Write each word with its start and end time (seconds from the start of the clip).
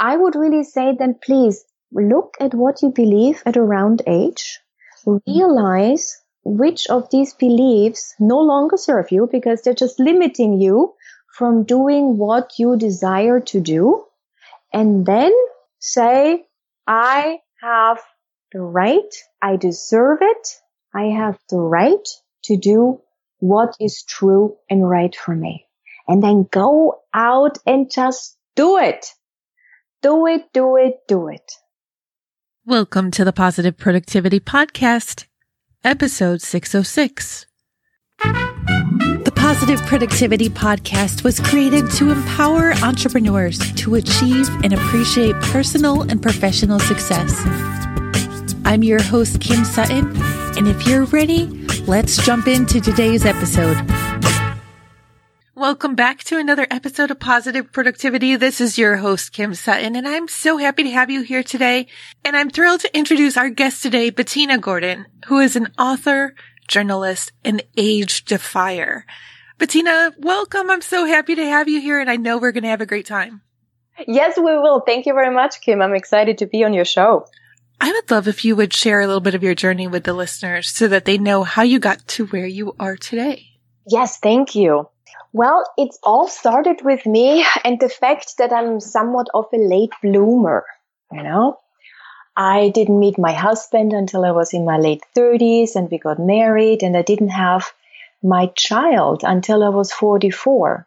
I 0.00 0.16
would 0.16 0.34
really 0.34 0.64
say 0.64 0.96
then 0.98 1.14
please 1.22 1.62
look 1.92 2.34
at 2.40 2.54
what 2.54 2.80
you 2.80 2.88
believe 2.88 3.42
at 3.44 3.58
around 3.58 4.00
age, 4.06 4.58
mm-hmm. 5.04 5.18
realize 5.30 6.22
which 6.42 6.88
of 6.88 7.10
these 7.10 7.34
beliefs 7.34 8.14
no 8.18 8.38
longer 8.38 8.78
serve 8.78 9.12
you 9.12 9.28
because 9.30 9.60
they're 9.60 9.74
just 9.74 10.00
limiting 10.00 10.58
you 10.58 10.94
from 11.36 11.64
doing 11.64 12.16
what 12.16 12.58
you 12.58 12.78
desire 12.78 13.40
to 13.40 13.60
do. 13.60 14.04
And 14.72 15.04
then 15.04 15.32
say, 15.80 16.46
I 16.86 17.40
have 17.60 18.00
the 18.52 18.62
right, 18.62 19.14
I 19.42 19.56
deserve 19.56 20.18
it, 20.22 20.48
I 20.94 21.04
have 21.04 21.38
the 21.50 21.58
right 21.58 22.08
to 22.44 22.56
do 22.56 23.02
what 23.38 23.76
is 23.78 24.02
true 24.02 24.56
and 24.70 24.88
right 24.88 25.14
for 25.14 25.34
me. 25.34 25.66
And 26.08 26.22
then 26.22 26.48
go 26.50 27.02
out 27.12 27.58
and 27.66 27.90
just 27.90 28.36
do 28.56 28.78
it. 28.78 29.06
Do 30.02 30.26
it, 30.26 30.50
do 30.54 30.78
it, 30.78 31.00
do 31.08 31.28
it. 31.28 31.52
Welcome 32.64 33.10
to 33.10 33.22
the 33.22 33.34
Positive 33.34 33.76
Productivity 33.76 34.40
Podcast, 34.40 35.26
episode 35.84 36.40
606. 36.40 37.44
The 38.22 39.32
Positive 39.36 39.78
Productivity 39.82 40.48
Podcast 40.48 41.22
was 41.22 41.38
created 41.38 41.90
to 41.90 42.12
empower 42.12 42.72
entrepreneurs 42.82 43.58
to 43.74 43.96
achieve 43.96 44.48
and 44.64 44.72
appreciate 44.72 45.34
personal 45.42 46.00
and 46.00 46.22
professional 46.22 46.80
success. 46.80 47.38
I'm 48.64 48.82
your 48.82 49.02
host, 49.02 49.42
Kim 49.42 49.66
Sutton, 49.66 50.16
and 50.56 50.66
if 50.66 50.86
you're 50.86 51.04
ready, 51.04 51.44
let's 51.86 52.16
jump 52.24 52.48
into 52.48 52.80
today's 52.80 53.26
episode. 53.26 53.76
Welcome 55.60 55.94
back 55.94 56.24
to 56.24 56.38
another 56.38 56.66
episode 56.70 57.10
of 57.10 57.20
Positive 57.20 57.70
Productivity. 57.70 58.34
This 58.34 58.62
is 58.62 58.78
your 58.78 58.96
host, 58.96 59.34
Kim 59.34 59.54
Sutton, 59.54 59.94
and 59.94 60.08
I'm 60.08 60.26
so 60.26 60.56
happy 60.56 60.84
to 60.84 60.90
have 60.90 61.10
you 61.10 61.20
here 61.20 61.42
today. 61.42 61.86
And 62.24 62.34
I'm 62.34 62.48
thrilled 62.48 62.80
to 62.80 62.96
introduce 62.96 63.36
our 63.36 63.50
guest 63.50 63.82
today, 63.82 64.08
Bettina 64.08 64.56
Gordon, 64.56 65.04
who 65.26 65.38
is 65.38 65.56
an 65.56 65.70
author, 65.78 66.34
journalist, 66.66 67.32
and 67.44 67.62
age 67.76 68.24
defier. 68.24 69.04
Bettina, 69.58 70.14
welcome. 70.16 70.70
I'm 70.70 70.80
so 70.80 71.04
happy 71.04 71.34
to 71.34 71.44
have 71.44 71.68
you 71.68 71.78
here, 71.78 72.00
and 72.00 72.08
I 72.08 72.16
know 72.16 72.38
we're 72.38 72.52
going 72.52 72.62
to 72.62 72.70
have 72.70 72.80
a 72.80 72.86
great 72.86 73.04
time. 73.04 73.42
Yes, 74.08 74.38
we 74.38 74.44
will. 74.44 74.80
Thank 74.80 75.04
you 75.04 75.12
very 75.12 75.32
much, 75.32 75.60
Kim. 75.60 75.82
I'm 75.82 75.94
excited 75.94 76.38
to 76.38 76.46
be 76.46 76.64
on 76.64 76.72
your 76.72 76.86
show. 76.86 77.26
I 77.78 77.92
would 77.92 78.10
love 78.10 78.28
if 78.28 78.46
you 78.46 78.56
would 78.56 78.72
share 78.72 79.02
a 79.02 79.06
little 79.06 79.20
bit 79.20 79.34
of 79.34 79.42
your 79.42 79.54
journey 79.54 79.88
with 79.88 80.04
the 80.04 80.14
listeners 80.14 80.70
so 80.70 80.88
that 80.88 81.04
they 81.04 81.18
know 81.18 81.44
how 81.44 81.64
you 81.64 81.78
got 81.78 82.08
to 82.08 82.24
where 82.28 82.46
you 82.46 82.74
are 82.80 82.96
today. 82.96 83.48
Yes, 83.86 84.18
thank 84.18 84.54
you. 84.54 84.88
Well, 85.32 85.64
it's 85.76 85.98
all 86.02 86.28
started 86.28 86.82
with 86.82 87.04
me 87.06 87.44
and 87.64 87.78
the 87.80 87.88
fact 87.88 88.38
that 88.38 88.52
I'm 88.52 88.80
somewhat 88.80 89.28
of 89.34 89.46
a 89.52 89.56
late 89.56 89.92
bloomer, 90.02 90.64
you 91.12 91.22
know? 91.22 91.58
I 92.36 92.70
didn't 92.70 93.00
meet 93.00 93.18
my 93.18 93.32
husband 93.32 93.92
until 93.92 94.24
I 94.24 94.32
was 94.32 94.54
in 94.54 94.64
my 94.64 94.78
late 94.78 95.02
30s 95.14 95.76
and 95.76 95.90
we 95.90 95.98
got 95.98 96.18
married 96.18 96.82
and 96.82 96.96
I 96.96 97.02
didn't 97.02 97.30
have 97.30 97.72
my 98.22 98.46
child 98.56 99.22
until 99.24 99.64
I 99.64 99.68
was 99.70 99.92
44. 99.92 100.86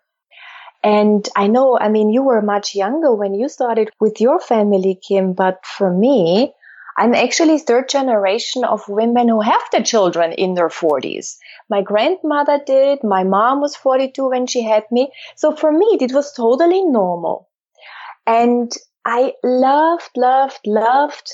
And 0.84 1.28
I 1.36 1.48
know, 1.48 1.78
I 1.80 1.90
mean, 1.90 2.10
you 2.12 2.24
were 2.24 2.42
much 2.42 2.76
younger 2.76 3.14
when 3.14 3.34
you 3.34 3.50
started 3.50 3.90
with 4.00 4.22
your 4.22 4.40
family, 4.40 4.96
Kim, 5.08 5.34
but 5.34 5.66
for 5.66 5.90
me, 5.92 6.54
I'm 6.98 7.16
actually 7.16 7.60
third 7.60 7.90
generation 7.90 8.64
of 8.64 8.88
women 8.88 9.30
who 9.30 9.42
have 9.42 9.62
the 9.72 9.82
children 9.84 10.32
in 10.34 10.54
their 10.54 10.70
40s. 10.70 11.38
My 11.74 11.82
grandmother 11.82 12.62
did. 12.64 13.04
My 13.04 13.24
mom 13.24 13.60
was 13.60 13.76
42 13.76 14.30
when 14.30 14.46
she 14.46 14.62
had 14.62 14.84
me. 14.92 15.12
So 15.36 15.56
for 15.56 15.72
me, 15.72 15.98
it 16.00 16.14
was 16.14 16.32
totally 16.32 16.84
normal. 16.86 17.50
And 18.28 18.72
I 19.04 19.34
loved, 19.44 20.12
loved, 20.16 20.60
loved. 20.68 21.32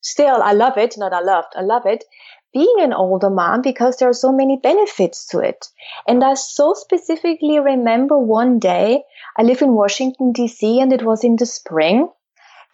Still, 0.00 0.40
I 0.40 0.52
love 0.52 0.78
it. 0.78 0.94
Not 0.96 1.12
I 1.12 1.22
loved. 1.22 1.54
I 1.56 1.62
love 1.62 1.86
it. 1.86 2.04
Being 2.52 2.76
an 2.78 2.92
older 2.92 3.30
mom 3.30 3.62
because 3.62 3.96
there 3.96 4.08
are 4.08 4.20
so 4.26 4.30
many 4.30 4.58
benefits 4.62 5.26
to 5.30 5.40
it. 5.40 5.66
And 6.06 6.22
I 6.22 6.34
so 6.34 6.74
specifically 6.74 7.58
remember 7.58 8.16
one 8.16 8.60
day 8.60 9.02
I 9.36 9.42
live 9.42 9.60
in 9.60 9.74
Washington 9.74 10.32
DC 10.32 10.80
and 10.80 10.92
it 10.92 11.02
was 11.02 11.24
in 11.24 11.34
the 11.34 11.46
spring. 11.46 12.10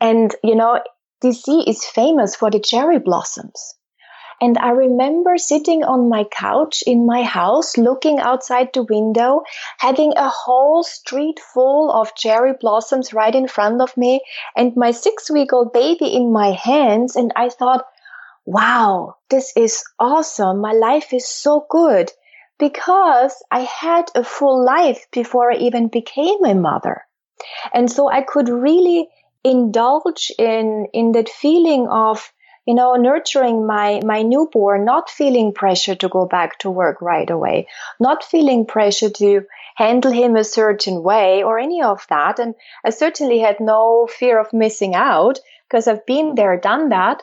And, 0.03 0.37
you 0.45 0.55
know, 0.55 0.83
DC 1.25 1.67
is 1.67 1.83
famous 1.83 2.37
for 2.37 2.51
the 2.51 2.61
cherry 2.61 2.99
blossoms. 2.99 3.75
And 4.41 4.57
I 4.57 4.71
remember 4.71 5.37
sitting 5.37 5.85
on 5.85 6.09
my 6.09 6.25
couch 6.25 6.83
in 6.87 7.05
my 7.05 7.23
house, 7.23 7.77
looking 7.77 8.19
outside 8.19 8.71
the 8.73 8.83
window, 8.83 9.43
having 9.79 10.15
a 10.17 10.31
whole 10.31 10.83
street 10.83 11.39
full 11.39 11.93
of 11.93 12.15
cherry 12.15 12.55
blossoms 12.59 13.13
right 13.13 13.35
in 13.35 13.49
front 13.49 13.83
of 13.83 13.97
me 13.99 14.23
and 14.57 14.75
my 14.77 14.93
six 14.93 15.31
week 15.31 15.53
old 15.53 15.75
baby 15.75 16.15
in 16.15 16.33
my 16.33 16.53
hands. 16.53 17.17
And 17.17 17.33
I 17.37 17.51
thought, 17.51 17.85
wow, 18.47 19.17
this 19.29 19.53
is 19.57 19.85
awesome. 19.99 20.61
My 20.61 20.73
life 20.73 21.13
is 21.13 21.29
so 21.29 21.67
good 21.69 22.11
because 22.59 23.43
I 23.51 23.61
had 23.61 24.11
a 24.15 24.25
full 24.25 24.65
life 24.65 25.07
before 25.13 25.53
I 25.53 25.57
even 25.57 25.89
became 25.89 26.45
a 26.45 26.55
mother. 26.55 27.03
And 27.75 27.91
so 27.91 28.11
I 28.11 28.23
could 28.23 28.49
really 28.49 29.09
indulge 29.45 30.31
in 30.39 30.87
in 30.93 31.13
that 31.13 31.29
feeling 31.29 31.89
of 31.89 32.31
you 32.67 32.75
know 32.75 32.95
nurturing 32.95 33.67
my 33.67 34.01
my 34.05 34.23
newborn 34.23 34.85
not 34.85 35.11
feeling 35.11 35.53
pressure 35.53 35.95
to 35.95 36.09
go 36.09 36.27
back 36.27 36.59
to 36.59 36.71
work 36.71 37.01
right 37.01 37.31
away 37.31 37.67
not 37.99 38.25
feeling 38.25 38.67
pressure 38.67 39.11
to 39.11 39.43
handle 39.77 40.13
him 40.13 40.37
a 40.37 40.45
certain 40.45 41.03
way 41.03 41.43
or 41.43 41.59
any 41.59 41.83
of 41.83 42.07
that. 42.11 42.39
And 42.39 42.55
i 42.85 42.91
certainly 42.91 43.39
had 43.39 43.61
no 43.61 44.07
fear 44.07 44.39
of 44.39 44.53
missing 44.53 44.95
out 44.95 45.39
because 45.69 45.89
i've 45.89 46.05
been 46.07 46.35
there 46.35 46.59
done 46.59 46.91
that. 46.91 47.23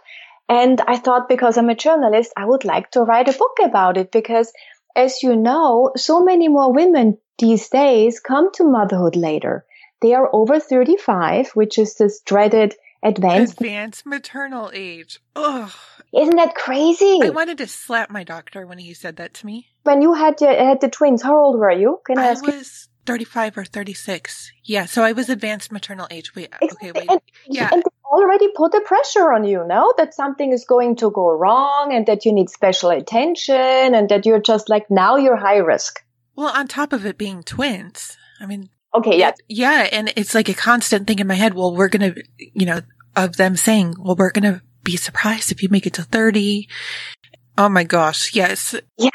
And 0.50 0.82
i 0.88 0.98
thought 0.98 1.30
because 1.30 1.58
i'm 1.58 1.70
a 1.70 1.76
journalist 1.76 2.34
i 2.38 2.46
would 2.46 2.66
like 2.66 2.90
to 2.92 3.04
write 3.04 3.30
a 3.30 3.38
book 3.38 3.58
about 3.64 3.98
it 3.98 4.12
because 4.12 4.52
as 4.96 5.22
you 5.22 5.36
know 5.36 5.92
so 5.96 6.24
many 6.24 6.48
more 6.48 6.74
women 6.74 7.18
these 7.38 7.70
days 7.70 8.20
come 8.20 8.52
to 8.54 8.64
motherhood 8.64 9.16
later. 9.16 9.64
They 10.02 10.14
are 10.14 10.30
over 10.34 10.60
35, 10.60 11.50
which 11.50 11.78
is 11.78 11.96
this 11.96 12.22
dreaded 12.22 12.76
advanced 13.08 13.54
advanced 13.54 14.06
maternal 14.06 14.72
age. 14.74 15.20
Ugh. 15.36 15.72
Isn't 16.14 16.36
that 16.36 16.56
crazy? 16.56 17.20
I 17.22 17.30
wanted 17.30 17.58
to 17.60 17.68
slap 17.68 18.10
my 18.10 18.24
doctor 18.24 18.66
when 18.66 18.78
he 18.78 18.94
said 18.94 19.18
that 19.18 19.34
to 19.36 19.46
me. 19.46 19.68
When 19.84 20.02
you 20.02 20.14
had 20.14 20.38
the, 20.40 20.48
had 20.48 20.82
the 20.82 20.90
twins, 20.90 21.22
how 21.22 21.38
old 21.38 21.60
were 21.60 21.72
you? 21.72 22.00
Can 22.06 22.18
I, 22.18 22.26
I 22.26 22.28
ask 22.28 22.46
was 22.46 22.88
you? 22.90 22.94
35 23.06 23.58
or 23.58 23.66
36. 23.66 24.52
Yeah, 24.64 24.86
so 24.86 25.04
I 25.04 25.14
was 25.14 25.30
advanced 25.30 25.72
maternal 25.72 26.08
age. 26.12 26.36
Wait, 26.36 26.50
okay, 26.62 26.92
wait. 26.92 27.10
And, 27.10 27.22
yeah. 27.46 27.70
And 27.72 27.84
already 28.06 28.48
put 28.56 28.72
the 28.72 28.82
pressure 28.82 29.32
on 29.34 29.44
you, 29.44 29.66
no? 29.66 29.94
That 29.98 30.14
something 30.14 30.52
is 30.52 30.66
going 30.66 30.98
to 30.98 31.12
go 31.12 31.30
wrong 31.30 31.94
and 31.94 32.06
that 32.08 32.26
you 32.26 32.34
need 32.34 32.50
special 32.50 32.90
attention 32.90 33.56
and 33.56 34.10
that 34.10 34.26
you're 34.26 34.42
just 34.42 34.70
like, 34.70 34.90
now 34.90 35.18
you're 35.18 35.38
high 35.38 35.58
risk. 35.58 36.04
Well, 36.36 36.56
on 36.56 36.68
top 36.68 36.94
of 36.94 37.06
it 37.06 37.18
being 37.18 37.44
twins. 37.44 38.18
I 38.40 38.46
mean, 38.46 38.70
Okay, 38.94 39.20
yeah. 39.20 39.32
Yeah, 39.48 39.88
and 39.92 40.12
it's 40.16 40.34
like 40.34 40.50
a 40.50 40.54
constant 40.54 41.08
thing 41.08 41.20
in 41.20 41.28
my 41.28 41.36
head. 41.36 41.54
Well, 41.54 41.76
we're 41.76 41.90
going 41.90 42.14
to, 42.14 42.24
you 42.38 42.66
know, 42.66 42.82
of 43.18 43.38
them 43.38 43.58
saying, 43.58 43.96
well, 44.00 44.16
we're 44.16 44.32
going 44.32 44.52
to 44.52 44.62
be 44.84 44.96
surprised 44.96 45.52
if 45.52 45.62
you 45.62 45.70
make 45.70 45.86
it 45.86 45.94
to 45.96 46.04
30. 46.04 46.70
Oh 47.58 47.68
my 47.68 47.84
gosh. 47.84 48.34
Yes. 48.34 48.76
Yeah. 48.98 49.10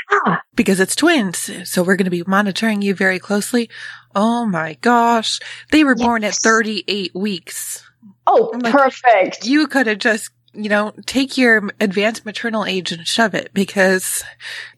Because 0.55 0.81
it's 0.81 0.97
twins. 0.97 1.51
So 1.65 1.83
we're 1.83 1.97
going 1.97 2.07
to 2.07 2.11
be 2.11 2.25
monitoring 2.27 2.83
you 2.83 2.95
very 2.95 3.19
closely. 3.19 3.71
Oh 4.15 4.45
my 4.45 4.75
gosh. 4.81 5.41
They 5.71 5.85
were 5.85 5.95
yes. 5.97 6.05
born 6.05 6.25
at 6.25 6.35
38 6.35 7.15
weeks. 7.15 7.89
Oh, 8.27 8.51
oh 8.53 8.59
like, 8.59 8.73
perfect. 8.73 9.47
You 9.47 9.67
could 9.69 9.87
have 9.87 9.99
just, 9.99 10.31
you 10.53 10.69
know, 10.69 10.93
take 11.07 11.39
your 11.39 11.71
advanced 11.81 12.27
maternal 12.27 12.67
age 12.67 12.93
and 12.93 13.07
shove 13.07 13.35
it 13.35 13.55
because 13.55 14.25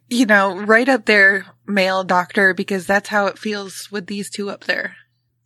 you 0.09 0.27
know, 0.27 0.57
right 0.57 0.89
up 0.89 1.07
there, 1.07 1.47
male 1.67 2.05
doctor, 2.05 2.55
because 2.55 2.87
that's 2.87 3.09
how 3.09 3.27
it 3.27 3.39
feels 3.39 3.91
with 3.91 4.07
these 4.07 4.31
two 4.31 4.51
up 4.51 4.65
there. 4.65 4.97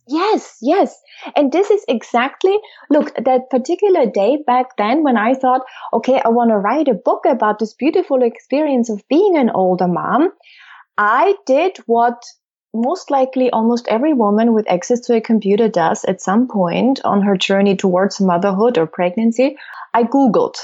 Yes, 0.09 0.57
yes. 0.61 0.99
And 1.35 1.51
this 1.51 1.69
is 1.69 1.85
exactly, 1.87 2.57
look, 2.89 3.13
that 3.15 3.49
particular 3.49 4.05
day 4.07 4.37
back 4.45 4.75
then 4.75 5.03
when 5.03 5.15
I 5.17 5.35
thought, 5.35 5.61
okay, 5.93 6.19
I 6.23 6.29
want 6.29 6.49
to 6.49 6.57
write 6.57 6.87
a 6.87 6.93
book 6.95 7.25
about 7.25 7.59
this 7.59 7.73
beautiful 7.75 8.23
experience 8.23 8.89
of 8.89 9.07
being 9.07 9.37
an 9.37 9.51
older 9.51 9.87
mom. 9.87 10.31
I 10.97 11.35
did 11.45 11.77
what 11.87 12.23
most 12.73 13.11
likely 13.11 13.49
almost 13.51 13.87
every 13.87 14.13
woman 14.13 14.53
with 14.53 14.69
access 14.69 15.01
to 15.01 15.15
a 15.15 15.21
computer 15.21 15.69
does 15.69 16.05
at 16.05 16.21
some 16.21 16.47
point 16.47 17.01
on 17.05 17.21
her 17.23 17.37
journey 17.37 17.75
towards 17.75 18.21
motherhood 18.21 18.77
or 18.77 18.87
pregnancy. 18.87 19.57
I 19.93 20.03
Googled 20.03 20.57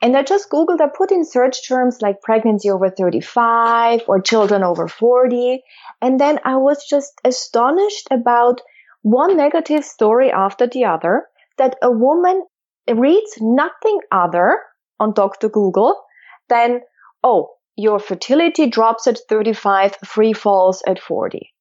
and 0.00 0.16
I 0.16 0.22
just 0.22 0.48
Googled, 0.50 0.80
I 0.80 0.88
put 0.88 1.10
in 1.10 1.24
search 1.24 1.66
terms 1.66 2.00
like 2.00 2.22
pregnancy 2.22 2.70
over 2.70 2.88
35 2.88 4.02
or 4.06 4.20
children 4.20 4.62
over 4.62 4.86
40. 4.86 5.62
And 6.00 6.20
then 6.20 6.38
I 6.44 6.56
was 6.56 6.84
just 6.88 7.12
astonished 7.24 8.06
about 8.10 8.60
one 9.02 9.36
negative 9.36 9.84
story 9.84 10.30
after 10.30 10.66
the 10.66 10.84
other 10.84 11.26
that 11.56 11.76
a 11.82 11.90
woman 11.90 12.44
reads 12.88 13.38
nothing 13.40 14.00
other 14.12 14.60
on 15.00 15.14
Dr. 15.14 15.48
Google 15.48 16.00
than, 16.48 16.80
oh, 17.24 17.54
your 17.76 17.98
fertility 17.98 18.68
drops 18.68 19.06
at 19.06 19.18
35, 19.28 19.96
free 20.04 20.32
falls 20.32 20.82
at 20.86 21.00
40. 21.00 21.52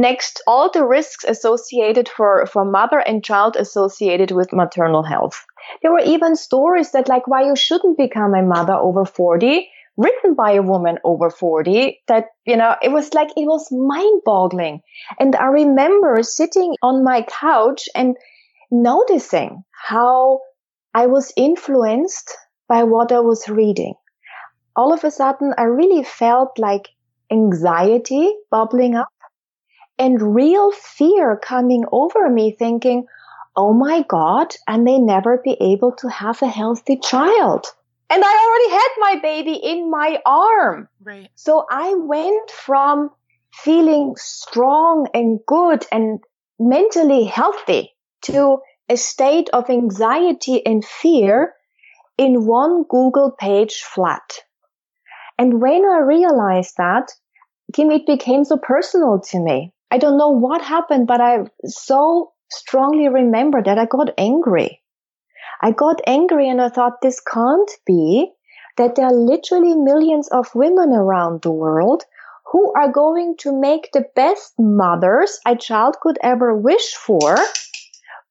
Next 0.00 0.42
all 0.46 0.70
the 0.70 0.84
risks 0.84 1.24
associated 1.24 2.08
for, 2.08 2.46
for 2.46 2.64
mother 2.64 2.98
and 2.98 3.24
child 3.24 3.56
associated 3.56 4.30
with 4.30 4.52
maternal 4.52 5.02
health. 5.02 5.44
There 5.82 5.92
were 5.92 6.04
even 6.04 6.36
stories 6.36 6.92
that 6.92 7.08
like 7.08 7.26
why 7.26 7.42
you 7.46 7.56
shouldn't 7.56 7.98
become 7.98 8.34
a 8.34 8.42
mother 8.42 8.74
over 8.74 9.04
40 9.04 9.68
written 9.96 10.34
by 10.34 10.52
a 10.52 10.62
woman 10.62 10.98
over 11.02 11.28
40 11.28 12.00
that, 12.06 12.26
you 12.46 12.56
know, 12.56 12.76
it 12.80 12.92
was 12.92 13.12
like, 13.14 13.28
it 13.36 13.46
was 13.46 13.72
mind 13.72 14.22
boggling. 14.24 14.80
And 15.18 15.34
I 15.34 15.46
remember 15.46 16.22
sitting 16.22 16.76
on 16.82 17.02
my 17.02 17.22
couch 17.22 17.88
and 17.94 18.16
noticing 18.70 19.64
how 19.72 20.40
I 20.94 21.06
was 21.06 21.32
influenced 21.36 22.36
by 22.68 22.84
what 22.84 23.10
I 23.10 23.20
was 23.20 23.48
reading. 23.48 23.94
All 24.76 24.92
of 24.92 25.02
a 25.02 25.10
sudden, 25.10 25.52
I 25.58 25.64
really 25.64 26.04
felt 26.04 26.58
like 26.58 26.88
anxiety 27.30 28.32
bubbling 28.50 28.94
up 28.94 29.08
and 29.98 30.34
real 30.34 30.70
fear 30.72 31.36
coming 31.36 31.84
over 31.90 32.28
me 32.28 32.52
thinking, 32.52 33.06
Oh 33.56 33.72
my 33.72 34.04
God, 34.08 34.54
I 34.68 34.78
may 34.78 34.98
never 34.98 35.40
be 35.42 35.56
able 35.60 35.92
to 35.96 36.08
have 36.08 36.40
a 36.42 36.48
healthy 36.48 36.98
child. 36.98 37.66
And 38.08 38.22
I 38.24 38.28
already 38.28 38.70
had 38.70 38.88
my 38.98 39.20
baby 39.20 39.54
in 39.54 39.90
my 39.90 40.20
arm. 40.24 40.88
Right. 41.02 41.28
So 41.34 41.66
I 41.70 41.94
went 41.94 42.50
from 42.50 43.10
feeling 43.52 44.14
strong 44.16 45.08
and 45.12 45.40
good 45.46 45.84
and 45.90 46.20
mentally 46.58 47.24
healthy 47.24 47.94
to 48.22 48.58
a 48.88 48.96
state 48.96 49.50
of 49.52 49.68
anxiety 49.68 50.64
and 50.64 50.84
fear 50.84 51.54
in 52.16 52.46
one 52.46 52.84
Google 52.84 53.32
page 53.32 53.82
flat. 53.82 54.44
And 55.38 55.60
when 55.60 55.84
I 55.84 55.98
realized 55.98 56.76
that, 56.78 57.12
Kim, 57.72 57.90
it 57.90 58.06
became 58.06 58.44
so 58.44 58.56
personal 58.56 59.20
to 59.30 59.38
me. 59.38 59.72
I 59.90 59.98
don't 59.98 60.18
know 60.18 60.30
what 60.30 60.62
happened, 60.62 61.06
but 61.06 61.20
I 61.20 61.44
so 61.64 62.32
strongly 62.50 63.08
remember 63.08 63.62
that 63.62 63.78
I 63.78 63.86
got 63.86 64.10
angry. 64.18 64.82
I 65.60 65.72
got 65.72 66.00
angry 66.06 66.48
and 66.48 66.60
I 66.60 66.68
thought 66.68 67.00
this 67.00 67.20
can't 67.20 67.70
be 67.86 68.30
that 68.76 68.94
there 68.94 69.06
are 69.06 69.12
literally 69.12 69.74
millions 69.74 70.28
of 70.28 70.54
women 70.54 70.92
around 70.92 71.42
the 71.42 71.50
world 71.50 72.04
who 72.52 72.72
are 72.74 72.90
going 72.90 73.36
to 73.40 73.52
make 73.52 73.90
the 73.92 74.04
best 74.14 74.54
mothers 74.58 75.38
a 75.46 75.56
child 75.56 75.96
could 76.00 76.18
ever 76.22 76.54
wish 76.54 76.94
for, 76.94 77.36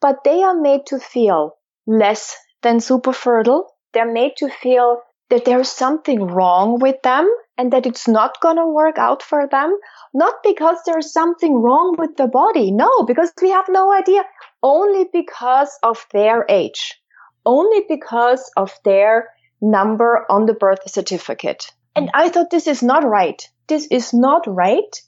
but 0.01 0.24
they 0.24 0.42
are 0.42 0.60
made 0.60 0.86
to 0.88 1.00
feel 1.00 1.57
less 1.86 2.36
than 2.63 2.80
super 2.80 3.13
fertile. 3.13 3.68
They're 3.94 4.12
made 4.12 4.38
to 4.38 4.50
feel 4.50 5.01
that 5.29 5.45
there's 5.45 5.69
something 5.69 6.24
wrong 6.24 6.79
with 6.79 7.01
them 7.01 7.29
and 7.57 7.74
that 7.74 7.85
it's 7.85 8.07
not 8.07 8.39
going 8.41 8.56
to 8.56 8.68
work 8.68 8.97
out 8.97 9.21
for 9.21 9.47
them. 9.47 9.77
Not 10.13 10.35
because 10.44 10.77
there's 10.85 11.12
something 11.12 11.56
wrong 11.56 11.95
with 11.97 12.15
the 12.15 12.27
body. 12.27 12.71
No, 12.71 13.03
because 13.06 13.31
we 13.41 13.50
have 13.50 13.65
no 13.68 13.91
idea. 13.94 14.24
Only 14.63 15.06
because 15.12 15.77
of 15.83 16.06
their 16.13 16.45
age. 16.47 17.01
Only 17.45 17.85
because 17.88 18.50
of 18.56 18.74
their 18.85 19.29
number 19.62 20.25
on 20.29 20.45
the 20.45 20.53
birth 20.53 20.89
certificate. 20.89 21.71
And 21.95 22.09
I 22.13 22.29
thought 22.29 22.51
this 22.51 22.68
is 22.68 22.83
not 22.83 23.03
right. 23.03 23.41
This 23.68 23.88
is 23.88 24.13
not 24.13 24.45
right. 24.47 25.01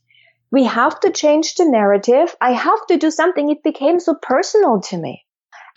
We 0.51 0.65
have 0.65 0.99
to 1.01 1.11
change 1.11 1.55
the 1.55 1.65
narrative. 1.65 2.35
I 2.41 2.53
have 2.53 2.87
to 2.87 2.97
do 2.97 3.11
something. 3.11 3.49
It 3.49 3.63
became 3.63 3.99
so 3.99 4.15
personal 4.15 4.81
to 4.81 4.97
me. 4.97 5.25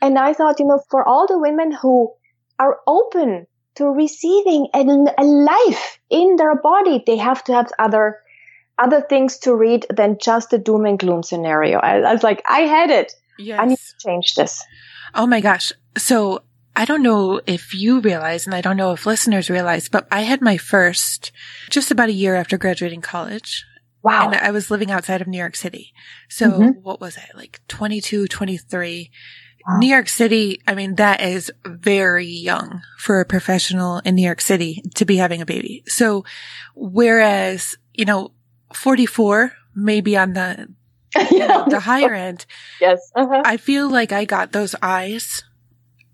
And 0.01 0.19
I 0.19 0.33
thought, 0.33 0.59
you 0.59 0.67
know, 0.67 0.81
for 0.91 1.07
all 1.07 1.27
the 1.27 1.39
women 1.39 1.71
who 1.71 2.13
are 2.59 2.81
open 2.87 3.47
to 3.77 3.87
receiving 3.87 4.69
a, 4.75 4.81
a 4.81 5.25
life 5.25 5.99
in 6.11 6.37
their 6.37 6.57
body, 6.57 7.03
they 7.07 7.17
have 7.17 7.43
to 7.45 7.55
have 7.55 7.71
other 7.79 8.19
other 8.79 9.01
things 9.03 9.39
to 9.39 9.55
read 9.55 9.87
than 9.95 10.17
just 10.21 10.51
the 10.51 10.59
doom 10.59 10.87
and 10.87 10.99
gloom 10.99 11.23
scenario. 11.23 11.79
I, 11.79 11.99
I 11.99 12.13
was 12.13 12.23
like, 12.23 12.43
I 12.49 12.61
had 12.61 12.91
it. 12.91 13.13
Yes. 13.39 13.61
I 13.61 13.67
need 13.67 13.79
to 13.79 13.95
change 13.99 14.35
this. 14.35 14.65
Oh 15.15 15.27
my 15.27 15.41
gosh. 15.41 15.73
So 15.97 16.43
I 16.75 16.85
don't 16.85 17.03
know 17.03 17.41
if 17.47 17.75
you 17.75 18.01
realize, 18.01 18.47
and 18.47 18.55
I 18.55 18.61
don't 18.61 18.77
know 18.77 18.93
if 18.93 19.07
listeners 19.07 19.51
realize, 19.51 19.89
but 19.89 20.07
I 20.11 20.23
had 20.23 20.41
my 20.41 20.57
first 20.57 21.33
just 21.71 21.91
about 21.91 22.09
a 22.09 22.15
year 22.15 22.35
after 22.35 22.57
graduating 22.57 23.03
college. 23.03 23.65
Wow. 24.03 24.31
And 24.31 24.35
I 24.35 24.51
was 24.51 24.71
living 24.71 24.91
outside 24.91 25.21
of 25.21 25.29
New 25.29 25.39
York 25.39 25.55
City. 25.55 25.93
So 26.29 26.51
mm-hmm. 26.51 26.81
what 26.81 27.01
was 27.01 27.17
I, 27.19 27.29
like 27.37 27.61
22, 27.69 28.27
23? 28.27 29.11
New 29.79 29.89
York 29.89 30.09
City, 30.09 30.61
I 30.67 30.75
mean, 30.75 30.97
that 30.97 31.21
is 31.21 31.53
very 31.65 32.27
young 32.27 32.83
for 32.99 33.21
a 33.21 33.25
professional 33.25 33.99
in 34.01 34.15
New 34.15 34.25
York 34.25 34.41
City 34.41 34.83
to 34.95 35.05
be 35.05 35.17
having 35.17 35.41
a 35.41 35.47
baby. 35.47 35.85
So 35.87 36.25
whereas, 36.75 37.77
you 37.95 38.05
know, 38.05 38.33
44 38.75 39.53
maybe 39.75 40.17
on 40.17 40.33
the, 40.33 40.69
you 41.31 41.47
know, 41.47 41.67
the 41.69 41.81
higher 41.81 42.15
end. 42.15 42.47
Yes. 42.81 43.11
Uh-huh. 43.15 43.43
I 43.45 43.57
feel 43.57 43.89
like 43.91 44.13
I 44.13 44.25
got 44.25 44.53
those 44.53 44.75
eyes 44.83 45.43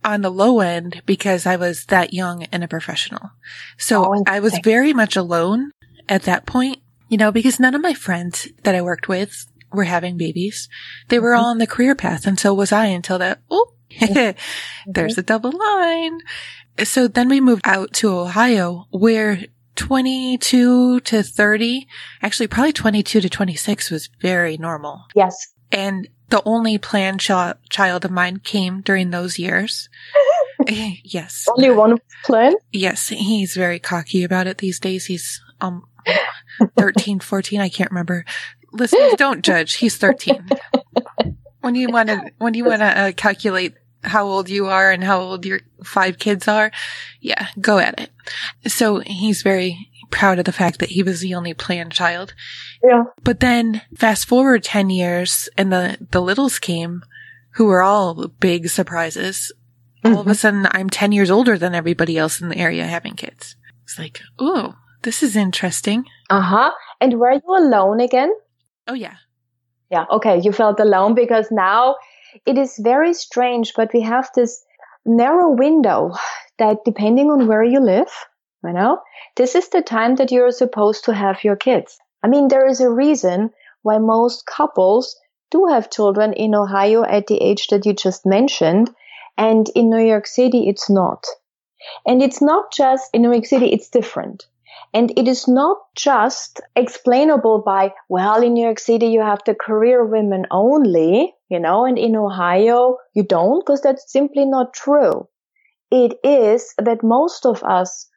on 0.04 0.22
the 0.22 0.30
low 0.30 0.60
end 0.60 1.02
because 1.06 1.46
I 1.46 1.56
was 1.56 1.86
that 1.86 2.12
young 2.12 2.44
and 2.44 2.62
a 2.62 2.68
professional. 2.68 3.30
So 3.76 4.14
oh, 4.14 4.22
I 4.26 4.40
was 4.40 4.58
very 4.62 4.92
much 4.92 5.16
alone 5.16 5.72
at 6.08 6.22
that 6.22 6.46
point, 6.46 6.78
you 7.08 7.16
know, 7.16 7.32
because 7.32 7.60
none 7.60 7.74
of 7.74 7.82
my 7.82 7.94
friends 7.94 8.48
that 8.64 8.74
I 8.74 8.82
worked 8.82 9.08
with 9.08 9.46
were 9.72 9.84
having 9.84 10.16
babies. 10.16 10.68
They 11.08 11.18
were 11.18 11.32
mm-hmm. 11.32 11.40
all 11.40 11.50
on 11.50 11.58
the 11.58 11.66
career 11.66 11.94
path 11.94 12.26
and 12.26 12.38
so 12.38 12.54
was 12.54 12.72
I 12.72 12.86
until 12.86 13.18
that, 13.18 13.40
oh, 13.50 13.72
mm-hmm. 13.92 14.90
there's 14.90 15.18
a 15.18 15.22
double 15.22 15.52
line. 15.52 16.20
So 16.84 17.08
then 17.08 17.28
we 17.28 17.40
moved 17.40 17.62
out 17.64 17.92
to 17.94 18.10
Ohio 18.10 18.86
where 18.90 19.44
22 19.76 21.00
to 21.00 21.22
30, 21.22 21.86
actually 22.22 22.48
probably 22.48 22.72
22 22.72 23.20
to 23.20 23.28
26 23.28 23.90
was 23.90 24.08
very 24.20 24.56
normal. 24.56 25.04
Yes. 25.14 25.48
And 25.70 26.08
the 26.30 26.42
only 26.44 26.78
planned 26.78 27.20
ch- 27.20 27.30
child 27.70 28.04
of 28.04 28.10
mine 28.10 28.40
came 28.40 28.80
during 28.80 29.10
those 29.10 29.38
years. 29.38 29.88
yes. 30.68 31.46
Only 31.48 31.70
one 31.70 31.98
plan? 32.24 32.54
Yes. 32.72 33.08
He's 33.08 33.54
very 33.54 33.78
cocky 33.78 34.24
about 34.24 34.46
it 34.46 34.58
these 34.58 34.80
days. 34.80 35.06
He's, 35.06 35.40
um, 35.60 35.84
13, 36.76 37.20
14. 37.20 37.60
I 37.60 37.68
can't 37.68 37.90
remember. 37.90 38.24
Listeners, 38.72 39.14
don't 39.16 39.42
judge. 39.42 39.74
He's 39.74 39.96
13. 39.96 40.48
when 41.60 41.74
you 41.74 41.88
want 41.88 42.08
to, 42.08 42.30
when 42.38 42.54
you 42.54 42.64
want 42.64 42.80
to 42.80 42.98
uh, 42.98 43.12
calculate 43.12 43.74
how 44.04 44.26
old 44.26 44.48
you 44.48 44.66
are 44.66 44.90
and 44.90 45.02
how 45.02 45.20
old 45.20 45.44
your 45.44 45.60
five 45.84 46.18
kids 46.18 46.48
are, 46.48 46.70
yeah, 47.20 47.48
go 47.60 47.78
at 47.78 47.98
it. 47.98 48.10
So 48.70 49.00
he's 49.00 49.42
very 49.42 49.90
proud 50.10 50.38
of 50.38 50.44
the 50.44 50.52
fact 50.52 50.78
that 50.78 50.90
he 50.90 51.02
was 51.02 51.20
the 51.20 51.34
only 51.34 51.54
planned 51.54 51.92
child. 51.92 52.34
Yeah. 52.82 53.04
But 53.22 53.40
then 53.40 53.82
fast 53.94 54.26
forward 54.26 54.64
10 54.64 54.90
years 54.90 55.48
and 55.56 55.72
the, 55.72 56.06
the 56.10 56.22
littles 56.22 56.58
came 56.58 57.02
who 57.52 57.66
were 57.66 57.82
all 57.82 58.28
big 58.40 58.68
surprises. 58.68 59.52
Mm-hmm. 60.04 60.14
All 60.14 60.20
of 60.20 60.26
a 60.26 60.30
mm-hmm. 60.30 60.36
sudden 60.36 60.68
I'm 60.70 60.90
10 60.90 61.12
years 61.12 61.30
older 61.30 61.58
than 61.58 61.74
everybody 61.74 62.16
else 62.16 62.40
in 62.40 62.48
the 62.48 62.58
area 62.58 62.86
having 62.86 63.14
kids. 63.14 63.56
It's 63.84 63.98
like, 63.98 64.20
oh, 64.38 64.76
this 65.02 65.22
is 65.22 65.36
interesting. 65.36 66.04
Uh 66.30 66.40
huh. 66.40 66.70
And 67.00 67.18
were 67.18 67.32
you 67.32 67.56
alone 67.56 68.00
again? 68.00 68.32
Oh, 68.88 68.94
yeah. 68.94 69.16
Yeah. 69.90 70.06
Okay. 70.10 70.40
You 70.40 70.52
felt 70.52 70.80
alone 70.80 71.14
because 71.14 71.50
now 71.50 71.96
it 72.46 72.58
is 72.58 72.78
very 72.82 73.14
strange, 73.14 73.72
but 73.76 73.92
we 73.92 74.00
have 74.00 74.30
this 74.34 74.64
narrow 75.04 75.50
window 75.50 76.12
that 76.58 76.78
depending 76.84 77.30
on 77.30 77.46
where 77.46 77.62
you 77.62 77.80
live, 77.80 78.10
you 78.64 78.72
know, 78.72 79.00
this 79.36 79.54
is 79.54 79.68
the 79.68 79.82
time 79.82 80.16
that 80.16 80.32
you're 80.32 80.50
supposed 80.50 81.04
to 81.04 81.14
have 81.14 81.44
your 81.44 81.56
kids. 81.56 81.98
I 82.22 82.28
mean, 82.28 82.48
there 82.48 82.66
is 82.66 82.80
a 82.80 82.90
reason 82.90 83.50
why 83.82 83.98
most 83.98 84.46
couples 84.46 85.16
do 85.50 85.66
have 85.66 85.90
children 85.90 86.32
in 86.32 86.54
Ohio 86.54 87.04
at 87.04 87.26
the 87.26 87.40
age 87.40 87.68
that 87.68 87.86
you 87.86 87.94
just 87.94 88.26
mentioned. 88.26 88.90
And 89.36 89.68
in 89.74 89.88
New 89.88 90.04
York 90.04 90.26
City, 90.26 90.68
it's 90.68 90.90
not. 90.90 91.24
And 92.06 92.22
it's 92.22 92.42
not 92.42 92.72
just 92.72 93.08
in 93.14 93.22
New 93.22 93.32
York 93.32 93.46
City, 93.46 93.66
it's 93.66 93.88
different. 93.88 94.46
And 94.94 95.12
it 95.18 95.28
is 95.28 95.46
not 95.46 95.76
just 95.94 96.60
explainable 96.74 97.62
by, 97.64 97.92
well, 98.08 98.42
in 98.42 98.54
New 98.54 98.64
York 98.64 98.78
City, 98.78 99.08
you 99.08 99.20
have 99.20 99.40
the 99.44 99.54
career 99.54 100.04
women 100.04 100.46
only, 100.50 101.34
you 101.48 101.60
know, 101.60 101.84
and 101.84 101.98
in 101.98 102.16
Ohio, 102.16 102.96
you 103.14 103.22
don't, 103.22 103.64
because 103.64 103.82
that's 103.82 104.10
simply 104.10 104.44
not 104.44 104.72
true. 104.72 105.28
It 105.90 106.18
is 106.24 106.74
that 106.78 107.02
most 107.02 107.46
of 107.46 107.62
us 107.62 108.08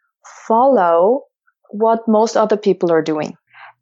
follow 0.47 1.25
what 1.69 2.07
most 2.07 2.37
other 2.37 2.57
people 2.57 2.91
are 2.91 3.01
doing. 3.01 3.37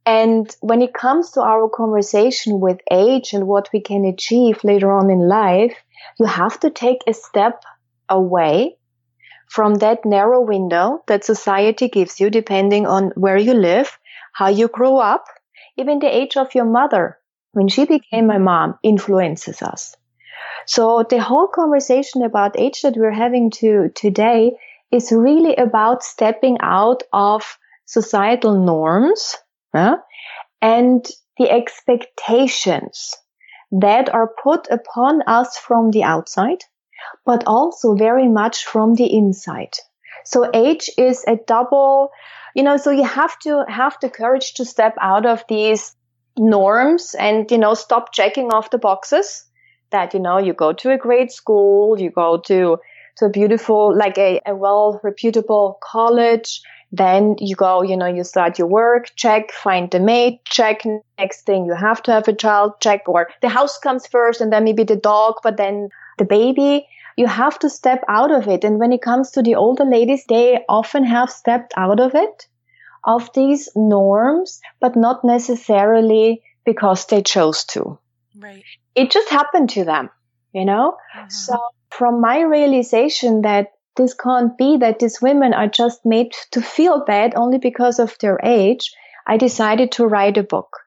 And 0.05 0.55
when 0.61 0.81
it 0.81 0.93
comes 0.93 1.31
to 1.31 1.41
our 1.41 1.69
conversation 1.69 2.59
with 2.59 2.79
age 2.91 3.33
and 3.33 3.45
what 3.45 3.69
we 3.71 3.81
can 3.81 4.05
achieve 4.05 4.63
later 4.63 4.91
on 4.91 5.11
in 5.11 5.27
life, 5.27 5.75
you 6.19 6.25
have 6.25 6.59
to 6.61 6.71
take 6.71 7.01
a 7.05 7.13
step 7.13 7.63
away 8.07 8.78
from 9.49 9.75
that 9.75 10.05
narrow 10.05 10.41
window 10.41 11.03
that 11.07 11.23
society 11.25 11.89
gives 11.89 12.19
you, 12.19 12.29
depending 12.29 12.85
on 12.85 13.11
where 13.15 13.37
you 13.37 13.53
live, 13.53 13.97
how 14.33 14.47
you 14.47 14.67
grow 14.67 14.97
up, 14.97 15.25
even 15.77 15.99
the 15.99 16.07
age 16.07 16.37
of 16.37 16.53
your 16.55 16.65
mother, 16.65 17.17
when 17.53 17.67
she 17.67 17.85
became 17.85 18.27
my 18.27 18.37
mom, 18.37 18.77
influences 18.83 19.61
us. 19.61 19.95
So 20.65 21.03
the 21.09 21.19
whole 21.19 21.47
conversation 21.47 22.23
about 22.23 22.59
age 22.59 22.81
that 22.83 22.95
we're 22.95 23.11
having 23.11 23.49
to 23.59 23.89
today 23.95 24.51
is 24.91 25.11
really 25.11 25.55
about 25.55 26.03
stepping 26.03 26.57
out 26.61 27.01
of 27.11 27.57
societal 27.85 28.63
norms 28.63 29.35
and 30.61 31.05
the 31.37 31.49
expectations 31.49 33.15
that 33.71 34.13
are 34.13 34.33
put 34.43 34.67
upon 34.69 35.23
us 35.25 35.57
from 35.57 35.91
the 35.91 36.03
outside, 36.03 36.63
but 37.25 37.43
also 37.45 37.95
very 37.95 38.27
much 38.27 38.65
from 38.65 38.95
the 38.95 39.13
inside. 39.13 39.75
So 40.25 40.49
age 40.53 40.89
is 40.97 41.23
a 41.27 41.37
double, 41.47 42.11
you 42.55 42.63
know, 42.63 42.77
so 42.77 42.91
you 42.91 43.03
have 43.03 43.37
to 43.39 43.65
have 43.67 43.97
the 44.01 44.09
courage 44.09 44.53
to 44.55 44.65
step 44.65 44.95
out 45.01 45.25
of 45.25 45.43
these 45.47 45.95
norms 46.37 47.15
and, 47.17 47.49
you 47.51 47.57
know, 47.57 47.73
stop 47.73 48.13
checking 48.13 48.51
off 48.51 48.69
the 48.69 48.77
boxes 48.77 49.45
that, 49.91 50.13
you 50.13 50.19
know, 50.19 50.37
you 50.37 50.53
go 50.53 50.73
to 50.73 50.91
a 50.91 50.97
great 50.97 51.31
school, 51.31 51.99
you 51.99 52.11
go 52.11 52.37
to, 52.45 52.77
to 53.17 53.25
a 53.25 53.29
beautiful, 53.29 53.95
like 53.95 54.17
a, 54.17 54.41
a 54.45 54.55
well 54.55 54.99
reputable 55.03 55.77
college. 55.81 56.61
Then 56.91 57.35
you 57.39 57.55
go, 57.55 57.83
you 57.83 57.95
know, 57.95 58.07
you 58.07 58.23
start 58.23 58.57
your 58.57 58.67
work, 58.67 59.11
check, 59.15 59.51
find 59.51 59.91
the 59.91 59.99
mate, 59.99 60.43
check. 60.45 60.81
Next 61.19 61.45
thing 61.45 61.65
you 61.65 61.75
have 61.75 62.01
to 62.03 62.11
have 62.11 62.27
a 62.27 62.33
child, 62.33 62.73
check, 62.79 63.07
or 63.07 63.29
the 63.41 63.49
house 63.49 63.77
comes 63.77 64.07
first 64.07 64.41
and 64.41 64.51
then 64.51 64.63
maybe 64.63 64.83
the 64.83 64.95
dog, 64.95 65.35
but 65.43 65.57
then 65.57 65.89
the 66.19 66.25
baby. 66.25 66.87
You 67.17 67.27
have 67.27 67.57
to 67.59 67.69
step 67.69 68.03
out 68.07 68.31
of 68.31 68.47
it. 68.47 68.63
And 68.63 68.79
when 68.79 68.93
it 68.93 69.01
comes 69.01 69.31
to 69.31 69.41
the 69.41 69.55
older 69.55 69.83
ladies, 69.83 70.25
they 70.29 70.63
often 70.69 71.03
have 71.03 71.31
stepped 71.31 71.73
out 71.75 71.99
of 71.99 72.13
it, 72.15 72.47
of 73.03 73.33
these 73.33 73.69
norms, 73.75 74.61
but 74.79 74.95
not 74.95 75.23
necessarily 75.23 76.43
because 76.65 77.07
they 77.07 77.23
chose 77.23 77.63
to. 77.73 77.97
Right. 78.37 78.63
It 78.95 79.11
just 79.11 79.29
happened 79.29 79.69
to 79.71 79.83
them, 79.83 80.09
you 80.53 80.65
know? 80.65 80.97
Mhm. 81.17 81.31
So 81.31 81.57
from 81.89 82.21
my 82.21 82.41
realization 82.41 83.41
that 83.41 83.73
this 83.95 84.13
can't 84.13 84.57
be 84.57 84.77
that 84.77 84.99
these 84.99 85.21
women 85.21 85.53
are 85.53 85.67
just 85.67 86.05
made 86.05 86.31
to 86.51 86.61
feel 86.61 87.03
bad 87.03 87.33
only 87.35 87.57
because 87.57 87.99
of 87.99 88.17
their 88.19 88.39
age, 88.43 88.93
I 89.27 89.37
decided 89.37 89.91
to 89.93 90.07
write 90.07 90.37
a 90.37 90.43
book. 90.43 90.77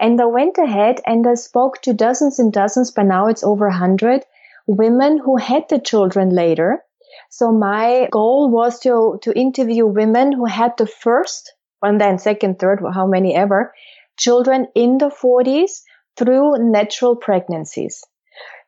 And 0.00 0.20
I 0.20 0.26
went 0.26 0.58
ahead 0.58 1.00
and 1.06 1.26
I 1.26 1.34
spoke 1.34 1.82
to 1.82 1.92
dozens 1.92 2.38
and 2.38 2.52
dozens, 2.52 2.90
by 2.90 3.02
now 3.02 3.26
it's 3.26 3.44
over 3.44 3.66
a 3.66 3.72
hundred, 3.72 4.24
women 4.66 5.18
who 5.18 5.36
had 5.36 5.64
the 5.68 5.78
children 5.78 6.30
later. 6.30 6.82
So 7.30 7.52
my 7.52 8.08
goal 8.10 8.50
was 8.50 8.80
to, 8.80 9.18
to 9.22 9.38
interview 9.38 9.86
women 9.86 10.32
who 10.32 10.46
had 10.46 10.72
the 10.76 10.86
first, 10.86 11.52
and 11.82 12.00
then 12.00 12.18
second, 12.18 12.58
third, 12.58 12.80
how 12.94 13.06
many 13.06 13.34
ever, 13.34 13.74
children 14.16 14.66
in 14.74 14.98
the 14.98 15.10
40s 15.10 15.82
through 16.16 16.70
natural 16.70 17.16
pregnancies. 17.16 18.04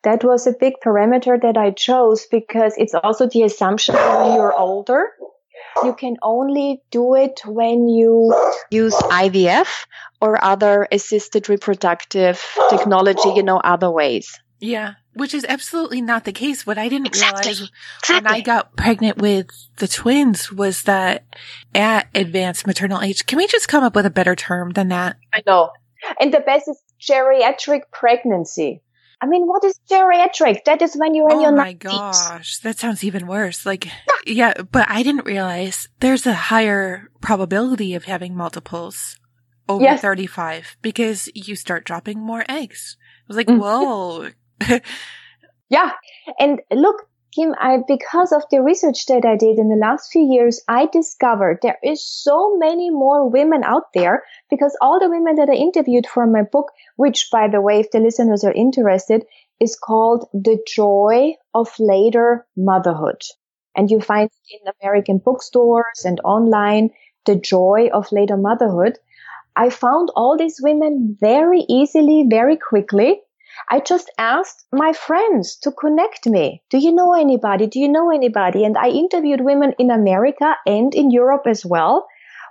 That 0.03 0.23
was 0.23 0.47
a 0.47 0.53
big 0.53 0.75
parameter 0.85 1.41
that 1.41 1.57
I 1.57 1.71
chose 1.71 2.27
because 2.31 2.75
it's 2.77 2.95
also 2.95 3.27
the 3.27 3.43
assumption 3.43 3.95
that 3.95 4.21
when 4.21 4.37
you're 4.37 4.55
older, 4.55 5.13
you 5.83 5.95
can 5.95 6.17
only 6.23 6.83
do 6.91 7.15
it 7.15 7.41
when 7.47 7.89
you 7.89 8.35
use 8.71 8.95
IVF 8.95 9.87
or 10.21 10.43
other 10.43 10.87
assisted 10.93 11.49
reproductive 11.49 12.45
technology, 12.71 13.31
you 13.35 13.43
know, 13.43 13.59
other 13.59 13.91
ways. 13.91 14.39
Yeah. 14.61 14.95
Which 15.15 15.33
is 15.35 15.45
absolutely 15.49 16.01
not 16.01 16.25
the 16.25 16.33
case. 16.33 16.67
What 16.67 16.77
I 16.79 16.89
didn't 16.89 17.07
Exactly. 17.07 17.53
realize 17.53 17.71
when 18.09 18.27
I 18.27 18.41
got 18.41 18.77
pregnant 18.77 19.19
with 19.19 19.47
the 19.77 19.87
twins 19.89 20.51
was 20.53 20.83
that 20.83 21.25
at 21.75 22.09
advanced 22.15 22.67
maternal 22.67 23.01
age, 23.01 23.25
can 23.27 23.39
we 23.39 23.47
just 23.47 23.69
come 23.69 23.85
up 23.85 23.95
with 23.95 24.07
a 24.07 24.11
better 24.11 24.35
term 24.35 24.71
than 24.73 24.89
that? 24.89 25.17
I 25.33 25.43
know. 25.47 25.71
And 26.21 26.35
the 26.35 26.41
best 26.41 26.69
is 26.69 26.83
geriatric 27.01 27.83
pregnancy. 27.93 28.83
I 29.21 29.27
mean, 29.27 29.47
what 29.47 29.65
is 29.65 29.79
geriatric? 29.91 30.65
That 30.65 30.83
is 30.83 30.95
when 30.97 31.15
you're 31.15 31.31
in 31.31 31.37
oh 31.39 31.41
your 31.43 31.53
my 31.53 31.73
gosh. 31.73 32.59
That 32.59 32.79
sounds 32.79 33.03
even 33.05 33.27
worse. 33.27 33.65
Like, 33.65 33.87
yeah, 34.27 34.53
but 34.71 34.85
I 34.91 35.03
didn't 35.03 35.25
realize 35.25 35.89
there's 36.01 36.27
a 36.27 36.35
higher 36.35 37.09
probability 37.21 37.95
of 37.95 38.05
having 38.05 38.37
multiples 38.37 39.17
over 39.69 39.83
Yes. 39.83 40.03
35 40.03 40.77
because 40.83 41.31
you 41.35 41.57
start 41.57 41.85
dropping 41.87 42.19
more 42.21 42.45
eggs. 42.51 42.99
I 43.01 43.25
was 43.29 43.37
like, 43.39 43.47
Mhm. 43.47 43.61
whoa. 43.61 44.29
Yeah. 45.71 45.93
And 46.39 46.61
look, 46.73 46.97
Kim, 47.35 47.55
I, 47.59 47.79
because 47.89 48.33
of 48.33 48.45
the 48.51 48.63
research 48.63 49.07
that 49.07 49.25
I 49.25 49.37
did 49.37 49.59
in 49.59 49.69
the 49.69 49.77
last 49.77 50.13
few 50.13 50.23
years, 50.23 50.63
I 50.69 50.87
discovered 50.87 51.59
there 51.63 51.79
is 51.83 52.07
so 52.07 52.57
many 52.59 52.91
more 52.91 53.29
women 53.29 53.65
out 53.65 53.93
there 53.93 54.23
because 54.51 54.77
all 54.81 55.01
the 55.01 55.11
women 55.11 55.35
that 55.37 55.51
I 55.51 55.55
interviewed 55.55 56.07
for 56.07 56.27
my 56.27 56.43
book, 56.43 56.71
which 56.97 57.29
by 57.33 57.49
the 57.49 57.61
way, 57.61 57.81
if 57.81 57.91
the 57.91 57.99
listeners 57.99 58.45
are 58.45 58.53
interested, 58.53 59.25
is 59.61 59.77
called 59.77 60.29
The 60.33 60.59
Joy 60.69 61.35
of 61.55 61.69
Later 61.81 62.47
Motherhood. 62.57 63.23
And 63.77 63.91
you 63.91 64.01
find 64.01 64.31
it 64.31 64.61
in 64.63 64.73
American 64.81 65.19
bookstores 65.19 66.05
and 66.05 66.21
online, 66.25 66.91
The 67.27 67.35
Joy 67.37 67.89
of 67.93 68.13
Later 68.13 68.37
Motherhood. 68.37 68.99
I 69.57 69.71
found 69.71 70.11
all 70.15 70.37
these 70.39 70.61
women 70.63 71.17
very 71.21 71.61
easily, 71.69 72.27
very 72.31 72.57
quickly. 72.57 73.21
I 73.71 73.81
just 73.81 74.11
asked 74.19 74.67
my 74.73 74.93
friends 74.93 75.57
to 75.63 75.73
connect 75.73 76.27
me. 76.27 76.63
Do 76.71 76.79
you 76.79 76.93
know 76.93 77.15
anybody? 77.15 77.67
Do 77.67 77.81
you 77.81 77.89
know 77.89 78.11
anybody? 78.11 78.65
And 78.65 78.77
I 78.77 78.89
interviewed 78.89 79.41
women 79.41 79.75
in 79.79 79.91
America 79.91 80.57
and 80.67 80.95
in 80.95 81.11
Europe 81.11 81.47
as 81.47 81.65
well. 81.65 82.07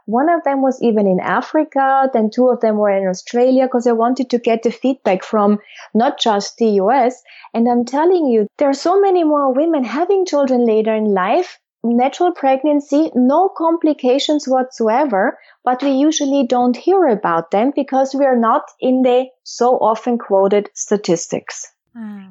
One 0.05 0.29
of 0.29 0.43
them 0.43 0.61
was 0.61 0.81
even 0.81 1.07
in 1.07 1.19
Africa. 1.21 2.09
Then 2.13 2.29
two 2.29 2.49
of 2.49 2.59
them 2.59 2.77
were 2.77 2.89
in 2.89 3.07
Australia 3.07 3.65
because 3.65 3.87
I 3.87 3.93
wanted 3.93 4.29
to 4.31 4.37
get 4.37 4.63
the 4.63 4.71
feedback 4.71 5.23
from 5.23 5.59
not 5.93 6.19
just 6.19 6.57
the 6.57 6.71
US. 6.81 7.23
And 7.53 7.69
I'm 7.69 7.85
telling 7.85 8.25
you, 8.25 8.47
there 8.57 8.69
are 8.69 8.73
so 8.73 8.99
many 8.99 9.23
more 9.23 9.53
women 9.53 9.83
having 9.85 10.25
children 10.25 10.65
later 10.65 10.93
in 10.93 11.13
life. 11.13 11.59
Natural 11.83 12.31
pregnancy, 12.31 13.11
no 13.13 13.49
complications 13.49 14.47
whatsoever, 14.47 15.37
but 15.65 15.83
we 15.83 15.91
usually 15.91 16.47
don't 16.47 16.77
hear 16.77 17.07
about 17.07 17.51
them 17.51 17.73
because 17.75 18.15
we 18.15 18.25
are 18.25 18.37
not 18.37 18.63
in 18.79 19.01
the 19.01 19.25
so 19.43 19.77
often 19.77 20.17
quoted 20.17 20.69
statistics. 20.73 21.67
Hmm. 21.93 22.29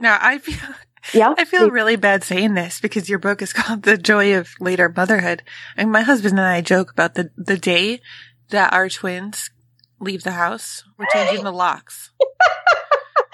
Now 0.00 0.18
I 0.20 0.38
feel, 0.38 0.56
Yeah. 1.12 1.34
I 1.36 1.44
feel 1.44 1.70
really 1.70 1.96
bad 1.96 2.24
saying 2.24 2.54
this 2.54 2.80
because 2.80 3.08
your 3.08 3.18
book 3.18 3.42
is 3.42 3.52
called 3.52 3.82
The 3.82 3.98
Joy 3.98 4.36
of 4.36 4.54
Later 4.60 4.92
Motherhood. 4.94 5.42
And 5.76 5.92
my 5.92 6.00
husband 6.00 6.38
and 6.38 6.48
I 6.48 6.60
joke 6.62 6.92
about 6.92 7.14
the, 7.14 7.30
the 7.36 7.58
day 7.58 8.00
that 8.50 8.72
our 8.72 8.88
twins 8.88 9.50
leave 10.00 10.22
the 10.22 10.32
house, 10.32 10.84
we're 10.96 11.06
changing 11.12 11.44
the 11.44 11.52
locks. 11.52 12.10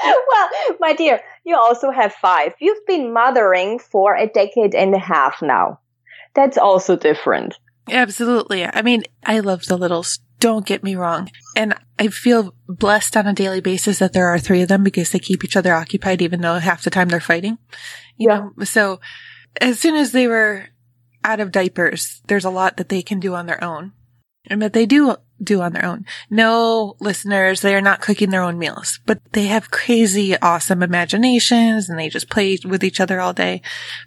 well, 0.28 0.49
my 0.80 0.92
dear, 0.92 1.21
you 1.45 1.57
also 1.57 1.90
have 1.90 2.12
five. 2.14 2.54
You've 2.61 2.85
been 2.87 3.12
mothering 3.12 3.78
for 3.78 4.16
a 4.16 4.26
decade 4.26 4.75
and 4.75 4.95
a 4.95 4.99
half 4.99 5.42
now. 5.42 5.80
That's 6.35 6.59
also 6.59 6.97
different. 6.97 7.59
Absolutely. 7.90 8.64
I 8.64 8.83
mean, 8.83 9.02
I 9.25 9.40
love 9.40 9.64
the 9.66 9.76
littles. 9.76 10.21
Don't 10.38 10.64
get 10.66 10.83
me 10.83 10.95
wrong. 10.95 11.28
And 11.57 11.75
I 11.99 12.09
feel 12.09 12.54
blessed 12.69 13.16
on 13.16 13.26
a 13.26 13.33
daily 13.35 13.61
basis 13.61 13.99
that 13.99 14.12
there 14.12 14.28
are 14.28 14.38
three 14.38 14.62
of 14.62 14.69
them 14.69 14.85
because 14.85 15.11
they 15.11 15.19
keep 15.19 15.45
each 15.45 15.57
other 15.57 15.75
occupied, 15.75 16.23
even 16.23 16.40
though 16.40 16.59
half 16.59 16.83
the 16.85 16.90
time 16.90 17.09
they're 17.09 17.21
fighting. 17.21 17.59
You 18.16 18.28
Yeah. 18.30 18.38
know, 18.57 18.64
so 18.64 19.00
as 19.61 19.80
soon 19.80 19.97
as 19.97 20.12
they 20.12 20.26
were 20.26 20.66
out 21.25 21.40
of 21.40 21.52
diapers, 21.52 22.23
there's 22.28 22.45
a 22.45 22.50
lot 22.50 22.76
that 22.76 22.88
they 22.88 23.02
can 23.02 23.21
do 23.21 23.35
on 23.35 23.47
their 23.47 23.62
own 23.62 23.92
and 24.49 24.62
that 24.62 24.73
they 24.73 24.87
do 24.87 25.16
do 25.42 25.61
on 25.61 25.73
their 25.73 25.85
own. 25.85 26.04
No 26.28 26.97
listeners, 27.00 27.61
they 27.61 27.75
are 27.75 27.80
not 27.80 28.00
cooking 28.00 28.30
their 28.30 28.42
own 28.42 28.59
meals, 28.59 29.00
but 29.06 29.20
they 29.32 29.47
have 29.47 29.70
crazy, 29.70 30.37
awesome 30.38 30.82
imaginations 30.82 31.88
and 31.88 31.99
they 31.99 32.09
just 32.09 32.30
play 32.30 32.59
with 32.64 32.85
each 32.85 33.00
other 33.00 33.20
all 33.20 33.32
day. 33.32 33.62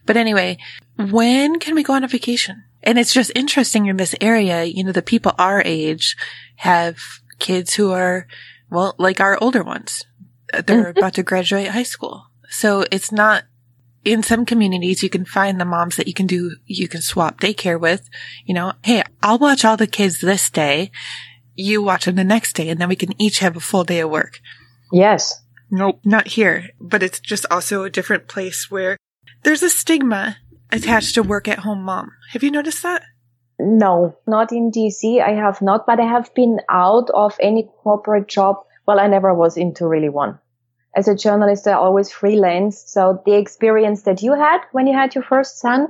But 0.05 0.17
anyway, 0.17 0.57
when 0.97 1.59
can 1.59 1.75
we 1.75 1.83
go 1.83 1.93
on 1.93 2.03
a 2.03 2.07
vacation? 2.07 2.63
And 2.83 2.99
it's 2.99 3.13
just 3.13 3.31
interesting 3.35 3.85
in 3.87 3.97
this 3.97 4.15
area, 4.19 4.63
you 4.63 4.83
know, 4.83 4.91
the 4.91 5.01
people 5.01 5.33
our 5.39 5.61
age 5.65 6.17
have 6.57 6.97
kids 7.39 7.73
who 7.75 7.91
are, 7.91 8.27
well, 8.69 8.95
like 8.97 9.19
our 9.19 9.37
older 9.41 9.63
ones. 9.63 10.03
They're 10.51 10.61
mm-hmm. 10.61 10.97
about 10.97 11.13
to 11.15 11.23
graduate 11.23 11.69
high 11.69 11.83
school. 11.83 12.25
So 12.49 12.85
it's 12.91 13.11
not, 13.11 13.45
in 14.05 14.24
some 14.24 14.45
communities, 14.45 15.03
you 15.03 15.10
can 15.10 15.25
find 15.25 15.60
the 15.60 15.65
moms 15.65 15.95
that 15.95 16.07
you 16.07 16.13
can 16.13 16.27
do, 16.27 16.55
you 16.65 16.88
can 16.88 17.01
swap 17.01 17.39
daycare 17.39 17.79
with, 17.79 18.10
you 18.45 18.53
know, 18.53 18.74
hey, 18.83 19.03
I'll 19.22 19.39
watch 19.39 19.63
all 19.63 19.77
the 19.77 19.88
kids 19.88 20.19
this 20.19 20.50
day. 20.50 20.91
You 21.55 21.81
watch 21.81 22.05
them 22.05 22.15
the 22.15 22.24
next 22.24 22.53
day 22.53 22.69
and 22.69 22.79
then 22.79 22.89
we 22.89 22.95
can 22.95 23.19
each 23.22 23.39
have 23.39 23.55
a 23.55 23.62
full 23.62 23.83
day 23.83 24.00
of 24.00 24.10
work. 24.10 24.41
Yes. 24.91 25.41
Nope, 25.69 26.00
not 26.03 26.27
here. 26.27 26.69
But 26.79 27.03
it's 27.03 27.19
just 27.19 27.45
also 27.50 27.83
a 27.83 27.89
different 27.89 28.27
place 28.27 28.69
where 28.69 28.98
there's 29.43 29.63
a 29.63 29.69
stigma 29.69 30.38
attached 30.72 31.15
to 31.15 31.24
work 31.24 31.48
at 31.48 31.60
home 31.60 31.83
mom. 31.83 32.12
Have 32.31 32.43
you 32.43 32.51
noticed 32.51 32.83
that? 32.83 33.03
No, 33.60 34.17
not 34.27 34.51
in 34.51 34.72
DC. 34.72 35.22
I 35.22 35.36
have 35.36 35.62
not, 35.62 35.86
but 35.86 36.00
I 36.00 36.05
have 36.05 36.33
been 36.33 36.60
out 36.69 37.10
of 37.12 37.38
any 37.39 37.69
corporate 37.83 38.27
job. 38.27 38.57
Well, 38.86 39.00
I 39.00 39.07
never 39.07 39.33
was 39.33 39.55
into 39.55 39.88
really 39.88 40.10
one. 40.10 40.39
As 40.95 41.07
a 41.07 41.15
journalist, 41.15 41.67
I 41.67 41.73
always 41.73 42.12
freelance. 42.12 42.83
So 42.85 43.21
the 43.25 43.35
experience 43.35 44.03
that 44.03 44.21
you 44.21 44.33
had 44.33 44.59
when 44.71 44.88
you 44.88 44.93
had 44.93 45.15
your 45.15 45.23
first 45.23 45.59
son, 45.59 45.88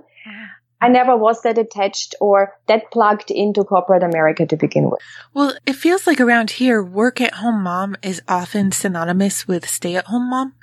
I 0.81 0.89
never 0.89 1.15
was 1.15 1.41
that 1.43 1.57
attached 1.57 2.15
or 2.19 2.53
that 2.67 2.91
plugged 2.91 3.31
into 3.31 3.63
corporate 3.63 4.03
America 4.03 4.45
to 4.45 4.55
begin 4.55 4.89
with. 4.89 5.00
Well, 5.33 5.53
it 5.65 5.74
feels 5.74 6.07
like 6.07 6.19
around 6.19 6.51
here, 6.51 6.83
work 6.83 7.22
at 7.22 7.36
home 7.36 7.63
mom 7.63 7.95
is 8.01 8.22
often 8.27 8.72
synonymous 8.72 9.48
with 9.48 9.67
stay 9.67 9.95
at 9.95 10.07
home 10.07 10.29
mom. 10.29 10.53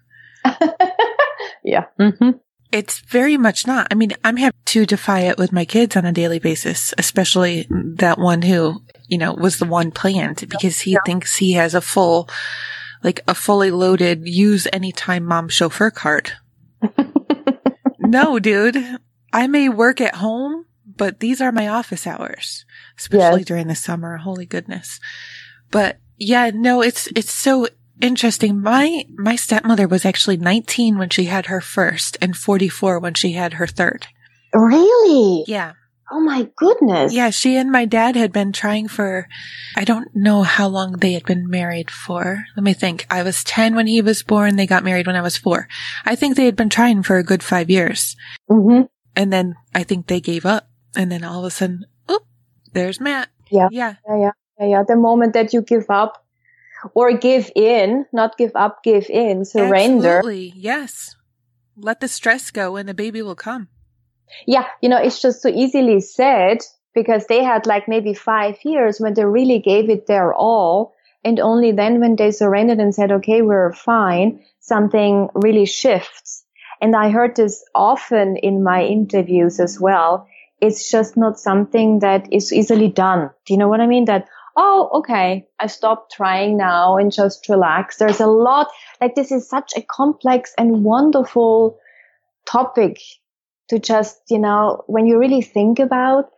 Yeah. 1.63 1.87
Mm-hmm. 1.99 2.31
It's 2.73 3.01
very 3.01 3.37
much 3.37 3.67
not. 3.67 3.89
I 3.91 3.95
mean, 3.95 4.13
I'm 4.25 4.37
having 4.37 4.59
to 4.67 4.87
defy 4.87 5.21
it 5.21 5.39
with 5.39 5.53
my 5.53 5.65
kids 5.65 5.97
on 5.97 6.05
a 6.05 6.13
daily 6.13 6.39
basis, 6.39 6.95
especially 6.99 7.67
that 7.71 8.19
one 8.19 8.43
who 8.43 8.83
you 9.11 9.19
know, 9.19 9.35
was 9.35 9.59
the 9.59 9.67
one 9.67 9.91
planned 9.91 10.45
because 10.49 10.81
he 10.81 10.93
yeah. 10.93 10.99
thinks 11.05 11.37
he 11.37 11.53
has 11.53 11.75
a 11.75 11.81
full, 11.81 12.31
like 13.03 13.21
a 13.27 13.35
fully 13.35 13.71
loaded 13.71 14.27
use 14.27 14.67
anytime 14.73 15.25
mom 15.25 15.49
chauffeur 15.49 15.91
card. 15.91 16.33
no, 17.99 18.39
dude, 18.39 18.99
I 19.33 19.47
may 19.47 19.69
work 19.69 20.01
at 20.01 20.17
home, 20.17 20.67
but 20.97 21.21
these 21.21 21.41
are 21.41 21.53
my 21.53 21.69
office 21.69 22.07
hours, 22.07 22.65
especially 22.99 23.41
yes. 23.41 23.47
during 23.47 23.69
the 23.69 23.75
summer. 23.75 24.17
Holy 24.19 24.47
goodness. 24.47 25.01
But 25.71 25.99
yeah, 26.19 26.51
no, 26.53 26.83
it's, 26.83 27.09
it's 27.17 27.33
so 27.33 27.69
interesting. 28.01 28.61
My, 28.61 29.05
my 29.17 29.37
stepmother 29.37 29.89
was 29.89 30.05
actually 30.05 30.37
19 30.37 30.99
when 30.99 31.11
she 31.11 31.25
had 31.25 31.47
her 31.47 31.61
first 31.61 32.17
and 32.21 32.37
44 32.37 32.99
when 32.99 33.15
she 33.15 33.33
had 33.33 33.55
her 33.55 33.67
third. 33.67 34.07
Really? 34.53 35.45
Yeah. 35.47 35.73
Oh 36.13 36.21
my 36.21 36.49
goodness. 36.57 37.13
Yeah, 37.13 37.31
she 37.31 37.57
and 37.57 37.71
my 37.71 37.85
dad 37.85 38.17
had 38.17 38.33
been 38.33 38.53
trying 38.53 38.89
for, 38.89 39.29
I 39.77 39.85
don't 39.85 40.09
know 40.15 40.43
how 40.43 40.67
long 40.67 40.93
they 40.93 41.13
had 41.13 41.25
been 41.25 41.49
married 41.49 41.91
for. 41.91 42.45
Let 42.57 42.65
me 42.65 42.73
think. 42.73 43.07
I 43.09 43.23
was 43.23 43.45
10 43.45 43.77
when 43.77 43.87
he 43.87 44.03
was 44.03 44.25
born. 44.25 44.57
They 44.57 44.67
got 44.67 44.83
married 44.83 45.07
when 45.07 45.15
I 45.15 45.21
was 45.21 45.37
four. 45.37 45.69
I 46.05 46.17
think 46.17 46.37
they 46.37 46.47
had 46.47 46.57
been 46.57 46.69
trying 46.69 47.05
for 47.05 47.19
a 47.19 47.23
good 47.23 47.43
five 47.43 47.71
years. 47.71 48.17
Mm-hmm. 48.51 48.87
And 49.15 49.33
then 49.33 49.55
I 49.75 49.85
think 49.85 50.09
they 50.09 50.21
gave 50.21 50.45
up. 50.45 50.69
And 50.97 51.13
then 51.13 51.23
all 51.23 51.41
of 51.41 51.45
a 51.45 51.51
sudden, 51.51 51.85
oh, 52.09 52.23
there's 52.73 53.01
Matt. 53.01 53.29
Yeah. 53.51 53.69
Yeah. 53.71 53.95
Yeah. 54.09 54.17
Yeah. 54.17 54.31
Yeah. 54.59 54.67
yeah. 54.67 54.83
The 54.83 54.97
moment 54.97 55.35
that 55.35 55.53
you 55.53 55.63
give 55.63 55.87
up 55.91 56.27
or 56.95 57.17
give 57.17 57.51
in, 57.55 58.07
not 58.13 58.37
give 58.37 58.53
up, 58.57 58.83
give 58.83 59.09
in, 59.11 59.45
surrender. 59.45 60.19
Absolutely. 60.19 60.53
Yes. 60.57 61.15
Let 61.77 62.01
the 62.01 62.09
stress 62.09 62.51
go 62.51 62.77
and 62.77 62.89
the 62.89 62.95
baby 62.95 63.23
will 63.23 63.37
come. 63.37 63.69
Yeah, 64.47 64.67
you 64.81 64.89
know, 64.89 64.99
it's 64.99 65.21
just 65.21 65.43
so 65.43 65.49
easily 65.49 66.01
said 66.01 66.59
because 66.95 67.27
they 67.27 67.43
had 67.43 67.67
like 67.67 67.89
maybe 67.89 68.15
five 68.15 68.57
years 68.65 68.99
when 68.99 69.15
they 69.15 69.25
really 69.25 69.59
gave 69.59 69.91
it 69.91 70.07
their 70.07 70.35
all. 70.35 70.95
And 71.23 71.39
only 71.39 71.73
then 71.73 72.01
when 72.01 72.17
they 72.17 72.31
surrendered 72.31 72.79
and 72.79 72.95
said, 72.95 73.13
okay, 73.13 73.43
we're 73.43 73.73
fine, 73.73 74.43
something 74.61 75.29
really 75.35 75.67
shifts. 75.67 76.45
And 76.81 76.97
I 76.97 77.11
heard 77.11 77.37
this 77.37 77.63
often 77.75 78.37
in 78.37 78.63
my 78.63 78.85
interviews 78.85 79.61
as 79.61 79.79
well. 79.79 80.27
It's 80.61 80.91
just 80.91 81.17
not 81.17 81.39
something 81.39 81.99
that 81.99 82.33
is 82.33 82.53
easily 82.53 82.89
done. 82.89 83.31
Do 83.45 83.53
you 83.53 83.59
know 83.59 83.69
what 83.69 83.81
I 83.81 83.87
mean? 83.87 84.07
That, 84.07 84.29
oh, 84.57 84.89
okay, 85.01 85.47
I 85.59 85.67
stopped 85.67 86.13
trying 86.13 86.57
now 86.57 86.97
and 86.97 87.13
just 87.13 87.49
relax. 87.49 87.97
There's 87.99 88.21
a 88.21 88.27
lot, 88.27 88.69
like 89.01 89.15
this 89.15 89.31
is 89.31 89.49
such 89.49 89.73
a 89.77 89.83
complex 89.83 90.55
and 90.57 90.85
wonderful 90.85 91.79
topic 92.47 92.99
to 93.71 93.79
just, 93.79 94.21
you 94.29 94.39
know, 94.39 94.85
when 94.87 95.07
you 95.07 95.19
really 95.19 95.43
think 95.43 95.79
about 95.79 96.31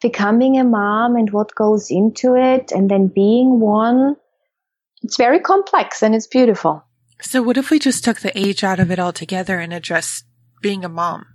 becoming 0.00 0.58
a 0.58 0.64
mom 0.64 1.16
and 1.16 1.30
what 1.30 1.54
goes 1.54 1.90
into 1.90 2.36
it 2.36 2.72
and 2.72 2.90
then 2.90 3.08
being 3.08 3.60
one, 3.60 4.16
it's 5.02 5.16
very 5.16 5.40
complex 5.40 6.02
and 6.02 6.14
it's 6.14 6.26
beautiful. 6.26 6.84
So 7.20 7.42
what 7.42 7.56
if 7.56 7.70
we 7.70 7.78
just 7.78 8.04
took 8.04 8.20
the 8.20 8.36
age 8.38 8.64
out 8.64 8.80
of 8.80 8.90
it 8.90 8.98
altogether 8.98 9.58
and 9.58 9.72
addressed 9.72 10.24
being 10.60 10.84
a 10.84 10.88
mom? 10.88 11.26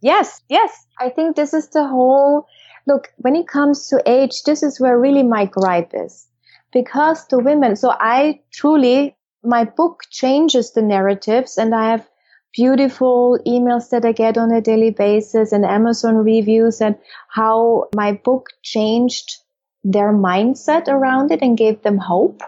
Yes, 0.00 0.42
yes. 0.48 0.86
I 0.98 1.10
think 1.10 1.36
this 1.36 1.54
is 1.54 1.68
the 1.68 1.86
whole 1.86 2.46
look, 2.86 3.12
when 3.16 3.36
it 3.36 3.48
comes 3.48 3.88
to 3.88 4.02
age, 4.06 4.42
this 4.44 4.62
is 4.62 4.80
where 4.80 4.98
really 4.98 5.22
my 5.22 5.46
gripe 5.46 5.90
is. 5.92 6.26
Because 6.72 7.26
the 7.28 7.38
women, 7.38 7.76
so 7.76 7.90
I 7.90 8.40
truly, 8.52 9.16
my 9.42 9.64
book 9.64 10.02
changes 10.10 10.72
the 10.72 10.82
narratives 10.82 11.58
and 11.58 11.74
I 11.74 11.90
have 11.90 12.08
beautiful 12.52 13.38
emails 13.46 13.90
that 13.90 14.04
I 14.04 14.12
get 14.12 14.38
on 14.38 14.50
a 14.50 14.60
daily 14.60 14.90
basis 14.90 15.52
and 15.52 15.64
Amazon 15.64 16.16
reviews 16.16 16.80
and 16.80 16.96
how 17.28 17.88
my 17.94 18.12
book 18.12 18.48
changed 18.62 19.36
their 19.84 20.12
mindset 20.12 20.88
around 20.88 21.30
it 21.30 21.42
and 21.42 21.56
gave 21.56 21.82
them 21.82 21.98
hope 21.98 22.42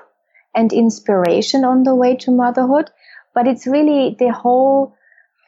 and 0.55 0.73
inspiration 0.73 1.65
on 1.65 1.83
the 1.83 1.95
way 1.95 2.17
to 2.17 2.31
motherhood. 2.31 2.91
But 3.35 3.47
it's 3.47 3.67
really 3.67 4.17
the 4.19 4.33
whole, 4.33 4.97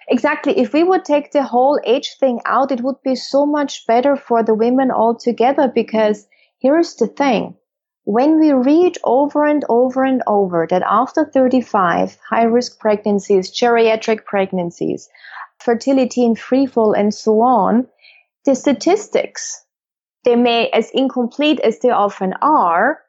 exactly. 0.09 0.59
If 0.59 0.73
we 0.73 0.85
would 0.85 1.05
take 1.05 1.33
the 1.33 1.43
whole 1.43 1.81
age 1.85 2.17
thing 2.21 2.41
out, 2.45 2.71
it 2.71 2.83
would 2.83 3.03
be 3.03 3.17
so 3.17 3.47
much 3.47 3.87
better 3.87 4.15
for 4.15 4.43
the 4.43 4.55
women 4.55 4.91
altogether 4.91 5.69
because 5.69 6.27
here's 6.61 6.95
the 6.97 7.09
thing 7.09 7.57
when 8.11 8.41
we 8.41 8.51
read 8.53 8.99
over 9.05 9.47
and 9.47 9.65
over 9.69 10.03
and 10.03 10.21
over 10.27 10.67
that 10.69 10.83
after 10.83 11.25
35, 11.25 12.19
high 12.29 12.43
risk 12.43 12.81
pregnancies, 12.81 13.53
geriatric 13.53 14.25
pregnancies, 14.25 15.09
fertility 15.61 16.25
in 16.25 16.35
freefall 16.35 16.99
and 16.99 17.15
so 17.15 17.41
on, 17.41 17.87
the 18.45 18.57
statistics, 18.57 19.65
they 20.25 20.35
may, 20.35 20.69
as 20.71 20.91
incomplete 20.91 21.61
as 21.61 21.79
they 21.79 21.91
often 21.91 22.35
are, 22.43 23.01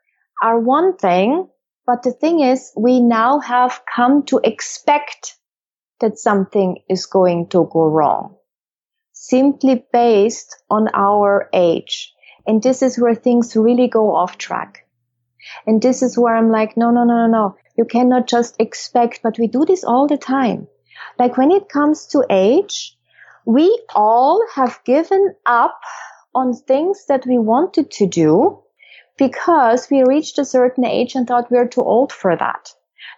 are 0.43 0.59
one 0.59 0.95
thing. 0.97 1.49
But 1.87 2.03
the 2.03 2.11
thing 2.11 2.41
is, 2.41 2.71
we 2.77 2.99
now 2.99 3.39
have 3.39 3.81
come 3.91 4.21
to 4.27 4.39
expect 4.43 5.35
that 5.99 6.19
something 6.19 6.77
is 6.87 7.07
going 7.07 7.47
to 7.47 7.67
go 7.73 7.85
wrong 7.85 8.35
simply 9.13 9.83
based 9.91 10.61
on 10.69 10.89
our 10.93 11.49
age. 11.53 12.13
And 12.45 12.61
this 12.61 12.83
is 12.83 12.99
where 12.99 13.15
things 13.15 13.55
really 13.55 13.87
go 13.87 14.15
off 14.15 14.37
track. 14.37 14.85
And 15.65 15.81
this 15.81 16.01
is 16.01 16.17
where 16.17 16.35
I'm 16.35 16.51
like, 16.51 16.77
no, 16.77 16.91
no, 16.91 17.03
no, 17.03 17.25
no, 17.25 17.27
no. 17.27 17.55
You 17.77 17.85
cannot 17.85 18.27
just 18.27 18.55
expect, 18.59 19.21
but 19.23 19.39
we 19.39 19.47
do 19.47 19.65
this 19.65 19.83
all 19.83 20.07
the 20.07 20.17
time. 20.17 20.67
Like 21.17 21.37
when 21.37 21.51
it 21.51 21.69
comes 21.69 22.05
to 22.07 22.25
age, 22.29 22.97
we 23.45 23.81
all 23.95 24.43
have 24.53 24.83
given 24.85 25.35
up 25.45 25.79
on 26.33 26.53
things 26.53 27.05
that 27.07 27.25
we 27.25 27.37
wanted 27.37 27.91
to 27.91 28.07
do 28.07 28.61
because 29.17 29.89
we 29.89 30.03
reached 30.03 30.37
a 30.39 30.45
certain 30.45 30.85
age 30.85 31.15
and 31.15 31.27
thought 31.27 31.51
we're 31.51 31.67
too 31.67 31.81
old 31.81 32.11
for 32.11 32.35
that. 32.35 32.73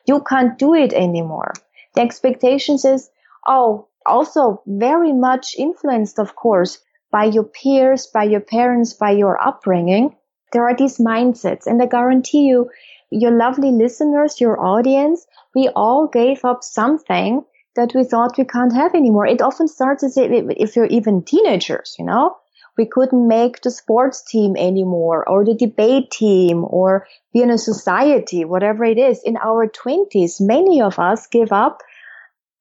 You 0.06 0.22
can't 0.22 0.58
do 0.58 0.74
it 0.74 0.94
anymore. 0.94 1.54
The 1.96 2.02
expectations 2.02 2.86
is, 2.86 3.10
oh, 3.48 3.88
also 4.06 4.62
very 4.66 5.14
much 5.14 5.56
influenced, 5.58 6.20
of 6.20 6.36
course, 6.36 6.80
by 7.12 7.26
your 7.26 7.44
peers, 7.44 8.08
by 8.08 8.24
your 8.24 8.42
parents, 8.42 8.94
by 8.94 9.12
your 9.12 9.42
upbringing 9.42 10.16
there 10.54 10.64
are 10.70 10.76
these 10.76 10.98
mindsets 10.98 11.66
and 11.66 11.82
I 11.82 11.88
guarantee 11.88 12.46
you, 12.46 12.70
your 13.10 13.32
lovely 13.32 13.72
listeners, 13.72 14.40
your 14.40 14.60
audience, 14.60 15.28
we 15.54 15.70
all 15.76 16.08
gave 16.08 16.46
up 16.46 16.64
something 16.64 17.44
that 17.76 17.92
we 17.94 18.04
thought 18.04 18.38
we 18.38 18.46
can't 18.46 18.74
have 18.74 18.96
anymore. 18.96 19.26
It 19.28 19.42
often 19.42 19.68
starts 19.68 20.04
as 20.04 20.16
if, 20.16 20.76
you're 20.76 20.86
even 20.86 21.24
teenagers, 21.24 21.96
you 21.98 22.06
know, 22.06 22.38
we 22.78 22.88
couldn't 22.88 23.28
make 23.28 23.62
the 23.62 23.72
sports 23.72 24.24
team 24.24 24.56
anymore 24.56 25.28
or 25.28 25.44
the 25.44 25.56
debate 25.56 26.12
team 26.12 26.66
or 26.68 27.08
be 27.34 27.42
in 27.42 27.50
a 27.50 27.58
society, 27.58 28.46
whatever 28.46 28.84
it 28.84 28.98
is. 28.98 29.22
In 29.24 29.38
our 29.38 29.68
twenties, 29.68 30.40
many 30.40 30.82
of 30.82 31.00
us 31.00 31.28
give 31.28 31.52
up 31.52 31.82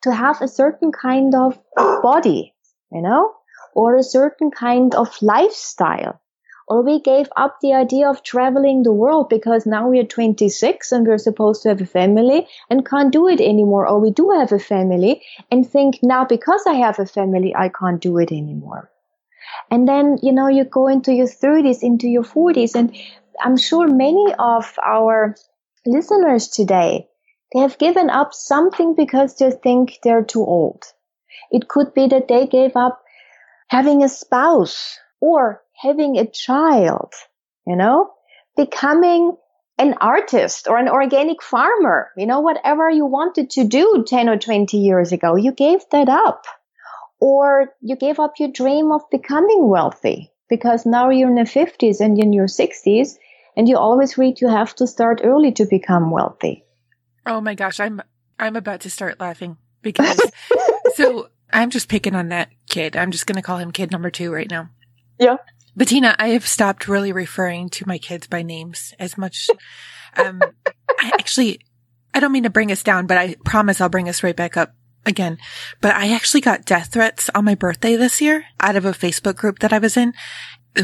to 0.02 0.12
have 0.12 0.40
a 0.40 0.48
certain 0.48 0.92
kind 0.92 1.34
of 1.34 1.58
body, 2.02 2.54
you 2.90 3.02
know, 3.02 3.32
or 3.74 3.96
a 3.96 4.02
certain 4.02 4.50
kind 4.50 4.94
of 4.94 5.08
lifestyle 5.22 6.20
or 6.72 6.80
we 6.80 6.98
gave 7.00 7.28
up 7.36 7.58
the 7.60 7.74
idea 7.74 8.08
of 8.08 8.22
traveling 8.22 8.82
the 8.82 8.92
world 8.92 9.28
because 9.28 9.66
now 9.66 9.90
we're 9.90 10.06
26 10.06 10.90
and 10.90 11.06
we're 11.06 11.18
supposed 11.18 11.62
to 11.62 11.68
have 11.68 11.82
a 11.82 11.86
family 11.86 12.48
and 12.70 12.88
can't 12.88 13.12
do 13.12 13.28
it 13.28 13.42
anymore. 13.42 13.86
Or 13.86 14.00
we 14.00 14.10
do 14.10 14.30
have 14.30 14.52
a 14.52 14.58
family 14.58 15.22
and 15.50 15.68
think 15.68 15.98
now 16.02 16.24
because 16.24 16.64
I 16.66 16.72
have 16.76 16.98
a 16.98 17.04
family, 17.04 17.54
I 17.54 17.68
can't 17.68 18.00
do 18.00 18.16
it 18.16 18.32
anymore. 18.32 18.90
And 19.70 19.86
then, 19.86 20.16
you 20.22 20.32
know, 20.32 20.48
you 20.48 20.64
go 20.64 20.88
into 20.88 21.12
your 21.12 21.26
30s, 21.26 21.82
into 21.82 22.08
your 22.08 22.22
40s, 22.22 22.74
and 22.74 22.96
I'm 23.44 23.58
sure 23.58 23.86
many 23.86 24.34
of 24.38 24.78
our 24.82 25.36
listeners 25.84 26.48
today, 26.48 27.06
they 27.52 27.60
have 27.60 27.76
given 27.76 28.08
up 28.08 28.32
something 28.32 28.94
because 28.94 29.36
they 29.36 29.50
think 29.50 29.98
they're 30.02 30.24
too 30.24 30.46
old. 30.46 30.84
It 31.50 31.68
could 31.68 31.92
be 31.92 32.06
that 32.06 32.28
they 32.28 32.46
gave 32.46 32.76
up 32.76 33.02
having 33.68 34.02
a 34.02 34.08
spouse 34.08 34.98
or 35.20 35.61
having 35.82 36.16
a 36.18 36.30
child, 36.30 37.12
you 37.66 37.76
know, 37.76 38.10
becoming 38.56 39.36
an 39.78 39.94
artist 40.00 40.68
or 40.68 40.78
an 40.78 40.88
organic 40.88 41.42
farmer, 41.42 42.10
you 42.16 42.26
know, 42.26 42.40
whatever 42.40 42.88
you 42.88 43.04
wanted 43.06 43.50
to 43.50 43.64
do 43.64 44.04
10 44.06 44.28
or 44.28 44.38
20 44.38 44.76
years 44.76 45.12
ago, 45.12 45.36
you 45.36 45.52
gave 45.52 45.80
that 45.90 46.08
up. 46.08 46.44
Or 47.20 47.72
you 47.80 47.96
gave 47.96 48.18
up 48.18 48.34
your 48.38 48.50
dream 48.50 48.90
of 48.92 49.02
becoming 49.10 49.68
wealthy 49.68 50.32
because 50.48 50.84
now 50.84 51.10
you're 51.10 51.28
in 51.28 51.36
the 51.36 51.42
50s 51.42 52.00
and 52.00 52.18
in 52.18 52.32
your 52.32 52.46
60s 52.46 53.14
and 53.56 53.68
you 53.68 53.76
always 53.76 54.18
read 54.18 54.40
you 54.40 54.48
have 54.48 54.74
to 54.76 54.86
start 54.86 55.20
early 55.22 55.52
to 55.52 55.64
become 55.66 56.10
wealthy. 56.10 56.64
Oh 57.26 57.40
my 57.40 57.54
gosh, 57.54 57.78
I'm 57.78 58.02
I'm 58.38 58.56
about 58.56 58.80
to 58.80 58.90
start 58.90 59.20
laughing 59.20 59.56
because 59.82 60.20
so 60.94 61.28
I'm 61.52 61.70
just 61.70 61.88
picking 61.88 62.16
on 62.16 62.28
that 62.28 62.50
kid. 62.68 62.96
I'm 62.96 63.12
just 63.12 63.26
going 63.26 63.36
to 63.36 63.42
call 63.42 63.58
him 63.58 63.70
kid 63.70 63.92
number 63.92 64.10
2 64.10 64.32
right 64.32 64.50
now. 64.50 64.70
Yeah. 65.18 65.36
Bettina, 65.74 66.14
I 66.18 66.28
have 66.28 66.46
stopped 66.46 66.88
really 66.88 67.12
referring 67.12 67.70
to 67.70 67.88
my 67.88 67.98
kids 67.98 68.26
by 68.26 68.42
names 68.42 68.92
as 68.98 69.16
much. 69.16 69.48
Um, 70.16 70.42
I 70.98 71.12
actually, 71.18 71.60
I 72.12 72.20
don't 72.20 72.32
mean 72.32 72.42
to 72.42 72.50
bring 72.50 72.70
us 72.70 72.82
down, 72.82 73.06
but 73.06 73.16
I 73.16 73.36
promise 73.44 73.80
I'll 73.80 73.88
bring 73.88 74.08
us 74.08 74.22
right 74.22 74.36
back 74.36 74.56
up 74.56 74.74
again. 75.06 75.38
But 75.80 75.94
I 75.94 76.12
actually 76.12 76.42
got 76.42 76.66
death 76.66 76.92
threats 76.92 77.30
on 77.34 77.44
my 77.44 77.54
birthday 77.54 77.96
this 77.96 78.20
year 78.20 78.44
out 78.60 78.76
of 78.76 78.84
a 78.84 78.92
Facebook 78.92 79.36
group 79.36 79.60
that 79.60 79.72
I 79.72 79.78
was 79.78 79.96
in. 79.96 80.12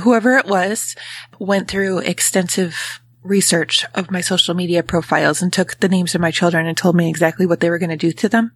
whoever 0.02 0.36
it 0.36 0.46
was 0.46 0.94
went 1.38 1.68
through 1.68 1.98
extensive 1.98 3.00
research 3.22 3.84
of 3.94 4.10
my 4.10 4.20
social 4.20 4.54
media 4.54 4.82
profiles 4.82 5.42
and 5.42 5.52
took 5.52 5.78
the 5.80 5.88
names 5.88 6.14
of 6.14 6.20
my 6.20 6.30
children 6.30 6.66
and 6.66 6.76
told 6.76 6.96
me 6.96 7.08
exactly 7.08 7.46
what 7.46 7.60
they 7.60 7.70
were 7.70 7.78
going 7.78 7.90
to 7.90 7.96
do 7.96 8.12
to 8.12 8.28
them. 8.28 8.52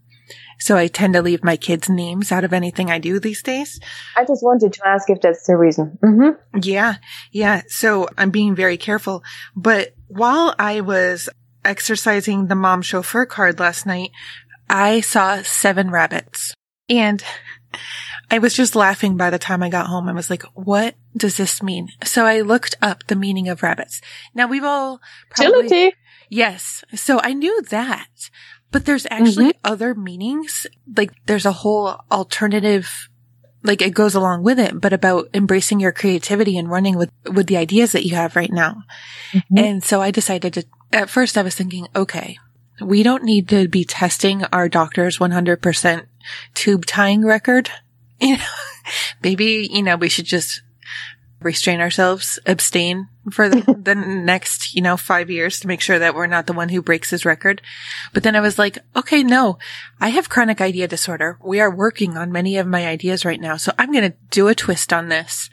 So 0.58 0.76
I 0.76 0.86
tend 0.86 1.14
to 1.14 1.22
leave 1.22 1.42
my 1.42 1.56
kids' 1.56 1.88
names 1.88 2.30
out 2.30 2.44
of 2.44 2.52
anything 2.52 2.90
I 2.90 2.98
do 2.98 3.18
these 3.18 3.42
days. 3.42 3.80
I 4.16 4.24
just 4.24 4.42
wanted 4.44 4.72
to 4.74 4.86
ask 4.86 5.10
if 5.10 5.20
that's 5.20 5.46
the 5.46 5.56
reason. 5.56 5.98
Mm-hmm. 6.02 6.58
Yeah. 6.62 6.96
Yeah. 7.32 7.62
So 7.68 8.08
I'm 8.16 8.30
being 8.30 8.54
very 8.54 8.76
careful. 8.76 9.22
But 9.56 9.94
while 10.08 10.54
I 10.58 10.80
was 10.80 11.28
exercising 11.64 12.46
the 12.46 12.54
mom 12.54 12.82
chauffeur 12.82 13.26
card 13.26 13.58
last 13.60 13.86
night, 13.86 14.10
I 14.68 15.00
saw 15.00 15.42
seven 15.42 15.90
rabbits 15.90 16.54
and 16.88 17.22
I 18.30 18.38
was 18.38 18.54
just 18.54 18.74
laughing 18.74 19.16
by 19.16 19.30
the 19.30 19.38
time 19.38 19.62
I 19.62 19.68
got 19.68 19.86
home. 19.86 20.08
I 20.08 20.12
was 20.12 20.30
like, 20.30 20.42
what 20.54 20.94
does 21.16 21.36
this 21.36 21.62
mean? 21.62 21.88
So 22.04 22.24
I 22.24 22.40
looked 22.40 22.76
up 22.80 23.06
the 23.06 23.16
meaning 23.16 23.48
of 23.48 23.62
rabbits. 23.62 24.00
Now 24.34 24.46
we've 24.46 24.64
all 24.64 25.00
probably, 25.30 25.66
Agility. 25.66 25.96
yes. 26.30 26.84
So 26.94 27.20
I 27.22 27.32
knew 27.34 27.62
that, 27.62 28.30
but 28.72 28.84
there's 28.86 29.06
actually 29.10 29.50
Mm-hmm. 29.52 29.72
other 29.72 29.94
meanings. 29.94 30.66
Like 30.96 31.12
there's 31.26 31.46
a 31.46 31.52
whole 31.52 32.00
alternative, 32.10 33.08
like 33.62 33.80
it 33.82 33.94
goes 33.94 34.14
along 34.14 34.42
with 34.42 34.58
it, 34.58 34.80
but 34.80 34.92
about 34.92 35.28
embracing 35.34 35.78
your 35.78 35.92
creativity 35.92 36.58
and 36.58 36.68
running 36.68 36.96
with, 36.96 37.10
with 37.32 37.46
the 37.46 37.56
ideas 37.58 37.92
that 37.92 38.04
you 38.04 38.16
have 38.16 38.34
right 38.34 38.50
now. 38.52 38.82
Mhm. 39.32 39.42
And 39.56 39.84
so 39.84 40.00
I 40.02 40.10
decided 40.10 40.54
to, 40.54 40.64
at 40.92 41.08
first 41.10 41.38
I 41.38 41.42
was 41.42 41.54
thinking, 41.54 41.86
okay, 41.94 42.38
we 42.80 43.02
don't 43.04 43.22
need 43.22 43.48
to 43.50 43.68
be 43.68 43.84
testing 43.84 44.42
our 44.52 44.68
doctor's 44.68 45.18
100% 45.18 46.06
tube 46.54 46.86
tying 46.86 47.24
record. 47.24 47.70
You 48.22 48.36
know, 48.36 48.44
maybe, 49.20 49.68
you 49.68 49.82
know, 49.82 49.96
we 49.96 50.08
should 50.08 50.26
just 50.26 50.62
restrain 51.44 51.80
ourselves, 51.80 52.38
abstain 52.46 53.08
for 53.30 53.48
the, 53.48 53.60
the 53.82 53.94
next, 53.94 54.74
you 54.74 54.82
know, 54.82 54.96
five 54.96 55.30
years 55.30 55.60
to 55.60 55.68
make 55.68 55.80
sure 55.80 55.98
that 55.98 56.14
we're 56.14 56.26
not 56.26 56.46
the 56.46 56.52
one 56.52 56.68
who 56.68 56.82
breaks 56.82 57.10
his 57.10 57.24
record. 57.24 57.62
But 58.12 58.22
then 58.22 58.36
I 58.36 58.40
was 58.40 58.58
like, 58.58 58.78
okay, 58.96 59.22
no, 59.22 59.58
I 60.00 60.10
have 60.10 60.28
chronic 60.28 60.60
idea 60.60 60.88
disorder. 60.88 61.38
We 61.44 61.60
are 61.60 61.74
working 61.74 62.16
on 62.16 62.32
many 62.32 62.56
of 62.58 62.66
my 62.66 62.86
ideas 62.86 63.24
right 63.24 63.40
now. 63.40 63.56
So 63.56 63.72
I'm 63.78 63.92
going 63.92 64.10
to 64.10 64.16
do 64.30 64.48
a 64.48 64.54
twist 64.54 64.92
on 64.92 65.08
this. 65.08 65.50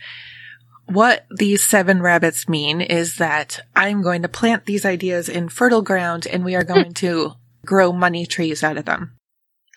What 0.85 1.25
these 1.29 1.63
seven 1.63 2.01
rabbits 2.01 2.49
mean 2.49 2.81
is 2.81 3.17
that 3.17 3.61
I'm 3.75 4.01
going 4.01 4.23
to 4.23 4.29
plant 4.29 4.65
these 4.65 4.85
ideas 4.85 5.29
in 5.29 5.49
fertile 5.49 5.83
ground 5.83 6.25
and 6.25 6.43
we 6.43 6.55
are 6.55 6.63
going 6.75 6.93
to 6.95 7.33
grow 7.65 7.91
money 7.91 8.25
trees 8.25 8.63
out 8.63 8.77
of 8.77 8.85
them. 8.85 9.15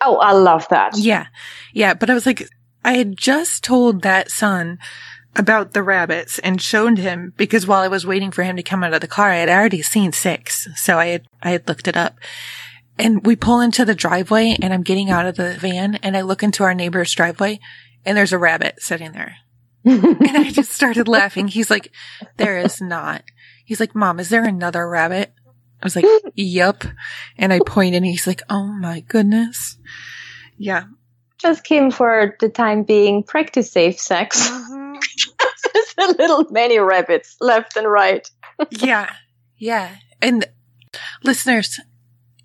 Oh, 0.00 0.16
I 0.16 0.32
love 0.32 0.66
that. 0.70 0.96
Yeah. 0.96 1.26
Yeah. 1.72 1.94
But 1.94 2.10
I 2.10 2.14
was 2.14 2.26
like, 2.26 2.48
I 2.84 2.94
had 2.94 3.16
just 3.16 3.62
told 3.62 4.02
that 4.02 4.30
son 4.30 4.78
about 5.36 5.72
the 5.72 5.82
rabbits 5.82 6.38
and 6.40 6.60
shown 6.60 6.96
him 6.96 7.32
because 7.36 7.66
while 7.66 7.80
I 7.80 7.88
was 7.88 8.06
waiting 8.06 8.30
for 8.30 8.42
him 8.42 8.56
to 8.56 8.62
come 8.62 8.84
out 8.84 8.94
of 8.94 9.00
the 9.00 9.08
car, 9.08 9.30
I 9.30 9.36
had 9.36 9.48
already 9.48 9.82
seen 9.82 10.12
six. 10.12 10.68
So 10.76 10.98
I 10.98 11.06
had, 11.06 11.26
I 11.42 11.50
had 11.50 11.66
looked 11.68 11.88
it 11.88 11.96
up 11.96 12.18
and 12.98 13.24
we 13.24 13.36
pull 13.36 13.60
into 13.60 13.84
the 13.84 13.94
driveway 13.94 14.56
and 14.60 14.72
I'm 14.72 14.82
getting 14.82 15.10
out 15.10 15.26
of 15.26 15.36
the 15.36 15.54
van 15.54 15.96
and 15.96 16.16
I 16.16 16.20
look 16.22 16.42
into 16.42 16.64
our 16.64 16.74
neighbor's 16.74 17.12
driveway 17.12 17.60
and 18.04 18.16
there's 18.16 18.32
a 18.32 18.38
rabbit 18.38 18.82
sitting 18.82 19.12
there. 19.12 19.36
And 19.84 20.36
I 20.36 20.50
just 20.50 20.70
started 20.70 21.08
laughing. 21.08 21.48
He's 21.48 21.70
like, 21.70 21.90
there 22.36 22.58
is 22.58 22.80
not. 22.80 23.24
He's 23.64 23.80
like, 23.80 23.94
mom, 23.94 24.20
is 24.20 24.28
there 24.28 24.44
another 24.44 24.88
rabbit? 24.88 25.32
I 25.80 25.84
was 25.84 25.96
like, 25.96 26.04
yep. 26.36 26.84
And 27.36 27.52
I 27.52 27.58
pointed 27.66 27.96
and 27.96 28.06
he's 28.06 28.26
like, 28.26 28.42
oh 28.48 28.66
my 28.66 29.00
goodness. 29.00 29.78
Yeah. 30.56 30.84
Just 31.38 31.64
came 31.64 31.90
for 31.90 32.36
the 32.38 32.48
time 32.48 32.84
being 32.84 33.24
practice 33.24 33.72
safe 33.72 33.98
sex. 33.98 34.48
There's 34.48 34.70
a 35.98 36.06
little 36.18 36.46
many 36.50 36.78
rabbits 36.78 37.36
left 37.40 37.76
and 37.76 37.90
right. 37.90 38.28
yeah. 38.70 39.12
Yeah. 39.58 39.96
And 40.20 40.46
listeners, 41.22 41.80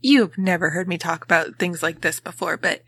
you've 0.02 0.38
never 0.38 0.70
heard 0.72 0.88
me 0.88 0.98
talk 0.98 1.24
about 1.24 1.58
things 1.58 1.82
like 1.82 2.02
this 2.02 2.20
before, 2.20 2.58
but 2.58 2.82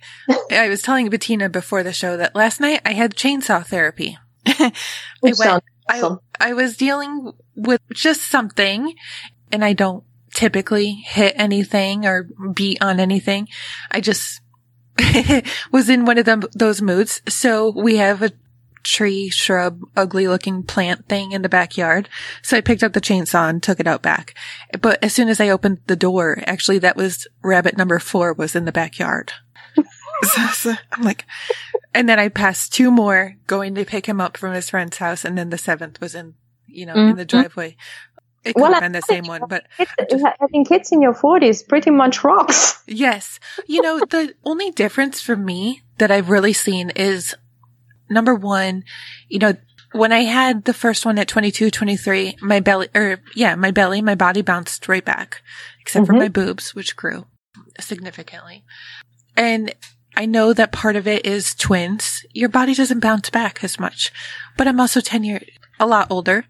I 0.51 0.69
was 0.69 0.81
telling 0.81 1.09
Bettina 1.09 1.49
before 1.49 1.83
the 1.83 1.93
show 1.93 2.17
that 2.17 2.35
last 2.35 2.59
night 2.59 2.81
I 2.85 2.93
had 2.93 3.15
chainsaw 3.15 3.65
therapy. 3.65 4.17
I 4.45 4.71
Which 5.21 5.35
sounds 5.35 5.63
I. 5.89 6.15
I 6.39 6.53
was 6.53 6.77
dealing 6.77 7.33
with 7.55 7.81
just 7.93 8.21
something 8.29 8.93
and 9.51 9.65
I 9.65 9.73
don't 9.73 10.03
typically 10.33 10.91
hit 10.91 11.33
anything 11.35 12.05
or 12.05 12.29
beat 12.53 12.77
on 12.81 12.99
anything. 12.99 13.47
I 13.91 13.99
just 14.01 14.41
was 15.71 15.89
in 15.89 16.05
one 16.05 16.17
of 16.17 16.25
them, 16.25 16.43
those 16.53 16.81
moods. 16.81 17.21
So 17.27 17.73
we 17.75 17.97
have 17.97 18.21
a 18.21 18.31
tree, 18.83 19.29
shrub, 19.29 19.81
ugly 19.95 20.27
looking 20.27 20.63
plant 20.63 21.07
thing 21.07 21.31
in 21.31 21.41
the 21.41 21.49
backyard. 21.49 22.09
So 22.41 22.57
I 22.57 22.61
picked 22.61 22.83
up 22.83 22.93
the 22.93 23.01
chainsaw 23.01 23.49
and 23.49 23.61
took 23.61 23.79
it 23.79 23.87
out 23.87 24.01
back. 24.01 24.35
But 24.81 25.03
as 25.03 25.13
soon 25.13 25.29
as 25.29 25.39
I 25.39 25.49
opened 25.49 25.79
the 25.87 25.95
door, 25.95 26.41
actually 26.45 26.79
that 26.79 26.95
was 26.95 27.27
rabbit 27.43 27.77
number 27.77 27.99
four 27.99 28.33
was 28.33 28.55
in 28.55 28.65
the 28.65 28.71
backyard. 28.71 29.33
so, 30.23 30.47
so 30.47 30.73
I'm 30.91 31.03
like, 31.03 31.25
and 31.93 32.07
then 32.09 32.19
I 32.19 32.29
passed 32.29 32.73
two 32.73 32.91
more 32.91 33.35
going 33.47 33.75
to 33.75 33.85
pick 33.85 34.05
him 34.05 34.19
up 34.21 34.37
from 34.37 34.53
his 34.53 34.69
friend's 34.69 34.97
house. 34.97 35.23
And 35.25 35.37
then 35.37 35.49
the 35.49 35.57
seventh 35.57 35.99
was 36.01 36.15
in, 36.15 36.35
you 36.67 36.85
know, 36.85 36.95
in 36.95 37.15
the 37.15 37.25
Mhm. 37.25 37.27
driveway. 37.29 37.77
It 38.43 38.53
could 38.55 38.61
Well, 38.61 38.71
have 38.73 38.81
been 38.81 38.93
the 38.93 39.01
same 39.01 39.25
one, 39.25 39.41
but 39.49 39.65
Kids, 39.77 40.23
having 40.39 40.63
kids 40.63 40.93
in 40.93 41.01
your 41.01 41.13
40s 41.13 41.61
pretty 41.61 41.91
much 41.91 42.23
rocks. 42.23 42.81
Yes. 42.87 43.37
You 43.67 43.81
know, 43.81 43.99
the 43.99 44.33
only 44.45 44.71
difference 44.71 45.21
for 45.21 45.35
me 45.35 45.81
that 45.97 46.09
I've 46.09 46.29
really 46.29 46.53
seen 46.53 46.89
is 46.91 47.35
number 48.09 48.35
one, 48.35 48.83
you 49.27 49.39
know, 49.39 49.53
when 49.91 50.11
I 50.11 50.19
had 50.19 50.65
the 50.65 50.73
first 50.73 51.05
one 51.05 51.17
at 51.17 51.27
22, 51.27 51.71
23, 51.71 52.37
my 52.41 52.59
belly, 52.59 52.89
or 52.93 53.21
yeah, 53.35 53.55
my 53.55 53.71
belly, 53.71 54.01
my 54.01 54.15
body 54.15 54.41
bounced 54.41 54.87
right 54.87 55.03
back, 55.03 55.41
except 55.81 56.05
for 56.05 56.13
Mhm. 56.13 56.19
my 56.19 56.27
boobs, 56.27 56.75
which 56.75 56.95
grew 56.95 57.25
significantly. 57.79 58.63
And 59.35 59.73
I 60.15 60.25
know 60.25 60.53
that 60.53 60.71
part 60.71 60.95
of 60.95 61.07
it 61.07 61.25
is 61.25 61.55
twins. 61.55 62.25
Your 62.33 62.49
body 62.49 62.75
doesn't 62.75 62.99
bounce 62.99 63.29
back 63.29 63.63
as 63.63 63.79
much, 63.79 64.11
but 64.57 64.67
I'm 64.67 64.79
also 64.79 65.01
10 65.01 65.23
years, 65.23 65.43
a 65.79 65.87
lot 65.87 66.07
older. 66.09 66.45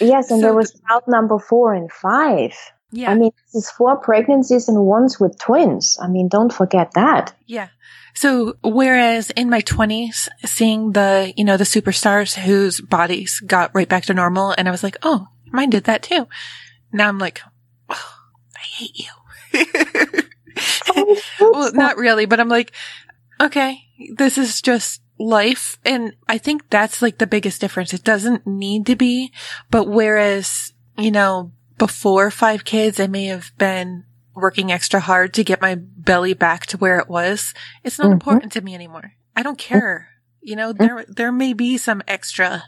Yes, 0.00 0.30
and 0.30 0.40
So 0.40 0.46
there 0.46 0.54
was 0.54 0.80
child 0.88 1.04
number 1.06 1.38
four 1.38 1.74
and 1.74 1.90
five. 1.92 2.52
Yeah. 2.90 3.10
I 3.10 3.14
mean, 3.14 3.32
this 3.52 3.64
is 3.64 3.70
four 3.70 3.96
pregnancies 3.98 4.68
and 4.68 4.78
ones 4.84 5.20
with 5.20 5.38
twins. 5.38 5.98
I 6.00 6.08
mean, 6.08 6.28
don't 6.28 6.52
forget 6.52 6.92
that. 6.94 7.34
Yeah. 7.46 7.68
So 8.18 8.56
whereas 8.64 9.30
in 9.30 9.48
my 9.48 9.60
twenties, 9.60 10.28
seeing 10.44 10.90
the, 10.90 11.32
you 11.36 11.44
know, 11.44 11.56
the 11.56 11.62
superstars 11.62 12.34
whose 12.34 12.80
bodies 12.80 13.38
got 13.38 13.70
right 13.76 13.88
back 13.88 14.06
to 14.06 14.12
normal 14.12 14.56
and 14.58 14.66
I 14.66 14.72
was 14.72 14.82
like, 14.82 14.96
oh, 15.04 15.28
mine 15.52 15.70
did 15.70 15.84
that 15.84 16.02
too. 16.02 16.26
Now 16.92 17.06
I'm 17.06 17.20
like, 17.20 17.40
oh, 17.88 18.14
I 18.56 18.60
hate 18.60 18.98
you. 18.98 20.24
well, 21.52 21.72
not 21.74 21.96
really, 21.96 22.26
but 22.26 22.40
I'm 22.40 22.48
like, 22.48 22.72
okay, 23.40 23.84
this 24.16 24.36
is 24.36 24.60
just 24.60 25.00
life. 25.20 25.78
And 25.84 26.14
I 26.28 26.38
think 26.38 26.70
that's 26.70 27.00
like 27.00 27.18
the 27.18 27.26
biggest 27.28 27.60
difference. 27.60 27.94
It 27.94 28.02
doesn't 28.02 28.48
need 28.48 28.86
to 28.86 28.96
be, 28.96 29.32
but 29.70 29.86
whereas, 29.86 30.72
you 30.96 31.12
know, 31.12 31.52
before 31.78 32.32
five 32.32 32.64
kids, 32.64 32.98
I 32.98 33.06
may 33.06 33.26
have 33.26 33.52
been 33.58 34.06
working 34.40 34.70
extra 34.72 35.00
hard 35.00 35.34
to 35.34 35.44
get 35.44 35.60
my 35.60 35.74
belly 35.76 36.34
back 36.34 36.66
to 36.66 36.76
where 36.78 36.98
it 36.98 37.08
was. 37.08 37.52
It's 37.84 37.98
not 37.98 38.08
Mhm. 38.08 38.12
important 38.12 38.52
to 38.52 38.60
me 38.60 38.74
anymore. 38.74 39.12
I 39.36 39.42
don't 39.42 39.58
care. 39.58 40.08
You 40.40 40.56
know, 40.56 40.72
there, 40.72 41.04
there 41.08 41.32
may 41.32 41.52
be 41.52 41.76
some 41.78 42.02
extra. 42.08 42.64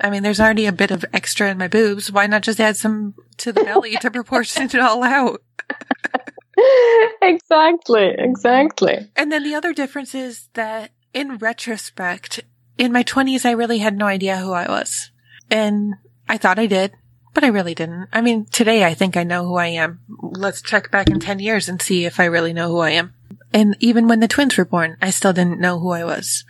I 0.00 0.08
mean, 0.10 0.22
there's 0.22 0.40
already 0.40 0.66
a 0.66 0.72
bit 0.72 0.90
of 0.90 1.04
extra 1.12 1.50
in 1.50 1.58
my 1.58 1.68
boobs. 1.68 2.10
Why 2.10 2.26
not 2.26 2.42
just 2.42 2.60
add 2.60 2.76
some 2.76 3.14
to 3.38 3.52
the 3.52 3.62
belly 3.64 3.96
to 3.96 4.10
proportion 4.18 4.62
it 4.64 4.74
all 4.76 5.02
out? 5.02 5.42
exactly, 7.22 8.14
exactly. 8.18 9.10
And 9.16 9.30
then 9.32 9.42
the 9.42 9.54
other 9.54 9.72
difference 9.72 10.14
is 10.14 10.48
that 10.54 10.90
in 11.12 11.36
retrospect, 11.38 12.40
in 12.78 12.92
my 12.92 13.02
20s, 13.02 13.44
I 13.44 13.52
really 13.52 13.78
had 13.78 13.96
no 13.96 14.06
idea 14.06 14.38
who 14.38 14.52
I 14.52 14.68
was. 14.68 15.10
And 15.50 15.94
I 16.28 16.38
thought 16.38 16.58
I 16.58 16.66
did, 16.66 16.92
but 17.34 17.44
I 17.44 17.48
really 17.48 17.74
didn't. 17.74 18.08
I 18.12 18.20
mean, 18.20 18.46
today 18.46 18.84
I 18.84 18.94
think 18.94 19.16
I 19.16 19.24
know 19.24 19.44
who 19.44 19.56
I 19.56 19.68
am. 19.68 20.00
Let's 20.20 20.62
check 20.62 20.90
back 20.90 21.08
in 21.08 21.20
10 21.20 21.38
years 21.38 21.68
and 21.68 21.80
see 21.80 22.04
if 22.04 22.20
I 22.20 22.24
really 22.24 22.52
know 22.52 22.68
who 22.68 22.78
I 22.78 22.90
am. 22.90 23.14
And 23.52 23.76
even 23.80 24.08
when 24.08 24.20
the 24.20 24.28
twins 24.28 24.56
were 24.56 24.64
born, 24.64 24.96
I 25.02 25.10
still 25.10 25.32
didn't 25.32 25.60
know 25.60 25.78
who 25.78 25.90
I 25.90 26.04
was. 26.04 26.44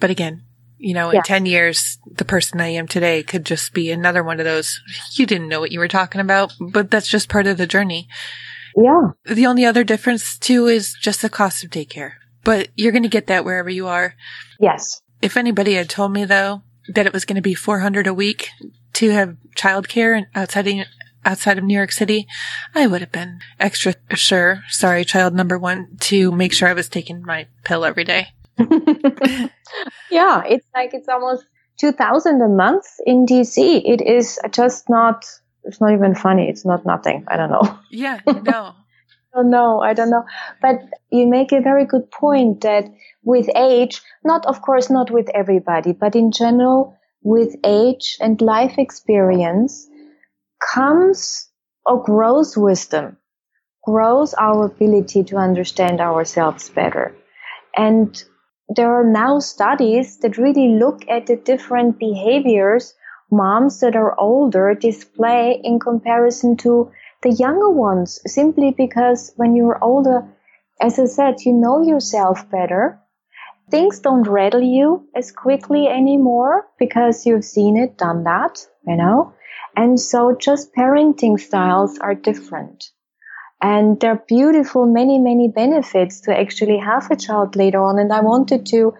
But 0.00 0.10
again, 0.10 0.42
you 0.78 0.92
know, 0.92 1.10
in 1.10 1.22
10 1.22 1.46
years, 1.46 1.98
the 2.06 2.24
person 2.24 2.60
I 2.60 2.68
am 2.68 2.86
today 2.86 3.22
could 3.22 3.46
just 3.46 3.72
be 3.72 3.90
another 3.90 4.22
one 4.22 4.38
of 4.38 4.44
those. 4.44 4.80
You 5.12 5.24
didn't 5.24 5.48
know 5.48 5.60
what 5.60 5.72
you 5.72 5.78
were 5.78 5.88
talking 5.88 6.20
about, 6.20 6.52
but 6.60 6.90
that's 6.90 7.08
just 7.08 7.30
part 7.30 7.46
of 7.46 7.56
the 7.56 7.66
journey. 7.66 8.08
Yeah. 8.76 9.10
The 9.24 9.46
only 9.46 9.64
other 9.64 9.84
difference 9.84 10.38
too 10.38 10.66
is 10.66 10.94
just 11.00 11.22
the 11.22 11.30
cost 11.30 11.64
of 11.64 11.70
daycare. 11.70 12.12
But 12.42 12.68
you're 12.74 12.92
going 12.92 13.04
to 13.04 13.08
get 13.08 13.28
that 13.28 13.44
wherever 13.44 13.70
you 13.70 13.86
are. 13.86 14.14
Yes. 14.60 15.00
If 15.22 15.36
anybody 15.36 15.74
had 15.74 15.88
told 15.88 16.12
me 16.12 16.24
though 16.24 16.62
that 16.88 17.06
it 17.06 17.12
was 17.14 17.24
going 17.24 17.36
to 17.36 17.42
be 17.42 17.54
400 17.54 18.06
a 18.06 18.12
week 18.12 18.50
to 18.94 19.10
have 19.10 19.36
childcare 19.56 20.26
outside 20.34 20.66
of, 20.66 20.86
outside 21.24 21.58
of 21.58 21.64
New 21.64 21.74
York 21.74 21.92
City, 21.92 22.26
I 22.74 22.86
would 22.86 23.00
have 23.00 23.12
been 23.12 23.40
extra 23.60 23.94
sure. 24.14 24.62
Sorry, 24.68 25.04
child 25.04 25.34
number 25.34 25.58
one, 25.58 25.96
to 26.00 26.32
make 26.32 26.52
sure 26.52 26.68
I 26.68 26.74
was 26.74 26.88
taking 26.88 27.22
my 27.22 27.46
pill 27.64 27.84
every 27.84 28.04
day. 28.04 28.28
yeah, 30.10 30.42
it's 30.44 30.66
like 30.74 30.94
it's 30.94 31.08
almost 31.08 31.44
2000 31.78 32.40
a 32.40 32.48
month 32.48 32.86
in 33.06 33.26
DC. 33.26 33.82
It 33.84 34.00
is 34.00 34.38
just 34.50 34.88
not, 34.88 35.24
it's 35.64 35.80
not 35.80 35.92
even 35.92 36.14
funny. 36.14 36.48
It's 36.48 36.64
not 36.64 36.86
nothing. 36.86 37.24
I 37.28 37.36
don't 37.36 37.50
know. 37.50 37.78
Yeah, 37.90 38.20
no. 38.26 38.74
oh, 39.34 39.42
no, 39.42 39.80
I 39.80 39.94
don't 39.94 40.10
know. 40.10 40.24
But 40.60 40.80
you 41.10 41.26
make 41.26 41.52
a 41.52 41.60
very 41.60 41.84
good 41.84 42.10
point 42.10 42.62
that 42.62 42.84
with 43.22 43.48
age, 43.56 44.02
not, 44.24 44.46
of 44.46 44.62
course, 44.62 44.90
not 44.90 45.10
with 45.10 45.28
everybody, 45.34 45.92
but 45.92 46.14
in 46.14 46.30
general, 46.30 46.96
with 47.24 47.56
age 47.64 48.16
and 48.20 48.40
life 48.40 48.78
experience 48.78 49.88
comes 50.72 51.48
or 51.84 52.02
grows 52.04 52.56
wisdom, 52.56 53.16
grows 53.82 54.34
our 54.34 54.66
ability 54.66 55.24
to 55.24 55.36
understand 55.36 56.00
ourselves 56.00 56.68
better. 56.70 57.14
And 57.76 58.22
there 58.68 58.94
are 58.94 59.04
now 59.04 59.40
studies 59.40 60.18
that 60.18 60.38
really 60.38 60.78
look 60.78 61.02
at 61.08 61.26
the 61.26 61.36
different 61.36 61.98
behaviors 61.98 62.94
moms 63.30 63.80
that 63.80 63.96
are 63.96 64.18
older 64.18 64.74
display 64.74 65.60
in 65.62 65.80
comparison 65.80 66.56
to 66.58 66.90
the 67.22 67.30
younger 67.30 67.70
ones, 67.70 68.20
simply 68.26 68.70
because 68.70 69.32
when 69.36 69.56
you're 69.56 69.82
older, 69.82 70.24
as 70.80 70.98
I 70.98 71.06
said, 71.06 71.40
you 71.40 71.52
know 71.52 71.82
yourself 71.82 72.48
better. 72.50 73.00
Things 73.70 73.98
don't 74.00 74.28
rattle 74.28 74.62
you 74.62 75.08
as 75.14 75.32
quickly 75.32 75.88
anymore 75.88 76.66
because 76.78 77.26
you've 77.26 77.44
seen 77.44 77.76
it, 77.76 77.96
done 77.96 78.24
that, 78.24 78.66
you 78.86 78.96
know? 78.96 79.32
And 79.76 79.98
so 79.98 80.36
just 80.38 80.74
parenting 80.74 81.40
styles 81.40 81.98
are 81.98 82.14
different. 82.14 82.90
And 83.60 83.98
there 84.00 84.12
are 84.12 84.22
beautiful, 84.28 84.86
many, 84.86 85.18
many 85.18 85.48
benefits 85.48 86.20
to 86.22 86.38
actually 86.38 86.78
have 86.78 87.10
a 87.10 87.16
child 87.16 87.56
later 87.56 87.82
on. 87.82 87.98
And 87.98 88.12
I 88.12 88.20
wanted 88.20 88.66
to, 88.66 88.92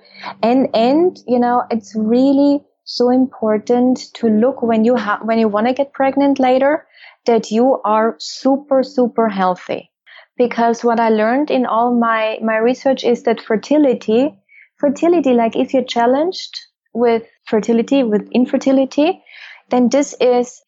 and, 0.43 0.75
and, 0.75 1.19
you 1.27 1.39
know, 1.39 1.65
it's 1.71 1.95
really 1.95 2.65
so 2.85 3.11
important 3.11 4.13
to 4.15 4.29
look 4.29 4.63
when 4.63 4.85
you 4.85 4.97
have, 4.97 5.21
when 5.23 5.39
you 5.39 5.49
want 5.49 5.67
to 5.67 5.75
get 5.75 5.93
pregnant 5.93 6.39
later, 6.39 6.87
that 7.27 7.51
you 7.51 7.81
are 7.85 8.17
super, 8.19 8.83
super 8.83 9.29
healthy. 9.29 9.91
Because 10.37 10.83
what 10.83 10.99
I 10.99 11.11
learned 11.11 11.51
in 11.51 11.67
all 11.67 11.95
my, 11.95 12.39
my 12.43 12.57
research 12.57 13.05
is 13.05 13.23
that 13.25 13.41
fertility, 13.41 14.37
fertility, 14.85 15.35
like 15.35 15.57
if 15.57 15.75
you're 15.75 15.85
challenged 15.85 16.59
with 16.93 17.23
fertility, 17.47 18.03
with 18.03 18.29
infertility, 18.33 19.23
then 19.71 19.89
this 19.89 20.15
is, 20.21 20.61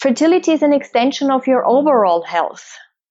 fertility 0.00 0.52
is 0.52 0.62
an 0.62 0.72
extension 0.72 1.30
of 1.30 1.46
your 1.46 1.66
overall 1.66 2.22
health 2.22 2.64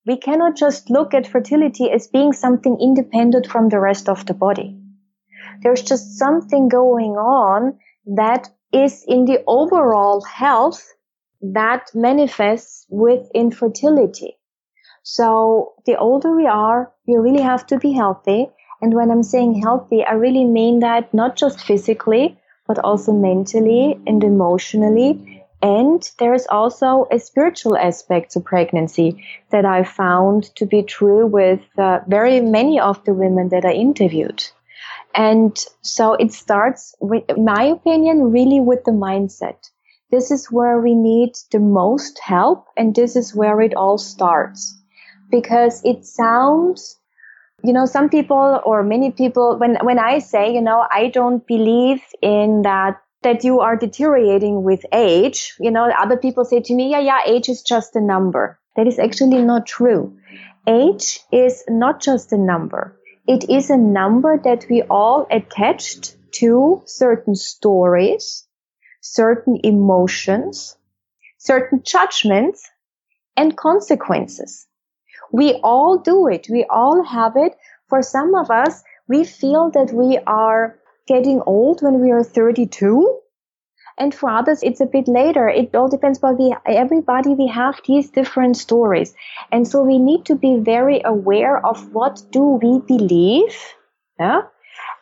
we 0.06 0.16
cannot 0.18 0.56
just 0.56 0.90
look 0.90 1.14
at 1.14 1.26
fertility 1.26 1.90
as 1.90 2.08
being 2.08 2.32
something 2.32 2.78
independent 2.80 3.46
from 3.46 3.68
the 3.68 3.80
rest 3.80 4.08
of 4.08 4.26
the 4.26 4.34
body. 4.34 4.78
There's 5.62 5.82
just 5.82 6.18
something 6.18 6.68
going 6.68 7.12
on 7.12 7.78
that 8.16 8.50
is 8.72 9.04
in 9.06 9.24
the 9.24 9.42
overall 9.46 10.22
health 10.22 10.82
that 11.40 11.90
manifests 11.94 12.86
with 12.88 13.30
infertility. 13.34 14.36
So 15.02 15.74
the 15.86 15.96
older 15.96 16.34
we 16.34 16.46
are, 16.46 16.92
you 17.06 17.20
really 17.20 17.42
have 17.42 17.66
to 17.68 17.78
be 17.78 17.92
healthy. 17.92 18.48
And 18.84 18.92
when 18.92 19.10
I'm 19.10 19.22
saying 19.22 19.62
healthy, 19.62 20.04
I 20.04 20.12
really 20.12 20.44
mean 20.44 20.80
that 20.80 21.12
not 21.12 21.36
just 21.36 21.60
physically, 21.60 22.38
but 22.68 22.78
also 22.78 23.12
mentally 23.12 23.98
and 24.06 24.22
emotionally 24.22 25.34
and 25.64 26.10
there 26.18 26.34
is 26.34 26.46
also 26.50 27.06
a 27.10 27.18
spiritual 27.18 27.74
aspect 27.78 28.32
to 28.32 28.40
pregnancy 28.40 29.24
that 29.48 29.64
I 29.64 29.82
found 29.82 30.54
to 30.56 30.66
be 30.66 30.82
true 30.82 31.26
with 31.26 31.62
uh, 31.78 32.00
very 32.06 32.42
many 32.42 32.78
of 32.78 33.02
the 33.04 33.14
women 33.14 33.48
that 33.48 33.64
I 33.64 33.72
interviewed. 33.72 34.44
And 35.14 35.56
so 35.80 36.12
it 36.12 36.34
starts 36.34 36.94
with, 37.00 37.24
in 37.30 37.46
my 37.46 37.62
opinion, 37.62 38.30
really 38.30 38.60
with 38.60 38.84
the 38.84 38.90
mindset. 38.90 39.56
This 40.10 40.30
is 40.30 40.52
where 40.52 40.78
we 40.82 40.94
need 40.94 41.32
the 41.50 41.60
most 41.60 42.18
help 42.18 42.66
and 42.76 42.94
this 42.94 43.16
is 43.16 43.34
where 43.34 43.62
it 43.62 43.74
all 43.74 43.96
starts. 43.96 44.78
Because 45.30 45.80
it 45.82 46.04
sounds, 46.04 46.98
you 47.64 47.72
know, 47.72 47.86
some 47.86 48.08
people 48.08 48.60
or 48.64 48.82
many 48.82 49.10
people, 49.10 49.56
when, 49.58 49.76
when 49.82 49.98
I 49.98 50.18
say, 50.18 50.52
you 50.52 50.60
know, 50.60 50.86
I 50.90 51.08
don't 51.08 51.46
believe 51.46 52.02
in 52.20 52.62
that 52.62 53.00
that 53.22 53.42
you 53.42 53.60
are 53.60 53.74
deteriorating 53.74 54.62
with 54.62 54.84
age. 54.92 55.54
You 55.58 55.70
know, 55.70 55.90
other 55.98 56.18
people 56.18 56.44
say 56.44 56.60
to 56.60 56.74
me, 56.74 56.90
yeah, 56.90 57.00
yeah, 57.00 57.20
age 57.26 57.48
is 57.48 57.62
just 57.62 57.96
a 57.96 58.00
number. 58.00 58.60
That 58.76 58.86
is 58.86 58.98
actually 58.98 59.42
not 59.42 59.66
true. 59.66 60.14
Age 60.66 61.20
is 61.32 61.64
not 61.66 62.02
just 62.02 62.32
a 62.32 62.38
number. 62.38 63.00
It 63.26 63.48
is 63.48 63.70
a 63.70 63.78
number 63.78 64.38
that 64.44 64.66
we 64.68 64.82
all 64.82 65.26
attached 65.30 66.16
to 66.32 66.82
certain 66.84 67.34
stories, 67.34 68.46
certain 69.00 69.58
emotions, 69.64 70.76
certain 71.38 71.82
judgments 71.82 72.68
and 73.36 73.56
consequences. 73.56 74.66
We 75.34 75.54
all 75.64 75.98
do 75.98 76.28
it. 76.28 76.46
We 76.48 76.64
all 76.70 77.02
have 77.02 77.32
it. 77.34 77.56
For 77.88 78.02
some 78.02 78.36
of 78.36 78.52
us, 78.52 78.84
we 79.08 79.24
feel 79.24 79.68
that 79.70 79.92
we 79.92 80.18
are 80.28 80.78
getting 81.08 81.42
old 81.44 81.82
when 81.82 82.00
we 82.00 82.12
are 82.12 82.22
32. 82.22 83.18
And 83.98 84.14
for 84.14 84.30
others, 84.30 84.62
it's 84.62 84.80
a 84.80 84.86
bit 84.86 85.08
later. 85.08 85.48
It 85.48 85.74
all 85.74 85.88
depends, 85.88 86.20
but 86.20 86.38
we, 86.38 86.54
everybody, 86.66 87.30
we 87.30 87.48
have 87.48 87.80
these 87.84 88.10
different 88.10 88.56
stories. 88.56 89.12
And 89.50 89.66
so 89.66 89.82
we 89.82 89.98
need 89.98 90.24
to 90.26 90.36
be 90.36 90.60
very 90.60 91.02
aware 91.04 91.66
of 91.66 91.92
what 91.92 92.22
do 92.30 92.60
we 92.62 92.78
believe? 92.86 93.56
Yeah. 94.20 94.42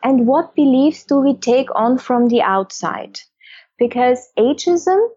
And 0.03 0.25
what 0.25 0.55
beliefs 0.55 1.03
do 1.03 1.19
we 1.19 1.35
take 1.35 1.69
on 1.75 1.99
from 1.99 2.27
the 2.27 2.41
outside? 2.41 3.19
Because 3.77 4.27
ageism 4.35 5.09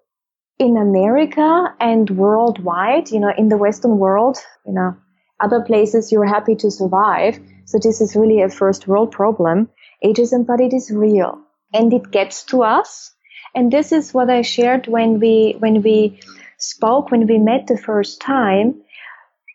in 0.59 0.77
America 0.77 1.75
and 1.81 2.11
worldwide, 2.11 3.11
you 3.11 3.21
know, 3.21 3.33
in 3.39 3.49
the 3.49 3.57
Western 3.57 3.97
world, 3.97 4.37
you 4.67 4.75
know, 4.75 4.95
other 5.41 5.61
places 5.61 6.11
you're 6.11 6.27
happy 6.27 6.55
to 6.57 6.71
survive. 6.71 7.39
So 7.65 7.79
this 7.83 8.01
is 8.01 8.17
really 8.17 8.43
a 8.43 8.49
first 8.49 8.87
world 8.87 9.13
problem 9.13 9.69
ageism, 10.05 10.47
but 10.47 10.61
it 10.61 10.73
is 10.73 10.91
real 10.91 11.39
and 11.73 11.93
it 11.93 12.11
gets 12.11 12.45
to 12.45 12.63
us. 12.63 13.13
And 13.55 13.73
this 13.73 13.93
is 13.93 14.13
what 14.13 14.31
I 14.31 14.43
shared 14.43 14.87
when 14.87 15.19
we, 15.19 15.57
when 15.59 15.83
we 15.83 16.21
spoke, 16.59 17.11
when 17.11 17.27
we 17.27 17.39
met 17.39 17.67
the 17.67 17.79
first 17.79 18.21
time. 18.21 18.83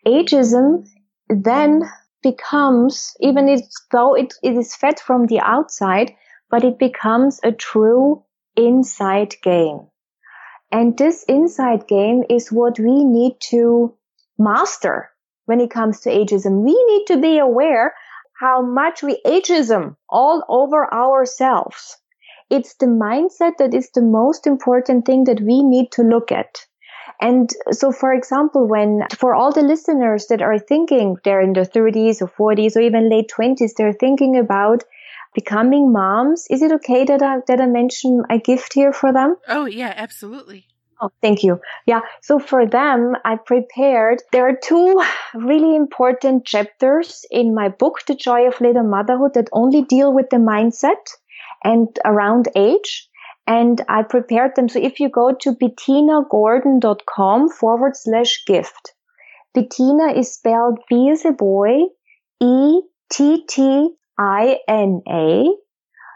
Ageism 0.06 0.88
then 1.28 1.82
becomes, 2.22 3.14
even 3.20 3.62
though 3.92 4.14
it, 4.14 4.34
it 4.42 4.56
is 4.56 4.74
fed 4.74 4.98
from 4.98 5.26
the 5.26 5.40
outside, 5.40 6.14
but 6.50 6.64
it 6.64 6.78
becomes 6.78 7.40
a 7.44 7.52
true 7.52 8.24
inside 8.56 9.36
game. 9.42 9.86
And 10.72 10.96
this 10.98 11.24
inside 11.24 11.86
game 11.86 12.24
is 12.28 12.50
what 12.50 12.78
we 12.78 13.04
need 13.04 13.36
to 13.50 13.94
master 14.38 15.11
when 15.52 15.60
it 15.60 15.70
comes 15.70 16.00
to 16.00 16.08
ageism. 16.08 16.62
We 16.64 16.82
need 16.86 17.04
to 17.08 17.18
be 17.18 17.36
aware 17.36 17.94
how 18.40 18.62
much 18.62 19.02
we 19.02 19.20
ageism 19.26 19.96
all 20.08 20.42
over 20.48 20.90
ourselves. 20.92 21.98
It's 22.48 22.74
the 22.76 22.86
mindset 22.86 23.58
that 23.58 23.74
is 23.74 23.90
the 23.90 24.00
most 24.00 24.46
important 24.46 25.04
thing 25.04 25.24
that 25.24 25.42
we 25.42 25.62
need 25.62 25.92
to 25.92 26.02
look 26.02 26.32
at. 26.32 26.64
And 27.20 27.50
so, 27.70 27.92
for 27.92 28.14
example, 28.14 28.66
when 28.66 29.02
for 29.18 29.34
all 29.34 29.52
the 29.52 29.60
listeners 29.60 30.26
that 30.28 30.40
are 30.40 30.58
thinking 30.58 31.16
they're 31.22 31.42
in 31.42 31.52
their 31.52 31.66
30s 31.66 32.22
or 32.22 32.54
40s 32.54 32.74
or 32.74 32.80
even 32.80 33.10
late 33.10 33.30
20s, 33.38 33.74
they're 33.76 33.92
thinking 33.92 34.38
about 34.38 34.84
becoming 35.34 35.92
moms. 35.92 36.46
Is 36.48 36.62
it 36.62 36.72
okay 36.72 37.04
that 37.04 37.22
I, 37.22 37.40
that 37.46 37.60
I 37.60 37.66
mention 37.66 38.22
a 38.30 38.38
gift 38.38 38.72
here 38.72 38.94
for 38.94 39.12
them? 39.12 39.36
Oh, 39.46 39.66
yeah, 39.66 39.92
absolutely. 39.94 40.66
Oh, 41.02 41.10
thank 41.20 41.42
you. 41.42 41.60
Yeah. 41.84 42.02
So 42.22 42.38
for 42.38 42.64
them, 42.64 43.16
I 43.24 43.34
prepared, 43.34 44.22
there 44.30 44.48
are 44.48 44.56
two 44.56 45.02
really 45.34 45.74
important 45.74 46.46
chapters 46.46 47.26
in 47.28 47.56
my 47.56 47.70
book, 47.70 48.02
The 48.06 48.14
Joy 48.14 48.46
of 48.46 48.60
Later 48.60 48.84
Motherhood 48.84 49.34
that 49.34 49.48
only 49.52 49.82
deal 49.82 50.14
with 50.14 50.30
the 50.30 50.36
mindset 50.36 51.10
and 51.64 51.88
around 52.04 52.48
age. 52.54 53.08
And 53.48 53.84
I 53.88 54.04
prepared 54.04 54.54
them. 54.54 54.68
So 54.68 54.78
if 54.78 55.00
you 55.00 55.08
go 55.08 55.34
to 55.40 55.56
bettinagordon.com 55.56 57.48
forward 57.48 57.96
slash 57.96 58.44
gift, 58.46 58.94
Bettina 59.54 60.12
is 60.12 60.32
spelled 60.34 60.78
B 60.88 61.10
as 61.10 61.24
a 61.24 61.32
boy, 61.32 61.80
E 62.40 62.80
T 63.10 63.44
T 63.48 63.90
I 64.16 64.58
N 64.68 65.02
A, 65.08 65.48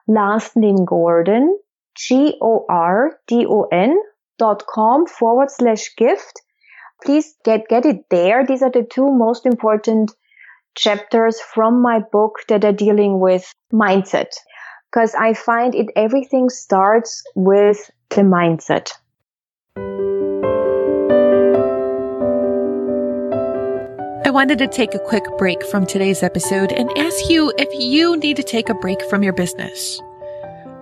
last 0.07 0.57
name 0.57 0.85
Gordon, 0.85 1.59
G 1.97 2.39
O 2.41 2.65
R 2.69 3.19
D 3.27 3.45
O 3.49 3.65
N 3.73 4.01
dot 4.39 4.65
com 4.67 5.07
forward 5.07 5.51
slash 5.51 5.95
gift. 5.97 6.43
Please 7.05 7.35
get, 7.45 7.69
get 7.69 7.85
it 7.87 8.05
there. 8.11 8.45
These 8.47 8.63
are 8.63 8.71
the 8.71 8.87
two 8.89 9.11
most 9.13 9.47
important 9.47 10.13
chapters 10.75 11.41
from 11.41 11.83
my 11.83 12.01
book 12.13 12.37
that 12.49 12.65
are 12.65 12.73
dealing 12.73 13.21
with 13.21 13.53
mindset. 13.73 14.29
Cause 14.93 15.15
I 15.15 15.35
find 15.35 15.75
it 15.75 15.89
everything 15.97 16.49
starts 16.49 17.23
with 17.35 17.91
the 18.11 18.23
mindset. 18.23 18.93
I 24.25 24.31
wanted 24.31 24.59
to 24.59 24.67
take 24.67 24.95
a 24.95 24.99
quick 24.99 25.25
break 25.39 25.65
from 25.67 25.87
today's 25.87 26.23
episode 26.23 26.73
and 26.73 26.91
ask 26.99 27.31
you 27.31 27.53
if 27.59 27.69
you 27.79 28.17
need 28.17 28.37
to 28.37 28.43
take 28.43 28.69
a 28.69 28.75
break 28.75 29.03
from 29.09 29.23
your 29.23 29.33
business 29.33 30.01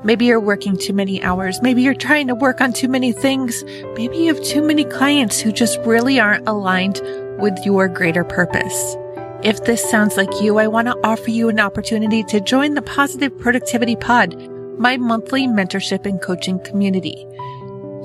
Maybe 0.05 0.27
you're 0.27 0.39
working 0.39 0.77
too 0.77 0.93
many 0.93 1.23
hours. 1.23 1.63
Maybe 1.63 1.81
you're 1.81 1.95
trying 1.95 2.27
to 2.27 2.35
work 2.35 2.61
on 2.61 2.75
too 2.75 2.89
many 2.89 3.11
things. 3.13 3.65
Maybe 3.97 4.19
you 4.19 4.35
have 4.35 4.45
too 4.45 4.63
many 4.63 4.85
clients 4.85 5.41
who 5.41 5.51
just 5.51 5.79
really 5.81 6.21
aren't 6.21 6.47
aligned 6.47 7.01
with 7.41 7.59
your 7.65 7.89
greater 7.89 8.23
purpose. 8.23 8.97
If 9.43 9.65
this 9.65 9.83
sounds 9.91 10.19
like 10.19 10.43
you, 10.43 10.59
I 10.59 10.67
want 10.69 10.89
to 10.89 10.99
offer 11.03 11.31
you 11.31 11.49
an 11.49 11.59
opportunity 11.59 12.23
to 12.25 12.41
join 12.41 12.75
the 12.75 12.83
Positive 12.83 13.37
Productivity 13.39 13.97
Pod, 13.97 14.37
my 14.79 14.99
monthly 14.99 15.47
mentorship 15.47 16.05
and 16.05 16.21
coaching 16.21 16.59
community. 16.61 17.27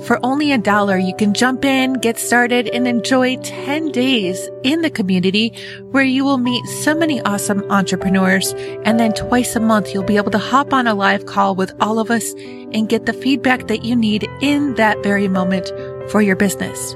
For 0.05 0.19
only 0.23 0.51
a 0.53 0.57
dollar, 0.57 0.97
you 0.97 1.13
can 1.15 1.33
jump 1.33 1.65
in, 1.65 1.93
get 1.93 2.17
started, 2.17 2.69
and 2.69 2.87
enjoy 2.87 3.35
10 3.37 3.91
days 3.91 4.49
in 4.63 4.81
the 4.81 4.89
community 4.89 5.53
where 5.91 6.03
you 6.03 6.23
will 6.23 6.37
meet 6.37 6.65
so 6.65 6.95
many 6.95 7.21
awesome 7.21 7.69
entrepreneurs. 7.69 8.53
And 8.85 8.99
then 8.99 9.13
twice 9.13 9.55
a 9.55 9.59
month, 9.59 9.93
you'll 9.93 10.03
be 10.03 10.17
able 10.17 10.31
to 10.31 10.37
hop 10.37 10.73
on 10.73 10.87
a 10.87 10.95
live 10.95 11.25
call 11.25 11.53
with 11.53 11.73
all 11.81 11.99
of 11.99 12.09
us 12.11 12.31
and 12.33 12.87
get 12.87 13.05
the 13.05 13.13
feedback 13.13 13.67
that 13.67 13.83
you 13.83 13.95
need 13.95 14.27
in 14.41 14.75
that 14.75 15.03
very 15.03 15.27
moment 15.27 15.69
for 16.09 16.21
your 16.21 16.37
business. 16.37 16.95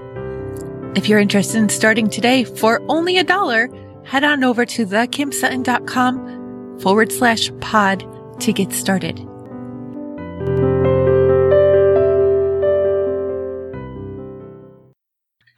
If 0.95 1.09
you're 1.09 1.19
interested 1.19 1.57
in 1.57 1.69
starting 1.69 2.09
today 2.09 2.43
for 2.45 2.81
only 2.87 3.17
a 3.17 3.23
dollar, 3.23 3.69
head 4.05 4.23
on 4.23 4.43
over 4.43 4.65
to 4.65 4.85
thekimsutton.com 4.85 6.79
forward 6.79 7.11
slash 7.11 7.51
pod 7.59 8.05
to 8.39 8.53
get 8.53 8.71
started. 8.71 9.32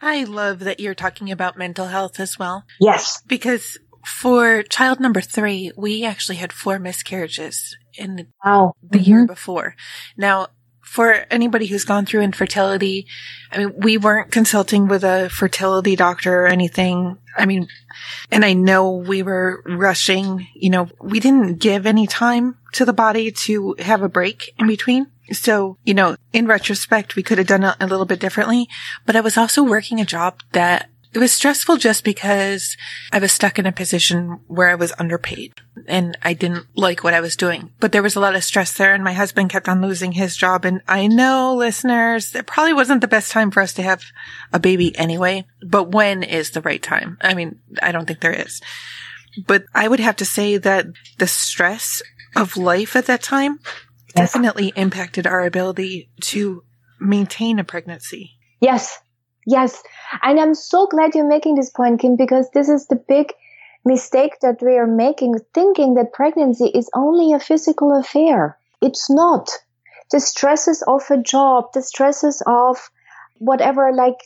I 0.06 0.22
love 0.22 0.60
that 0.60 0.78
you're 0.78 0.94
talking 0.94 1.32
about 1.32 1.58
mental 1.58 1.86
health 1.86 2.20
as 2.20 2.38
well. 2.38 2.64
Yes. 2.78 3.22
Because 3.26 3.76
for 4.06 4.62
child 4.62 5.00
number 5.00 5.20
three, 5.20 5.72
we 5.76 6.04
actually 6.04 6.36
had 6.36 6.52
four 6.52 6.78
miscarriages 6.78 7.76
in 7.94 8.28
wow. 8.44 8.74
the 8.82 8.98
mm-hmm. 8.98 9.10
year 9.10 9.26
before. 9.26 9.74
Now, 10.16 10.46
for 10.80 11.26
anybody 11.28 11.66
who's 11.66 11.84
gone 11.84 12.06
through 12.06 12.20
infertility, 12.20 13.08
I 13.50 13.58
mean, 13.58 13.74
we 13.78 13.98
weren't 13.98 14.30
consulting 14.30 14.86
with 14.86 15.02
a 15.02 15.28
fertility 15.28 15.96
doctor 15.96 16.42
or 16.42 16.46
anything. 16.46 17.18
I 17.36 17.44
mean, 17.44 17.66
and 18.30 18.44
I 18.44 18.52
know 18.52 18.92
we 18.92 19.24
were 19.24 19.64
rushing, 19.66 20.46
you 20.54 20.70
know, 20.70 20.88
we 21.02 21.18
didn't 21.18 21.56
give 21.56 21.84
any 21.84 22.06
time 22.06 22.56
to 22.74 22.84
the 22.84 22.92
body 22.92 23.32
to 23.32 23.74
have 23.80 24.02
a 24.02 24.08
break 24.08 24.54
in 24.56 24.68
between. 24.68 25.08
So, 25.32 25.78
you 25.84 25.94
know, 25.94 26.16
in 26.32 26.46
retrospect, 26.46 27.16
we 27.16 27.22
could 27.22 27.38
have 27.38 27.46
done 27.46 27.64
it 27.64 27.76
a 27.80 27.86
little 27.86 28.06
bit 28.06 28.20
differently, 28.20 28.68
but 29.04 29.16
I 29.16 29.20
was 29.20 29.36
also 29.36 29.62
working 29.62 30.00
a 30.00 30.04
job 30.04 30.40
that 30.52 30.88
it 31.16 31.18
was 31.18 31.32
stressful 31.32 31.78
just 31.78 32.04
because 32.04 32.76
I 33.10 33.20
was 33.20 33.32
stuck 33.32 33.58
in 33.58 33.64
a 33.64 33.72
position 33.72 34.40
where 34.48 34.68
I 34.68 34.74
was 34.74 34.92
underpaid 34.98 35.54
and 35.86 36.18
I 36.22 36.34
didn't 36.34 36.66
like 36.76 37.02
what 37.02 37.14
I 37.14 37.20
was 37.20 37.36
doing. 37.36 37.70
But 37.80 37.92
there 37.92 38.02
was 38.02 38.16
a 38.16 38.20
lot 38.20 38.36
of 38.36 38.44
stress 38.44 38.74
there 38.74 38.92
and 38.92 39.02
my 39.02 39.14
husband 39.14 39.48
kept 39.48 39.66
on 39.66 39.80
losing 39.80 40.12
his 40.12 40.36
job. 40.36 40.66
And 40.66 40.82
I 40.86 41.06
know 41.06 41.54
listeners, 41.54 42.34
it 42.34 42.46
probably 42.46 42.74
wasn't 42.74 43.00
the 43.00 43.08
best 43.08 43.32
time 43.32 43.50
for 43.50 43.62
us 43.62 43.72
to 43.74 43.82
have 43.82 44.02
a 44.52 44.60
baby 44.60 44.94
anyway, 44.98 45.46
but 45.62 45.90
when 45.90 46.22
is 46.22 46.50
the 46.50 46.60
right 46.60 46.82
time? 46.82 47.16
I 47.22 47.32
mean, 47.32 47.60
I 47.80 47.92
don't 47.92 48.06
think 48.06 48.20
there 48.20 48.38
is. 48.38 48.60
But 49.46 49.64
I 49.74 49.88
would 49.88 50.00
have 50.00 50.16
to 50.16 50.26
say 50.26 50.58
that 50.58 50.86
the 51.16 51.26
stress 51.26 52.02
of 52.34 52.58
life 52.58 52.94
at 52.94 53.06
that 53.06 53.22
time 53.22 53.60
definitely 54.16 54.72
impacted 54.76 55.26
our 55.26 55.44
ability 55.44 56.10
to 56.20 56.64
maintain 57.00 57.58
a 57.58 57.64
pregnancy. 57.64 58.32
Yes. 58.60 58.98
Yes. 59.46 59.82
And 60.22 60.40
I'm 60.40 60.54
so 60.54 60.86
glad 60.86 61.14
you're 61.14 61.28
making 61.28 61.54
this 61.54 61.70
point, 61.70 62.00
Kim, 62.00 62.16
because 62.16 62.50
this 62.52 62.68
is 62.68 62.86
the 62.88 62.96
big 62.96 63.32
mistake 63.84 64.40
that 64.40 64.60
we 64.60 64.76
are 64.76 64.86
making, 64.86 65.34
thinking 65.54 65.94
that 65.94 66.12
pregnancy 66.12 66.66
is 66.66 66.90
only 66.94 67.32
a 67.32 67.38
physical 67.38 67.96
affair. 67.96 68.58
It's 68.82 69.08
not. 69.08 69.48
The 70.10 70.20
stresses 70.20 70.82
of 70.86 71.02
a 71.10 71.18
job, 71.18 71.72
the 71.74 71.82
stresses 71.82 72.42
of 72.46 72.90
whatever 73.38 73.92
like 73.92 74.18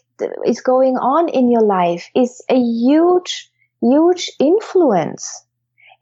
is 0.46 0.60
going 0.60 0.96
on 0.96 1.28
in 1.28 1.50
your 1.50 1.62
life 1.62 2.08
is 2.14 2.42
a 2.48 2.56
huge, 2.56 3.50
huge 3.82 4.30
influence. 4.38 5.44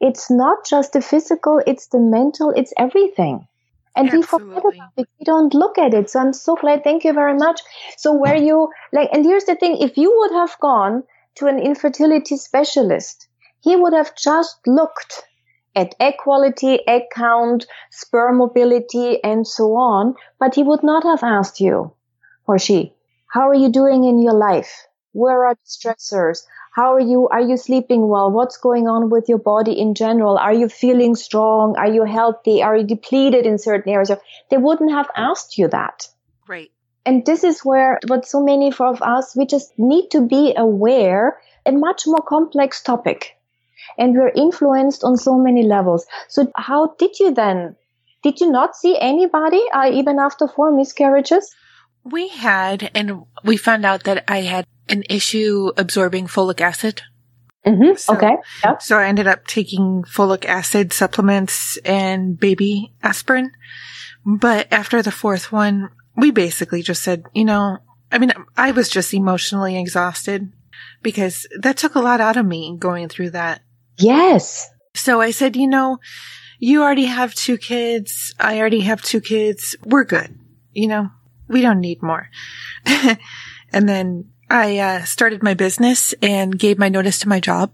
It's 0.01 0.31
not 0.31 0.65
just 0.67 0.93
the 0.93 1.01
physical, 1.01 1.61
it's 1.67 1.89
the 1.89 1.99
mental, 1.99 2.51
it's 2.51 2.73
everything 2.77 3.49
and 3.97 4.11
we 4.13 4.23
forget 4.23 4.59
about 4.59 4.91
it. 4.97 5.09
We 5.19 5.25
don't 5.25 5.55
look 5.55 5.79
at 5.79 5.95
it. 5.95 6.11
So 6.11 6.21
I'm 6.21 6.33
so 6.33 6.57
glad. 6.57 6.85
Thank 6.85 7.05
you 7.05 7.13
very 7.13 7.35
much. 7.35 7.61
So 7.97 8.13
where 8.13 8.37
you 8.37 8.69
like, 8.93 9.11
and 9.13 9.25
here's 9.25 9.45
the 9.45 9.57
thing: 9.57 9.79
if 9.81 9.97
you 9.97 10.15
would 10.19 10.33
have 10.33 10.59
gone 10.61 11.05
to 11.37 11.47
an 11.47 11.59
infertility 11.59 12.37
specialist, 12.37 13.29
he 13.61 13.77
would 13.77 13.93
have 13.93 14.17
just 14.17 14.59
looked 14.67 15.25
at 15.77 15.95
egg 16.01 16.15
quality, 16.19 16.81
egg 16.89 17.03
count, 17.15 17.67
sperm 17.91 18.39
mobility, 18.39 19.23
and 19.23 19.47
so 19.47 19.75
on. 19.75 20.15
But 20.39 20.55
he 20.55 20.63
would 20.63 20.83
not 20.83 21.05
have 21.05 21.23
asked 21.23 21.61
you 21.61 21.93
or 22.49 22.59
she, 22.59 22.95
how 23.29 23.49
are 23.49 23.55
you 23.55 23.69
doing 23.69 24.05
in 24.05 24.23
your 24.23 24.33
life? 24.33 24.87
Where 25.13 25.45
are 25.45 25.55
the 25.55 25.61
stressors? 25.67 26.45
How 26.79 26.95
are 26.95 27.01
you? 27.01 27.27
Are 27.27 27.41
you 27.41 27.57
sleeping 27.57 28.07
well? 28.07 28.31
What's 28.31 28.57
going 28.57 28.87
on 28.87 29.11
with 29.11 29.29
your 29.29 29.39
body 29.39 29.73
in 29.73 29.95
general? 29.95 30.39
Are 30.39 30.53
you 30.55 30.69
feeling 30.69 31.17
strong? 31.17 31.77
Are 31.77 31.89
you 31.93 32.05
healthy? 32.05 32.63
Are 32.63 32.77
you 32.77 32.85
depleted 32.85 33.47
in 33.47 33.59
certain 33.59 33.93
areas? 33.93 34.13
They 34.49 34.59
wouldn't 34.59 34.93
have 34.93 35.11
asked 35.17 35.59
you 35.59 35.67
that. 35.67 36.07
Right. 36.47 36.71
And 37.05 37.27
this 37.27 37.43
is 37.43 37.65
where 37.65 37.99
what 38.07 38.29
so 38.29 38.41
many 38.41 38.73
of 38.79 39.03
us, 39.03 39.35
we 39.35 39.45
just 39.45 39.77
need 39.77 40.13
to 40.13 40.21
be 40.21 40.55
aware 40.57 41.41
a 41.67 41.73
much 41.73 42.07
more 42.07 42.23
complex 42.23 42.81
topic. 42.81 43.37
And 43.99 44.15
we're 44.15 44.29
influenced 44.29 45.03
on 45.03 45.17
so 45.17 45.37
many 45.37 45.65
levels. 45.65 46.07
So 46.29 46.47
how 46.55 46.95
did 46.97 47.19
you 47.19 47.35
then? 47.35 47.75
Did 48.23 48.41
you 48.41 48.53
not 48.53 48.77
see 48.77 48.97
anybody, 48.97 49.65
uh, 49.75 49.91
even 49.93 50.21
after 50.21 50.47
four 50.47 50.71
miscarriages? 50.71 51.53
We 52.05 52.29
had, 52.29 52.93
and 52.95 53.25
we 53.43 53.57
found 53.57 53.85
out 53.85 54.05
that 54.05 54.23
I 54.29 54.43
had 54.43 54.65
an 54.89 55.05
issue 55.09 55.71
absorbing 55.77 56.27
folic 56.27 56.61
acid. 56.61 57.03
Mm-hmm. 57.67 57.97
So, 57.97 58.15
okay. 58.15 58.37
Yep. 58.65 58.83
So 58.83 58.99
I 58.99 59.07
ended 59.07 59.27
up 59.27 59.47
taking 59.47 60.05
folic 60.05 60.45
acid 60.45 60.93
supplements 60.93 61.77
and 61.79 62.39
baby 62.39 62.95
aspirin. 63.03 63.51
But 64.25 64.73
after 64.73 65.03
the 65.03 65.11
fourth 65.11 65.53
one, 65.53 65.91
we 66.17 66.31
basically 66.31 66.83
just 66.83 67.03
said, 67.03 67.25
you 67.35 67.45
know, 67.45 67.79
I 68.11 68.19
mean, 68.19 68.33
I 68.57 68.73
was 68.73 68.89
just 68.89 69.13
emotionally 69.13 69.79
exhausted 69.79 70.53
because 71.03 71.47
that 71.61 71.77
took 71.77 71.95
a 71.95 72.01
lot 72.01 72.21
out 72.21 72.37
of 72.37 72.47
me 72.47 72.77
going 72.79 73.09
through 73.09 73.31
that. 73.31 73.63
Yes. 73.99 74.69
So 74.95 75.21
I 75.21 75.31
said, 75.31 75.57
you 75.57 75.69
know, 75.69 75.99
you 76.59 76.83
already 76.83 77.05
have 77.05 77.35
two 77.35 77.59
kids. 77.59 78.35
I 78.39 78.59
already 78.59 78.81
have 78.81 79.03
two 79.03 79.21
kids. 79.21 79.77
We're 79.85 80.05
good. 80.05 80.39
You 80.73 80.89
know, 80.89 81.11
we 81.49 81.61
don't 81.61 81.81
need 81.81 82.03
more. 82.03 82.29
and 83.73 83.89
then 83.89 84.31
I 84.51 84.79
uh, 84.79 85.05
started 85.05 85.43
my 85.43 85.55
business 85.55 86.15
and 86.23 86.59
gave 86.59 86.79
my 86.79 86.89
notice 86.89 87.19
to 87.21 87.29
my 87.29 87.41
job. 87.41 87.73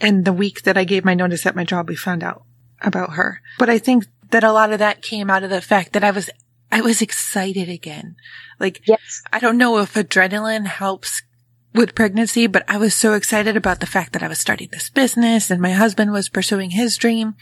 And 0.00 0.24
the 0.24 0.32
week 0.32 0.62
that 0.62 0.78
I 0.78 0.84
gave 0.84 1.04
my 1.04 1.14
notice 1.14 1.44
at 1.44 1.56
my 1.56 1.64
job, 1.64 1.88
we 1.88 1.96
found 1.96 2.22
out 2.22 2.44
about 2.80 3.14
her. 3.14 3.40
But 3.58 3.68
I 3.68 3.78
think 3.78 4.06
that 4.30 4.44
a 4.44 4.52
lot 4.52 4.72
of 4.72 4.78
that 4.78 5.02
came 5.02 5.28
out 5.28 5.42
of 5.42 5.50
the 5.50 5.60
fact 5.60 5.92
that 5.94 6.04
I 6.04 6.12
was, 6.12 6.30
I 6.70 6.80
was 6.80 7.02
excited 7.02 7.68
again. 7.68 8.14
Like, 8.60 8.86
yes. 8.86 9.22
I 9.32 9.40
don't 9.40 9.58
know 9.58 9.78
if 9.78 9.94
adrenaline 9.94 10.66
helps 10.66 11.22
with 11.74 11.94
pregnancy, 11.94 12.46
but 12.46 12.64
I 12.68 12.76
was 12.76 12.94
so 12.94 13.14
excited 13.14 13.56
about 13.56 13.80
the 13.80 13.86
fact 13.86 14.12
that 14.12 14.22
I 14.22 14.28
was 14.28 14.38
starting 14.38 14.68
this 14.70 14.90
business 14.90 15.50
and 15.50 15.60
my 15.60 15.72
husband 15.72 16.12
was 16.12 16.28
pursuing 16.28 16.70
his 16.70 16.96
dream. 16.96 17.34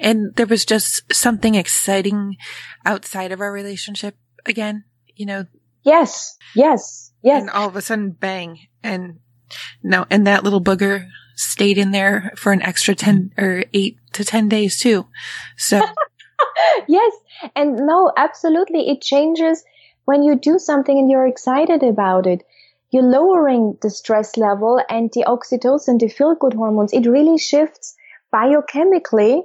And 0.00 0.34
there 0.36 0.46
was 0.46 0.64
just 0.64 1.12
something 1.12 1.54
exciting 1.54 2.36
outside 2.86 3.32
of 3.32 3.40
our 3.40 3.52
relationship 3.52 4.16
again, 4.46 4.84
you 5.14 5.26
know? 5.26 5.44
Yes. 5.82 6.36
Yes. 6.54 7.07
Yes. 7.22 7.42
And 7.42 7.50
all 7.50 7.68
of 7.68 7.76
a 7.76 7.82
sudden, 7.82 8.10
bang. 8.10 8.58
And 8.82 9.20
no, 9.82 10.06
and 10.10 10.26
that 10.26 10.44
little 10.44 10.62
booger 10.62 11.08
stayed 11.36 11.78
in 11.78 11.90
there 11.90 12.32
for 12.36 12.52
an 12.52 12.62
extra 12.62 12.94
10 12.94 13.32
or 13.38 13.64
8 13.72 13.96
to 14.12 14.24
10 14.24 14.48
days 14.48 14.80
too. 14.80 15.06
So. 15.56 15.80
yes. 16.88 17.12
And 17.54 17.76
no, 17.86 18.12
absolutely. 18.16 18.88
It 18.88 19.00
changes 19.00 19.64
when 20.04 20.22
you 20.22 20.36
do 20.36 20.58
something 20.58 20.98
and 20.98 21.10
you're 21.10 21.26
excited 21.26 21.82
about 21.82 22.26
it. 22.26 22.44
You're 22.90 23.02
lowering 23.02 23.76
the 23.82 23.90
stress 23.90 24.36
level 24.36 24.80
and 24.88 25.10
the 25.12 25.24
oxytocin, 25.24 25.98
the 25.98 26.08
feel 26.08 26.34
good 26.34 26.54
hormones. 26.54 26.92
It 26.92 27.06
really 27.06 27.38
shifts 27.38 27.94
biochemically 28.32 29.42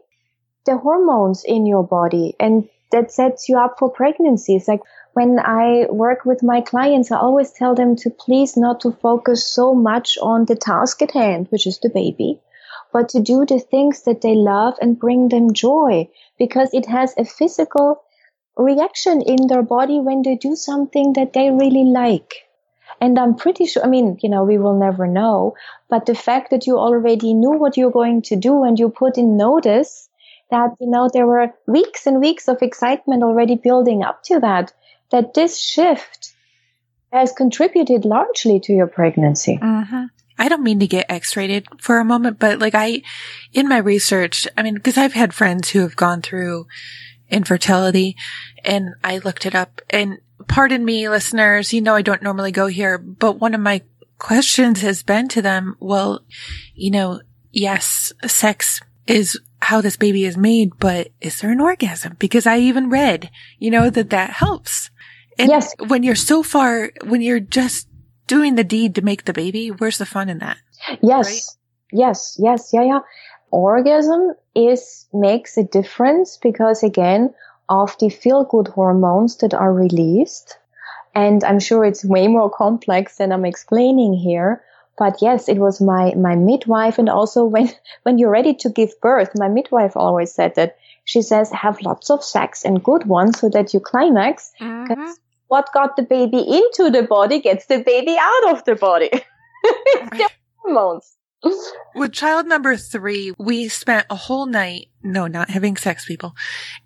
the 0.65 0.78
hormones 0.78 1.43
in 1.45 1.65
your 1.65 1.84
body 1.84 2.36
and 2.39 2.69
that 2.91 3.11
sets 3.11 3.49
you 3.49 3.59
up 3.59 3.76
for 3.80 3.89
pregnancy. 3.89 4.55
It's 4.55 4.67
like 4.67 4.82
when 5.14 5.39
I 5.39 5.86
work 5.89 6.26
with 6.26 6.41
my 6.43 6.61
clients, 6.61 7.11
I 7.11 7.18
always 7.18 7.51
tell 7.51 7.76
them 7.76 7.95
to 7.97 8.09
please 8.09 8.57
not 8.57 8.82
to 8.82 8.91
focus 8.91 9.47
so 9.47 9.74
much 9.74 10.18
on 10.22 10.45
the 10.45 10.55
task 10.55 11.01
at 11.01 11.11
hand, 11.11 11.47
which 11.49 11.68
is 11.68 11.80
the 11.80 11.89
baby, 11.89 12.39
but 12.91 13.09
to 13.09 13.20
do 13.20 13.45
the 13.45 13.59
things 13.59 14.03
that 14.03 14.22
they 14.22 14.34
love 14.36 14.76
and 14.82 14.99
bring 14.99 15.30
them 15.30 15.53
joy 15.53 16.09
because 16.39 16.74
it 16.74 16.88
has 16.88 17.14
a 17.18 17.26
physical 17.26 18.03
reaction 18.57 19.22
in 19.22 19.47
their 19.47 19.64
body 19.64 19.99
when 19.99 20.22
they 20.24 20.36
do 20.36 20.55
something 20.55 21.14
that 21.14 21.34
they 21.34 21.49
really 21.49 21.86
like. 21.86 22.34
And 23.01 23.20
I'm 23.20 23.36
pretty 23.36 23.66
sure, 23.66 23.84
I 23.84 23.88
mean, 23.88 24.18
you 24.22 24.30
know, 24.30 24.43
we 24.43 24.57
will 24.57 24.78
never 24.78 25.07
know, 25.07 25.55
but 25.89 26.05
the 26.05 26.16
fact 26.16 26.51
that 26.51 26.66
you 26.66 26.78
already 26.78 27.34
knew 27.34 27.51
what 27.51 27.78
you're 27.78 27.91
going 27.91 28.22
to 28.24 28.36
do 28.36 28.64
and 28.64 28.80
you 28.80 28.89
put 28.89 29.18
in 29.18 29.38
notice 29.38 30.09
that, 30.51 30.72
you 30.80 30.88
know, 30.88 31.09
there 31.11 31.28
were 31.28 31.53
weeks 31.68 32.05
and 32.05 32.22
weeks 32.22 32.47
of 32.47 32.61
excitement 32.61 33.24
already 33.24 33.55
building 33.55 34.03
up 34.03 34.24
to 34.24 34.39
that, 34.39 34.72
that 35.14 35.36
this 35.36 35.61
shift 35.61 36.34
has 37.11 37.32
contributed 37.32 38.03
largely 38.03 38.59
to 38.59 38.74
your 38.74 38.88
pregnancy. 38.88 39.59
Mm-hmm. 39.61 40.05
I 40.39 40.49
don't 40.49 40.64
mean 40.64 40.80
to 40.80 40.88
get 40.88 41.05
X-rated 41.07 41.68
for 41.80 41.99
a 41.99 42.03
moment, 42.03 42.39
but 42.39 42.57
like 42.57 42.74
I, 42.74 43.03
in 43.53 43.70
my 43.70 43.78
research, 43.78 44.47
I 44.57 44.64
mean, 44.64 44.80
cause 44.80 44.97
I've 44.97 45.14
had 45.14 45.32
friends 45.32 45.70
who 45.70 45.82
have 45.82 45.95
gone 45.95 46.24
through 46.24 46.66
infertility 47.30 48.16
and 48.66 48.95
I 49.03 49.20
looked 49.20 49.45
it 49.45 49.53
up 49.53 49.82
and 49.91 50.18
pardon 50.47 50.84
me, 50.84 51.07
listeners, 51.07 51.72
you 51.72 51.82
know, 51.82 51.93
I 51.93 52.01
don't 52.01 52.24
normally 52.24 52.51
go 52.51 52.66
here, 52.66 52.97
but 52.97 53.39
one 53.39 53.53
of 53.53 53.61
my 53.61 53.84
questions 54.18 54.82
has 54.82 55.03
been 55.03 55.28
to 55.30 55.43
them, 55.43 55.76
well, 55.80 56.26
you 56.74 56.89
know, 56.89 57.22
yes, 57.51 58.11
sex 58.26 58.82
is 59.05 59.39
how 59.61 59.80
this 59.80 59.97
baby 59.97 60.26
is 60.26 60.38
made, 60.38 60.72
but 60.80 61.09
is 61.22 61.39
there 61.39 61.51
an 61.51 61.61
orgasm? 61.61 62.16
Because 62.18 62.47
I 62.47 62.57
even 62.57 62.89
read, 62.89 63.30
you 63.59 63.70
know, 63.70 63.91
that 63.91 64.09
that 64.09 64.32
helps. 64.32 64.89
And 65.38 65.49
yes. 65.49 65.73
when 65.88 66.03
you're 66.03 66.15
so 66.15 66.43
far, 66.43 66.91
when 67.03 67.21
you're 67.21 67.39
just 67.39 67.88
doing 68.27 68.55
the 68.55 68.63
deed 68.63 68.95
to 68.95 69.01
make 69.01 69.25
the 69.25 69.34
baby, 69.34 69.69
where's 69.69 69.97
the 69.97 70.05
fun 70.05 70.29
in 70.29 70.39
that? 70.39 70.57
Yes. 71.01 71.27
Right? 71.27 71.41
Yes. 71.91 72.38
Yes. 72.39 72.69
Yeah. 72.73 72.84
Yeah. 72.84 72.99
Orgasm 73.51 74.34
is, 74.55 75.05
makes 75.13 75.57
a 75.57 75.63
difference 75.63 76.38
because 76.38 76.84
again, 76.84 77.34
of 77.69 77.95
the 77.99 78.09
feel 78.09 78.43
good 78.43 78.67
hormones 78.67 79.38
that 79.38 79.53
are 79.53 79.73
released. 79.73 80.57
And 81.15 81.43
I'm 81.43 81.59
sure 81.59 81.86
it's 81.86 82.03
way 82.03 82.27
more 82.27 82.49
complex 82.49 83.17
than 83.17 83.31
I'm 83.31 83.45
explaining 83.45 84.13
here. 84.13 84.63
But 84.97 85.21
yes, 85.21 85.49
it 85.49 85.57
was 85.57 85.81
my, 85.81 86.13
my 86.15 86.36
midwife. 86.36 86.97
And 86.97 87.09
also 87.09 87.45
when, 87.45 87.69
when 88.03 88.17
you're 88.17 88.29
ready 88.29 88.53
to 88.55 88.69
give 88.69 88.99
birth, 89.01 89.31
my 89.36 89.47
midwife 89.47 89.95
always 89.95 90.34
said 90.34 90.55
that 90.55 90.77
she 91.05 91.21
says, 91.21 91.51
have 91.51 91.81
lots 91.81 92.09
of 92.09 92.23
sex 92.23 92.63
and 92.63 92.84
good 92.84 93.05
ones 93.05 93.39
so 93.39 93.49
that 93.49 93.73
you 93.73 93.79
climax. 93.79 94.51
Mm-hmm. 94.61 95.11
What 95.54 95.72
got 95.72 95.95
the 95.95 96.01
baby 96.01 96.39
into 96.39 96.89
the 96.89 97.04
body 97.04 97.39
gets 97.39 97.68
the 97.68 97.84
baby 97.84 98.18
out 98.20 98.56
of 98.56 98.64
the 98.64 98.74
body. 98.74 99.12
the 99.14 100.28
hormones. 100.58 101.16
With 101.93 102.12
child 102.12 102.47
number 102.47 102.76
three, 102.76 103.36
we 103.38 103.68
spent 103.68 104.08
a 104.10 104.16
whole 104.16 104.47
night, 104.47 104.88
no, 105.04 105.28
not 105.28 105.51
having 105.51 105.78
sex 105.78 106.06
people, 106.06 106.34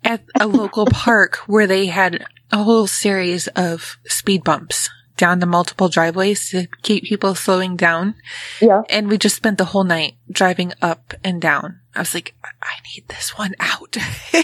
at 0.04 0.22
a 0.38 0.46
local 0.46 0.84
park 0.92 1.36
where 1.46 1.66
they 1.66 1.86
had 1.86 2.26
a 2.52 2.62
whole 2.62 2.86
series 2.86 3.48
of 3.56 3.96
speed 4.04 4.44
bumps 4.44 4.90
down 5.16 5.38
the 5.38 5.46
multiple 5.46 5.88
driveways 5.88 6.50
to 6.50 6.66
keep 6.82 7.04
people 7.04 7.34
slowing 7.34 7.74
down. 7.74 8.16
Yeah. 8.60 8.82
And 8.90 9.08
we 9.08 9.16
just 9.16 9.36
spent 9.36 9.56
the 9.56 9.64
whole 9.64 9.84
night 9.84 10.16
driving 10.30 10.74
up 10.82 11.14
and 11.24 11.40
down. 11.40 11.80
I 11.94 12.00
was 12.00 12.12
like, 12.12 12.34
I 12.44 12.74
need 12.94 13.08
this 13.08 13.38
one 13.38 13.54
out. 13.60 13.96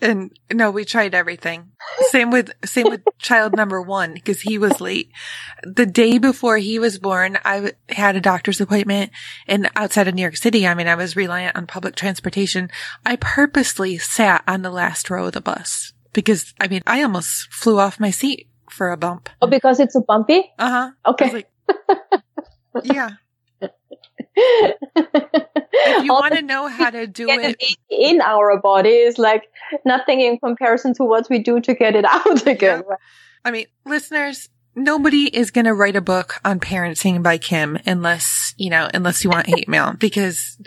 and 0.00 0.30
no, 0.52 0.70
we 0.70 0.84
tried 0.84 1.14
everything. 1.14 1.72
Same 2.10 2.30
with, 2.30 2.52
same 2.64 2.88
with 2.88 3.02
child 3.18 3.56
number 3.56 3.80
one 3.80 4.14
because 4.14 4.40
he 4.40 4.58
was 4.58 4.80
late. 4.80 5.10
The 5.62 5.86
day 5.86 6.18
before 6.18 6.58
he 6.58 6.78
was 6.78 6.98
born, 6.98 7.38
I 7.44 7.72
had 7.88 8.16
a 8.16 8.20
doctor's 8.20 8.60
appointment 8.60 9.10
and 9.46 9.70
outside 9.76 10.08
of 10.08 10.14
New 10.14 10.22
York 10.22 10.36
City, 10.36 10.66
I 10.66 10.74
mean, 10.74 10.88
I 10.88 10.94
was 10.94 11.16
reliant 11.16 11.56
on 11.56 11.66
public 11.66 11.94
transportation. 11.94 12.70
I 13.04 13.16
purposely 13.16 13.98
sat 13.98 14.44
on 14.46 14.62
the 14.62 14.70
last 14.70 15.10
row 15.10 15.26
of 15.26 15.32
the 15.32 15.40
bus 15.40 15.92
because 16.12 16.54
I 16.60 16.68
mean, 16.68 16.82
I 16.86 17.02
almost 17.02 17.52
flew 17.52 17.78
off 17.78 18.00
my 18.00 18.10
seat 18.10 18.48
for 18.70 18.90
a 18.90 18.96
bump. 18.96 19.28
Oh, 19.40 19.46
because 19.46 19.80
it's 19.80 19.94
a 19.94 20.00
bumpy? 20.00 20.52
Uh 20.58 20.70
huh. 20.70 21.12
Okay. 21.12 21.32
Like, 21.32 21.48
yeah. 22.84 23.10
If 24.36 26.04
you 26.04 26.12
want 26.12 26.34
to 26.34 26.42
know 26.42 26.68
how 26.68 26.90
to 26.90 27.06
do 27.06 27.26
it 27.28 27.62
in 27.90 28.20
our 28.20 28.58
bodies, 28.60 29.18
like 29.18 29.44
nothing 29.84 30.20
in 30.20 30.38
comparison 30.38 30.94
to 30.94 31.04
what 31.04 31.28
we 31.30 31.38
do 31.38 31.60
to 31.60 31.74
get 31.74 31.96
it 31.96 32.04
out 32.08 32.46
again. 32.46 32.82
Yeah. 32.88 32.96
I 33.44 33.50
mean, 33.50 33.66
listeners, 33.84 34.48
nobody 34.74 35.24
is 35.24 35.50
going 35.50 35.66
to 35.66 35.74
write 35.74 35.96
a 35.96 36.00
book 36.00 36.40
on 36.44 36.60
parenting 36.60 37.22
by 37.22 37.38
Kim 37.38 37.78
unless, 37.86 38.54
you 38.56 38.70
know, 38.70 38.88
unless 38.92 39.24
you 39.24 39.30
want 39.30 39.46
hate 39.46 39.68
mail 39.68 39.94
because 39.98 40.58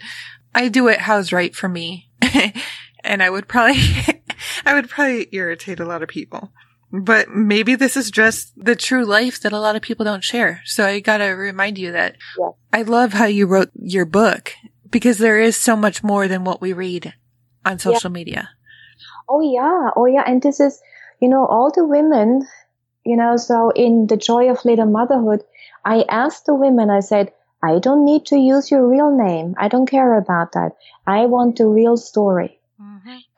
I 0.54 0.70
do 0.70 0.88
it 0.88 1.00
how's 1.00 1.32
right 1.32 1.56
for 1.56 1.68
me. 1.68 2.10
and 3.04 3.24
I 3.24 3.30
would 3.30 3.48
probably, 3.48 3.82
I 4.66 4.74
would 4.74 4.90
probably 4.90 5.28
irritate 5.32 5.80
a 5.80 5.86
lot 5.86 6.04
of 6.04 6.10
people. 6.10 6.52
But 6.92 7.30
maybe 7.30 7.76
this 7.76 7.98
is 7.98 8.10
just 8.10 8.54
the 8.56 8.76
true 8.76 9.06
life 9.06 9.42
that 9.42 9.52
a 9.52 9.60
lot 9.60 9.76
of 9.76 9.82
people 9.82 10.06
don't 10.06 10.24
share. 10.24 10.62
So 10.66 10.86
I 10.86 11.00
gotta 11.00 11.36
remind 11.36 11.78
you 11.78 11.92
that 11.92 12.16
yeah. 12.40 12.52
I 12.72 12.84
love 12.84 13.14
how 13.14 13.26
you 13.26 13.46
wrote 13.46 13.72
your 13.76 14.06
book 14.06 14.54
because 14.90 15.18
there 15.18 15.40
is 15.40 15.58
so 15.58 15.76
much 15.76 16.04
more 16.04 16.28
than 16.28 16.44
what 16.44 16.62
we 16.62 16.72
read 16.74 17.14
on 17.66 17.80
social 17.80 18.10
yeah. 18.12 18.14
media. 18.14 18.50
Oh 19.28 19.42
yeah. 19.42 19.90
Oh 19.96 20.06
yeah. 20.06 20.24
And 20.26 20.42
this 20.42 20.60
is, 20.60 20.82
you 21.20 21.28
know, 21.28 21.46
all 21.46 21.72
the 21.74 21.86
women, 21.86 22.48
you 23.06 23.18
know, 23.18 23.36
so 23.36 23.72
in 23.72 24.08
the 24.08 24.18
joy 24.18 24.50
of 24.50 24.64
later 24.64 24.86
motherhood, 24.86 25.44
I 25.84 26.06
asked 26.08 26.46
the 26.46 26.56
women, 26.56 26.90
I 26.90 27.02
said, 27.02 27.34
I 27.62 27.80
don't 27.80 28.06
need 28.06 28.26
to 28.28 28.38
use 28.38 28.72
your 28.72 28.88
real 28.88 29.12
name. 29.12 29.56
I 29.58 29.68
don't 29.68 29.88
care 29.88 30.18
about 30.18 30.54
that. 30.54 30.78
I 31.06 31.26
want 31.26 31.58
the 31.58 31.68
real 31.68 31.98
story. 31.98 32.57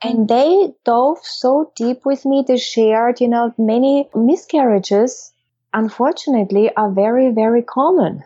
And 0.02 0.28
they 0.28 0.72
dove 0.84 1.18
so 1.22 1.72
deep 1.76 2.04
with 2.04 2.24
me. 2.24 2.44
They 2.46 2.56
shared, 2.56 3.20
you 3.20 3.28
know, 3.28 3.54
many 3.58 4.08
miscarriages, 4.14 5.32
unfortunately, 5.72 6.74
are 6.76 6.90
very, 6.90 7.30
very 7.30 7.62
common. 7.62 8.24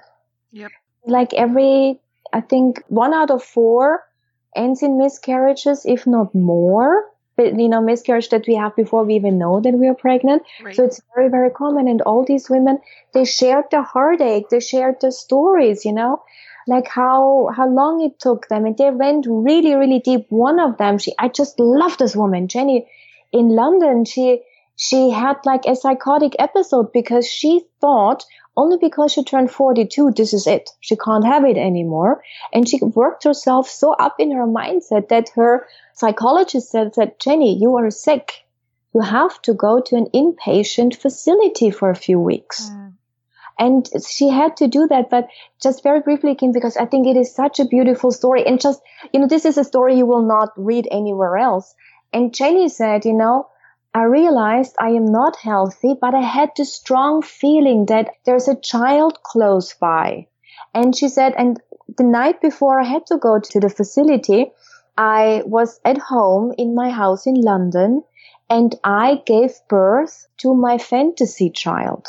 Yep. 0.53 0.70
Like 1.07 1.34
every, 1.34 2.01
I 2.32 2.40
think 2.40 2.82
one 2.88 3.12
out 3.12 3.30
of 3.30 3.42
four 3.42 4.05
ends 4.57 4.82
in 4.82 4.99
miscarriages, 4.99 5.84
if 5.84 6.07
not 6.07 6.34
more. 6.34 7.05
But, 7.36 7.59
you 7.59 7.68
know, 7.68 7.82
miscarriage 7.82 8.28
that 8.28 8.47
we 8.47 8.55
have 8.55 8.76
before 8.76 9.03
we 9.03 9.16
even 9.16 9.38
know 9.38 9.61
that 9.61 9.74
we 9.74 9.88
are 9.88 9.95
pregnant. 9.95 10.45
Right. 10.62 10.76
So 10.76 10.84
it's 10.84 11.01
very, 11.16 11.28
very 11.28 11.51
common. 11.51 11.88
And 11.88 12.01
all 12.03 12.24
these 12.24 12.49
women, 12.49 12.78
they 13.12 13.24
shared 13.24 13.64
their 13.72 13.82
heartache. 13.82 14.51
They 14.51 14.61
shared 14.61 15.01
their 15.01 15.11
stories, 15.11 15.84
you 15.84 15.92
know 15.92 16.22
like 16.66 16.88
how 16.88 17.50
how 17.54 17.68
long 17.68 18.02
it 18.02 18.18
took 18.18 18.48
them. 18.48 18.64
And 18.64 18.76
they 18.76 18.90
went 18.90 19.26
really 19.28 19.74
really 19.74 20.00
deep. 20.00 20.26
One 20.28 20.60
of 20.60 20.76
them 20.78 20.98
she 20.98 21.12
i 21.18 21.28
just 21.28 21.58
love 21.58 21.98
this 21.98 22.16
woman. 22.16 22.48
Jenny 22.48 22.86
in 23.32 23.48
london 23.48 24.04
she 24.04 24.42
she 24.76 25.10
had 25.10 25.36
like 25.44 25.66
a 25.66 25.76
psychotic 25.76 26.34
episode 26.38 26.92
because 26.92 27.28
she 27.28 27.62
thought 27.80 28.24
only 28.56 28.76
because 28.78 29.12
she 29.12 29.24
turned 29.24 29.50
42 29.50 30.12
this 30.12 30.32
is 30.32 30.46
it. 30.46 30.70
She 30.80 30.96
can't 30.96 31.26
have 31.26 31.44
it 31.44 31.56
anymore. 31.56 32.22
And 32.52 32.68
she 32.68 32.78
worked 32.82 33.24
herself 33.24 33.68
so 33.68 33.92
up 33.92 34.16
in 34.18 34.30
her 34.32 34.46
mindset 34.46 35.08
that 35.08 35.30
her 35.30 35.66
psychologist 35.94 36.70
said 36.70 36.94
that 36.96 37.18
jenny 37.18 37.56
you 37.58 37.76
are 37.76 37.90
sick. 37.90 38.44
You 38.94 39.00
have 39.00 39.40
to 39.42 39.54
go 39.54 39.80
to 39.80 39.96
an 39.96 40.06
inpatient 40.14 40.94
facility 40.96 41.70
for 41.70 41.90
a 41.90 41.96
few 41.96 42.20
weeks. 42.20 42.70
Mm. 42.70 42.92
And 43.59 43.88
she 44.07 44.28
had 44.28 44.57
to 44.59 44.66
do 44.66 44.86
that, 44.88 45.11
but 45.11 45.28
just 45.62 45.82
very 45.82 46.00
briefly, 46.00 46.34
Kim, 46.34 46.52
because 46.52 46.76
I 46.76 46.86
think 46.86 47.07
it 47.07 47.16
is 47.16 47.34
such 47.34 47.61
a 47.61 47.64
beautiful 47.64 48.11
story. 48.11 48.44
And 48.46 48.61
just, 48.61 48.80
you 49.12 49.20
know, 49.20 49.28
this 49.28 49.44
is 49.44 49.59
a 49.59 49.64
story 49.64 49.96
you 49.96 50.07
will 50.07 50.26
not 50.26 50.50
read 50.57 50.88
anywhere 50.90 51.36
else. 51.36 51.74
And 52.12 52.34
Jenny 52.34 52.68
said, 52.68 53.05
you 53.05 53.12
know, 53.12 53.48
I 53.94 54.02
realized 54.05 54.74
I 54.80 54.90
am 54.90 55.05
not 55.05 55.36
healthy, 55.36 55.94
but 56.00 56.14
I 56.14 56.20
had 56.22 56.50
the 56.57 56.64
strong 56.64 57.22
feeling 57.22 57.86
that 57.86 58.11
there's 58.24 58.48
a 58.48 58.57
child 58.57 59.22
close 59.22 59.72
by. 59.74 60.26
And 60.74 60.96
she 60.96 61.09
said, 61.09 61.34
and 61.38 61.61
the 61.96 62.02
night 62.02 62.40
before 62.40 62.80
I 62.80 62.84
had 62.84 63.07
to 63.07 63.18
go 63.18 63.38
to 63.38 63.61
the 63.61 63.68
facility, 63.68 64.50
I 64.96 65.42
was 65.46 65.80
at 65.84 65.98
home 65.98 66.55
in 66.59 66.74
my 66.74 66.90
house 66.90 67.26
in 67.26 67.34
London 67.34 68.02
and 68.50 68.74
I 68.82 69.22
gave 69.24 69.52
birth 69.68 70.26
to 70.38 70.55
my 70.55 70.78
fantasy 70.78 71.50
child 71.50 72.07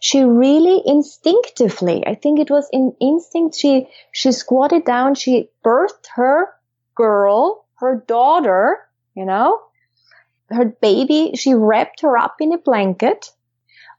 she 0.00 0.22
really 0.22 0.82
instinctively, 0.84 2.06
I 2.06 2.14
think 2.14 2.38
it 2.38 2.50
was 2.50 2.68
in 2.72 2.94
instinct, 3.00 3.56
she, 3.56 3.88
she 4.12 4.32
squatted 4.32 4.84
down, 4.84 5.14
she 5.14 5.50
birthed 5.64 6.06
her 6.14 6.54
girl, 6.94 7.66
her 7.76 8.04
daughter, 8.06 8.78
you 9.14 9.24
know, 9.24 9.60
her 10.50 10.66
baby, 10.66 11.32
she 11.34 11.54
wrapped 11.54 12.00
her 12.02 12.16
up 12.16 12.36
in 12.40 12.52
a 12.52 12.58
blanket, 12.58 13.30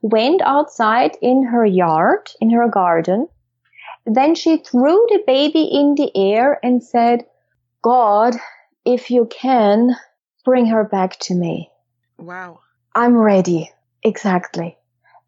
went 0.01 0.41
outside 0.41 1.17
in 1.21 1.43
her 1.43 1.65
yard, 1.65 2.29
in 2.41 2.49
her 2.51 2.67
garden. 2.67 3.27
Then 4.05 4.33
she 4.35 4.57
threw 4.57 5.05
the 5.09 5.23
baby 5.27 5.63
in 5.63 5.95
the 5.95 6.11
air 6.15 6.59
and 6.63 6.83
said, 6.83 7.25
God, 7.81 8.35
if 8.85 9.11
you 9.11 9.27
can, 9.29 9.95
bring 10.45 10.65
her 10.67 10.83
back 10.83 11.19
to 11.19 11.35
me. 11.35 11.69
Wow. 12.17 12.61
I'm 12.95 13.15
ready. 13.15 13.71
Exactly. 14.01 14.78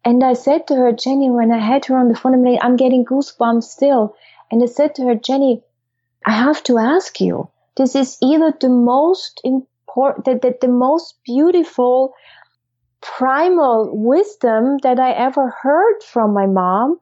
And 0.04 0.24
I 0.24 0.32
said 0.32 0.66
to 0.66 0.74
her, 0.74 0.92
Jenny, 0.92 1.30
when 1.30 1.52
I 1.52 1.58
had 1.58 1.84
her 1.86 1.96
on 1.96 2.08
the 2.08 2.16
phone, 2.16 2.34
I'm, 2.34 2.44
like, 2.44 2.58
I'm 2.62 2.76
getting 2.76 3.04
goosebumps 3.04 3.64
still. 3.64 4.16
And 4.50 4.62
I 4.62 4.66
said 4.66 4.96
to 4.96 5.04
her, 5.04 5.14
Jenny, 5.14 5.62
I 6.26 6.32
have 6.32 6.62
to 6.64 6.78
ask 6.78 7.20
you, 7.20 7.48
this 7.76 7.94
is 7.94 8.18
either 8.20 8.52
the 8.60 8.68
most 8.68 9.40
important, 9.44 10.24
the, 10.24 10.34
the, 10.34 10.56
the 10.60 10.68
most 10.68 11.14
beautiful 11.24 12.14
primal 13.00 13.90
wisdom 13.92 14.78
that 14.82 14.98
I 14.98 15.12
ever 15.12 15.50
heard 15.50 16.02
from 16.02 16.32
my 16.32 16.46
mom 16.46 16.98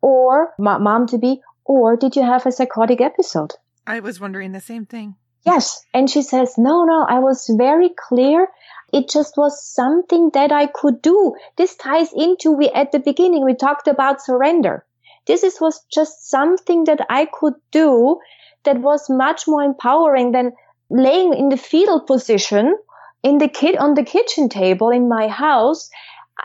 or 0.00 0.54
my 0.58 0.78
mom 0.78 1.06
to 1.08 1.18
be, 1.18 1.42
or 1.64 1.96
did 1.96 2.16
you 2.16 2.22
have 2.22 2.46
a 2.46 2.52
psychotic 2.52 3.00
episode? 3.00 3.52
I 3.86 4.00
was 4.00 4.20
wondering 4.20 4.52
the 4.52 4.60
same 4.60 4.86
thing. 4.86 5.16
Yes. 5.44 5.84
And 5.94 6.08
she 6.08 6.22
says, 6.22 6.54
no, 6.58 6.84
no, 6.84 7.06
I 7.08 7.18
was 7.18 7.50
very 7.56 7.90
clear. 8.08 8.48
It 8.92 9.08
just 9.08 9.36
was 9.36 9.64
something 9.64 10.30
that 10.34 10.52
I 10.52 10.66
could 10.66 11.00
do. 11.00 11.34
This 11.56 11.76
ties 11.76 12.12
into 12.14 12.52
we 12.52 12.68
at 12.68 12.92
the 12.92 12.98
beginning, 12.98 13.44
we 13.44 13.54
talked 13.54 13.88
about 13.88 14.22
surrender. 14.22 14.84
This 15.26 15.44
is, 15.44 15.60
was 15.60 15.84
just 15.92 16.28
something 16.28 16.84
that 16.84 17.06
I 17.08 17.26
could 17.26 17.54
do 17.70 18.18
that 18.64 18.80
was 18.80 19.08
much 19.08 19.46
more 19.46 19.62
empowering 19.62 20.32
than 20.32 20.52
laying 20.90 21.34
in 21.34 21.48
the 21.48 21.56
fetal 21.56 22.00
position 22.00 22.76
in 23.22 23.38
the 23.38 23.48
kid 23.48 23.76
on 23.76 23.94
the 23.94 24.02
kitchen 24.02 24.48
table 24.48 24.90
in 24.90 25.08
my 25.08 25.28
house 25.28 25.90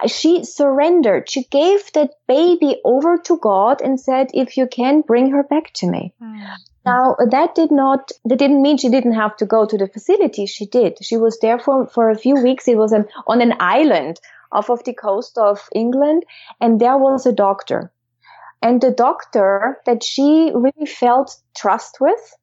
she 0.08 0.43
surrendered. 0.43 1.30
She 1.30 1.43
gave 1.43 1.91
that 1.93 2.12
baby 2.28 2.82
over 2.84 3.18
to 3.26 3.38
God 3.38 3.82
and 3.82 4.00
said, 4.00 4.28
if 4.34 4.58
you 4.58 4.68
can, 4.68 5.02
bring 5.02 5.32
her 5.32 5.43
back 5.43 5.72
to 5.76 5.89
me. 5.89 6.14
Mm. 6.22 6.56
Now, 6.86 7.15
that 7.31 7.55
did 7.55 7.71
not, 7.71 8.11
that 8.25 8.38
didn't 8.38 8.61
mean 8.61 8.77
she 8.77 8.89
didn't 8.89 9.13
have 9.13 9.36
to 9.38 9.45
go 9.45 9.65
to 9.65 9.77
the 9.77 9.88
facility. 9.88 10.45
She 10.45 10.65
did. 10.65 10.97
She 11.01 11.17
was 11.17 11.39
there 11.39 11.57
for, 11.57 11.88
for 11.88 12.09
a 12.09 12.17
few 12.17 12.36
weeks. 12.36 12.67
It 12.67 12.77
was 12.77 12.91
an, 12.91 13.05
on 13.27 13.41
an 13.41 13.55
island 13.59 14.19
off 14.51 14.69
of 14.69 14.83
the 14.83 14.93
coast 14.93 15.38
of 15.38 15.67
England. 15.73 16.23
And 16.61 16.79
there 16.79 16.97
was 16.97 17.25
a 17.25 17.33
doctor. 17.33 17.91
And 18.61 18.81
the 18.81 18.91
doctor 18.91 19.79
that 19.86 20.03
she 20.03 20.51
really 20.53 20.86
felt 20.86 21.36
trust 21.55 21.97
with 21.99 22.36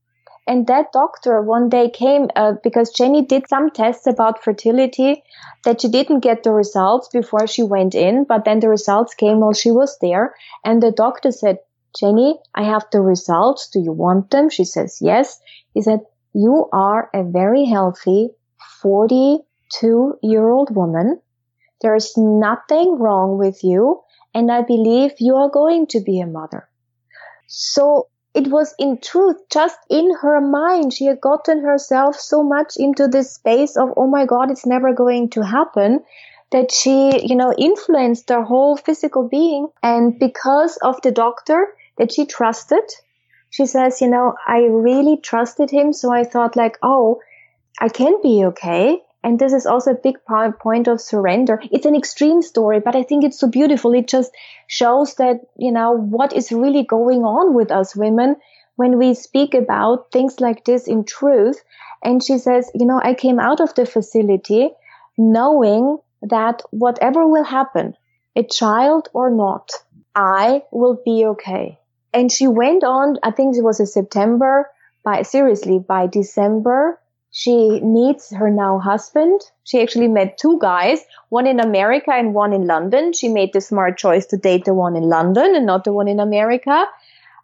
and 0.46 0.66
that 0.66 0.92
doctor 0.92 1.40
one 1.40 1.68
day 1.68 1.88
came 1.88 2.28
uh, 2.34 2.54
because 2.64 2.90
Jenny 2.90 3.24
did 3.24 3.48
some 3.48 3.70
tests 3.70 4.06
about 4.08 4.42
fertility 4.42 5.22
that 5.64 5.80
she 5.80 5.88
didn't 5.88 6.20
get 6.20 6.42
the 6.42 6.50
results 6.50 7.08
before 7.08 7.46
she 7.46 7.62
went 7.62 7.94
in, 7.94 8.24
but 8.24 8.44
then 8.44 8.58
the 8.58 8.68
results 8.68 9.14
came 9.14 9.38
while 9.38 9.52
she 9.52 9.70
was 9.70 9.98
there. 10.00 10.34
And 10.64 10.82
the 10.82 10.90
doctor 10.90 11.30
said, 11.30 11.58
Jenny, 11.98 12.38
I 12.54 12.64
have 12.64 12.86
the 12.90 13.00
results. 13.00 13.68
Do 13.68 13.80
you 13.80 13.92
want 13.92 14.30
them? 14.30 14.50
She 14.50 14.64
says, 14.64 14.98
yes. 15.00 15.40
He 15.74 15.82
said, 15.82 16.00
you 16.34 16.68
are 16.72 17.10
a 17.14 17.22
very 17.22 17.64
healthy 17.64 18.30
42 18.80 20.18
year 20.22 20.48
old 20.48 20.74
woman. 20.74 21.20
There 21.80 21.94
is 21.94 22.16
nothing 22.16 22.98
wrong 22.98 23.38
with 23.38 23.62
you. 23.62 24.00
And 24.34 24.50
I 24.50 24.62
believe 24.62 25.12
you 25.18 25.36
are 25.36 25.50
going 25.50 25.86
to 25.88 26.00
be 26.00 26.20
a 26.20 26.26
mother. 26.26 26.68
So 27.46 28.08
it 28.34 28.48
was 28.48 28.74
in 28.78 28.98
truth 28.98 29.36
just 29.50 29.76
in 29.90 30.14
her 30.22 30.40
mind. 30.40 30.94
She 30.94 31.04
had 31.04 31.20
gotten 31.20 31.62
herself 31.62 32.16
so 32.16 32.42
much 32.42 32.74
into 32.78 33.08
this 33.08 33.34
space 33.34 33.76
of, 33.76 33.90
oh 33.96 34.06
my 34.06 34.24
God, 34.24 34.50
it's 34.50 34.64
never 34.64 34.94
going 34.94 35.28
to 35.30 35.44
happen 35.44 36.00
that 36.50 36.72
she, 36.72 37.26
you 37.26 37.36
know, 37.36 37.52
influenced 37.52 38.30
her 38.30 38.42
whole 38.42 38.76
physical 38.76 39.28
being. 39.28 39.68
And 39.82 40.18
because 40.18 40.78
of 40.78 41.00
the 41.02 41.10
doctor 41.10 41.66
that 41.98 42.12
she 42.12 42.26
trusted, 42.26 42.84
she 43.50 43.66
says, 43.66 44.00
you 44.00 44.08
know, 44.08 44.34
I 44.46 44.60
really 44.60 45.18
trusted 45.18 45.70
him. 45.70 45.92
So 45.92 46.10
I 46.12 46.24
thought 46.24 46.56
like, 46.56 46.78
oh, 46.82 47.20
I 47.78 47.88
can 47.88 48.20
be 48.22 48.44
okay. 48.46 49.02
And 49.22 49.38
this 49.38 49.52
is 49.52 49.66
also 49.66 49.92
a 49.92 50.02
big 50.02 50.16
point 50.24 50.88
of 50.88 51.00
surrender. 51.00 51.60
It's 51.70 51.86
an 51.86 51.94
extreme 51.94 52.42
story, 52.42 52.80
but 52.80 52.96
I 52.96 53.02
think 53.02 53.24
it's 53.24 53.38
so 53.38 53.48
beautiful. 53.48 53.92
It 53.94 54.08
just 54.08 54.32
shows 54.66 55.14
that, 55.16 55.40
you 55.56 55.70
know, 55.70 55.92
what 55.92 56.32
is 56.32 56.50
really 56.50 56.82
going 56.82 57.24
on 57.24 57.54
with 57.54 57.70
us 57.70 57.94
women 57.94 58.36
when 58.76 58.98
we 58.98 59.14
speak 59.14 59.54
about 59.54 60.10
things 60.10 60.40
like 60.40 60.64
this 60.64 60.88
in 60.88 61.04
truth. 61.04 61.62
And 62.02 62.22
she 62.22 62.38
says, 62.38 62.70
you 62.74 62.86
know, 62.86 63.00
I 63.02 63.14
came 63.14 63.38
out 63.38 63.60
of 63.60 63.74
the 63.74 63.86
facility 63.86 64.70
knowing 65.16 65.98
that 66.22 66.62
whatever 66.70 67.26
will 67.26 67.44
happen, 67.44 67.96
a 68.34 68.42
child 68.42 69.08
or 69.12 69.30
not, 69.30 69.70
I 70.14 70.62
will 70.72 71.00
be 71.04 71.26
okay. 71.26 71.78
And 72.12 72.30
she 72.30 72.46
went 72.46 72.84
on, 72.84 73.18
I 73.22 73.30
think 73.30 73.56
it 73.56 73.62
was 73.62 73.80
in 73.80 73.86
September, 73.86 74.70
by 75.04 75.22
seriously, 75.22 75.78
by 75.78 76.06
December, 76.06 77.00
she 77.34 77.80
meets 77.80 78.30
her 78.30 78.50
now 78.50 78.78
husband. 78.78 79.40
She 79.64 79.80
actually 79.80 80.08
met 80.08 80.36
two 80.36 80.58
guys, 80.60 81.00
one 81.30 81.46
in 81.46 81.60
America 81.60 82.12
and 82.12 82.34
one 82.34 82.52
in 82.52 82.66
London. 82.66 83.14
She 83.14 83.28
made 83.28 83.54
the 83.54 83.62
smart 83.62 83.96
choice 83.96 84.26
to 84.26 84.36
date 84.36 84.66
the 84.66 84.74
one 84.74 84.96
in 84.96 85.04
London 85.04 85.56
and 85.56 85.64
not 85.64 85.84
the 85.84 85.94
one 85.94 86.08
in 86.08 86.20
America. 86.20 86.86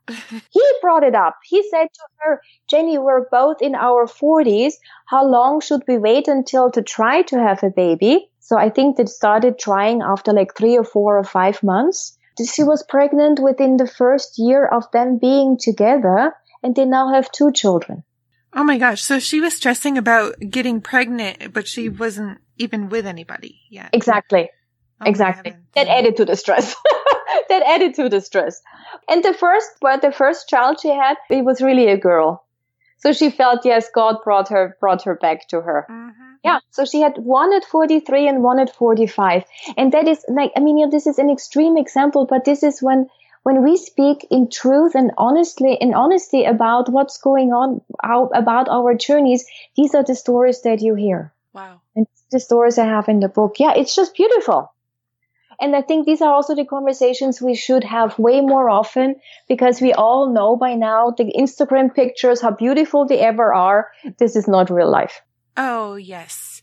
he 0.51 0.63
brought 0.83 1.05
it 1.05 1.15
up. 1.15 1.39
He 1.43 1.63
said 1.71 1.87
to 1.93 2.03
her, 2.19 2.43
Jenny, 2.69 2.99
we're 2.99 3.29
both 3.31 3.63
in 3.63 3.75
our 3.75 4.07
40s. 4.07 4.75
How 5.07 5.25
long 5.25 5.61
should 5.61 5.83
we 5.89 5.97
wait 5.97 6.29
until 6.29 6.71
to 6.73 6.83
try 6.83 7.23
to 7.23 7.39
have 7.39 7.63
a 7.63 7.71
baby? 7.71 8.29
So 8.41 8.59
I 8.59 8.69
think 8.69 8.97
they 8.97 9.07
started 9.07 9.59
trying 9.59 10.03
after 10.03 10.35
like 10.35 10.55
three 10.55 10.77
or 10.77 10.85
four 10.85 11.19
or 11.19 11.25
five 11.25 11.63
months. 11.63 12.18
She 12.45 12.63
was 12.63 12.83
pregnant 12.83 13.41
within 13.41 13.77
the 13.77 13.87
first 13.87 14.39
year 14.39 14.67
of 14.67 14.91
them 14.93 15.19
being 15.19 15.59
together 15.59 16.35
and 16.63 16.75
they 16.75 16.85
now 16.85 17.13
have 17.13 17.31
two 17.31 17.53
children. 17.53 18.05
Oh 18.53 18.65
my 18.65 18.79
gosh. 18.79 19.03
So 19.03 19.19
she 19.19 19.41
was 19.41 19.55
stressing 19.55 19.99
about 19.99 20.37
getting 20.41 20.81
pregnant, 20.81 21.53
but 21.53 21.69
she 21.69 21.89
wasn't 21.89 22.39
even 22.57 22.89
with 22.89 23.07
anybody 23.07 23.61
yet. 23.71 23.91
Exactly. 23.93 24.51
Oh 25.01 25.09
exactly. 25.09 25.55
That 25.75 25.89
added 25.89 26.17
to 26.17 26.25
the 26.25 26.37
stress. 26.37 26.75
that 27.49 27.63
added 27.67 27.95
to 27.95 28.09
the 28.09 28.21
stress. 28.21 28.61
And 29.09 29.23
the 29.23 29.35
first, 29.35 29.69
but 29.81 30.03
the 30.03 30.13
first 30.13 30.49
child 30.49 30.81
she 30.81 30.89
had, 30.89 31.17
it 31.31 31.45
was 31.45 31.61
really 31.61 31.89
a 31.89 31.97
girl. 31.97 32.45
So 32.99 33.13
she 33.13 33.31
felt, 33.31 33.65
yes, 33.65 33.89
God 33.95 34.17
brought 34.25 34.49
her, 34.49 34.77
brought 34.81 35.05
her 35.05 35.15
back 35.15 35.49
to 35.49 35.61
her. 35.61 35.87
Mm-hmm. 35.89 36.28
Yeah. 36.45 36.59
Mm-hmm. 36.59 36.71
So 36.71 36.85
she 36.85 37.01
had 37.01 37.19
one 37.19 37.53
at 37.55 37.65
43 37.65 38.29
and 38.29 38.43
one 38.43 38.59
at 38.59 38.75
45. 38.75 39.45
And 39.77 39.93
that 39.93 40.09
is 40.09 40.25
like, 40.29 40.53
I 40.57 40.61
mean, 40.61 40.79
you 40.79 40.87
know, 40.87 40.91
this 40.91 41.07
is 41.07 41.19
an 41.19 41.31
extreme 41.31 41.77
example, 41.77 42.27
but 42.27 42.45
this 42.45 42.63
is 42.63 42.81
when 42.83 43.09
when 43.45 43.63
we 43.63 43.77
speak 43.77 44.27
in 44.31 44.51
truth 44.51 44.95
and 44.95 45.13
honestly 45.17 45.75
in 45.81 45.95
honesty 45.95 46.45
about 46.45 46.89
what's 46.91 47.19
going 47.19 47.53
on 47.53 47.81
how, 48.03 48.27
about 48.35 48.69
our 48.69 48.95
journeys 48.95 49.47
these 49.77 49.95
are 49.95 50.03
the 50.03 50.15
stories 50.15 50.63
that 50.63 50.83
you 50.83 50.95
hear. 50.95 51.33
Wow. 51.55 51.81
And 51.97 52.07
the 52.31 52.41
stories 52.41 52.79
i 52.79 52.85
have 52.85 53.09
in 53.09 53.21
the 53.21 53.29
book. 53.29 53.59
Yeah 53.59 53.73
it's 53.75 53.95
just 53.95 54.15
beautiful. 54.15 54.73
And 55.61 55.75
i 55.75 55.83
think 55.83 56.05
these 56.05 56.21
are 56.21 56.35
also 56.35 56.55
the 56.55 56.67
conversations 56.67 57.41
we 57.41 57.55
should 57.55 57.85
have 57.85 58.19
way 58.19 58.41
more 58.41 58.69
often 58.69 59.17
because 59.49 59.81
we 59.81 59.93
all 59.93 60.29
know 60.29 60.57
by 60.57 60.75
now 60.75 61.15
the 61.17 61.33
instagram 61.45 61.95
pictures 61.95 62.43
how 62.43 62.51
beautiful 62.51 63.07
they 63.07 63.21
ever 63.21 63.55
are. 63.55 63.91
This 64.19 64.37
is 64.37 64.47
not 64.47 64.69
real 64.69 64.91
life 64.91 65.23
oh 65.59 65.97
yes 65.97 66.63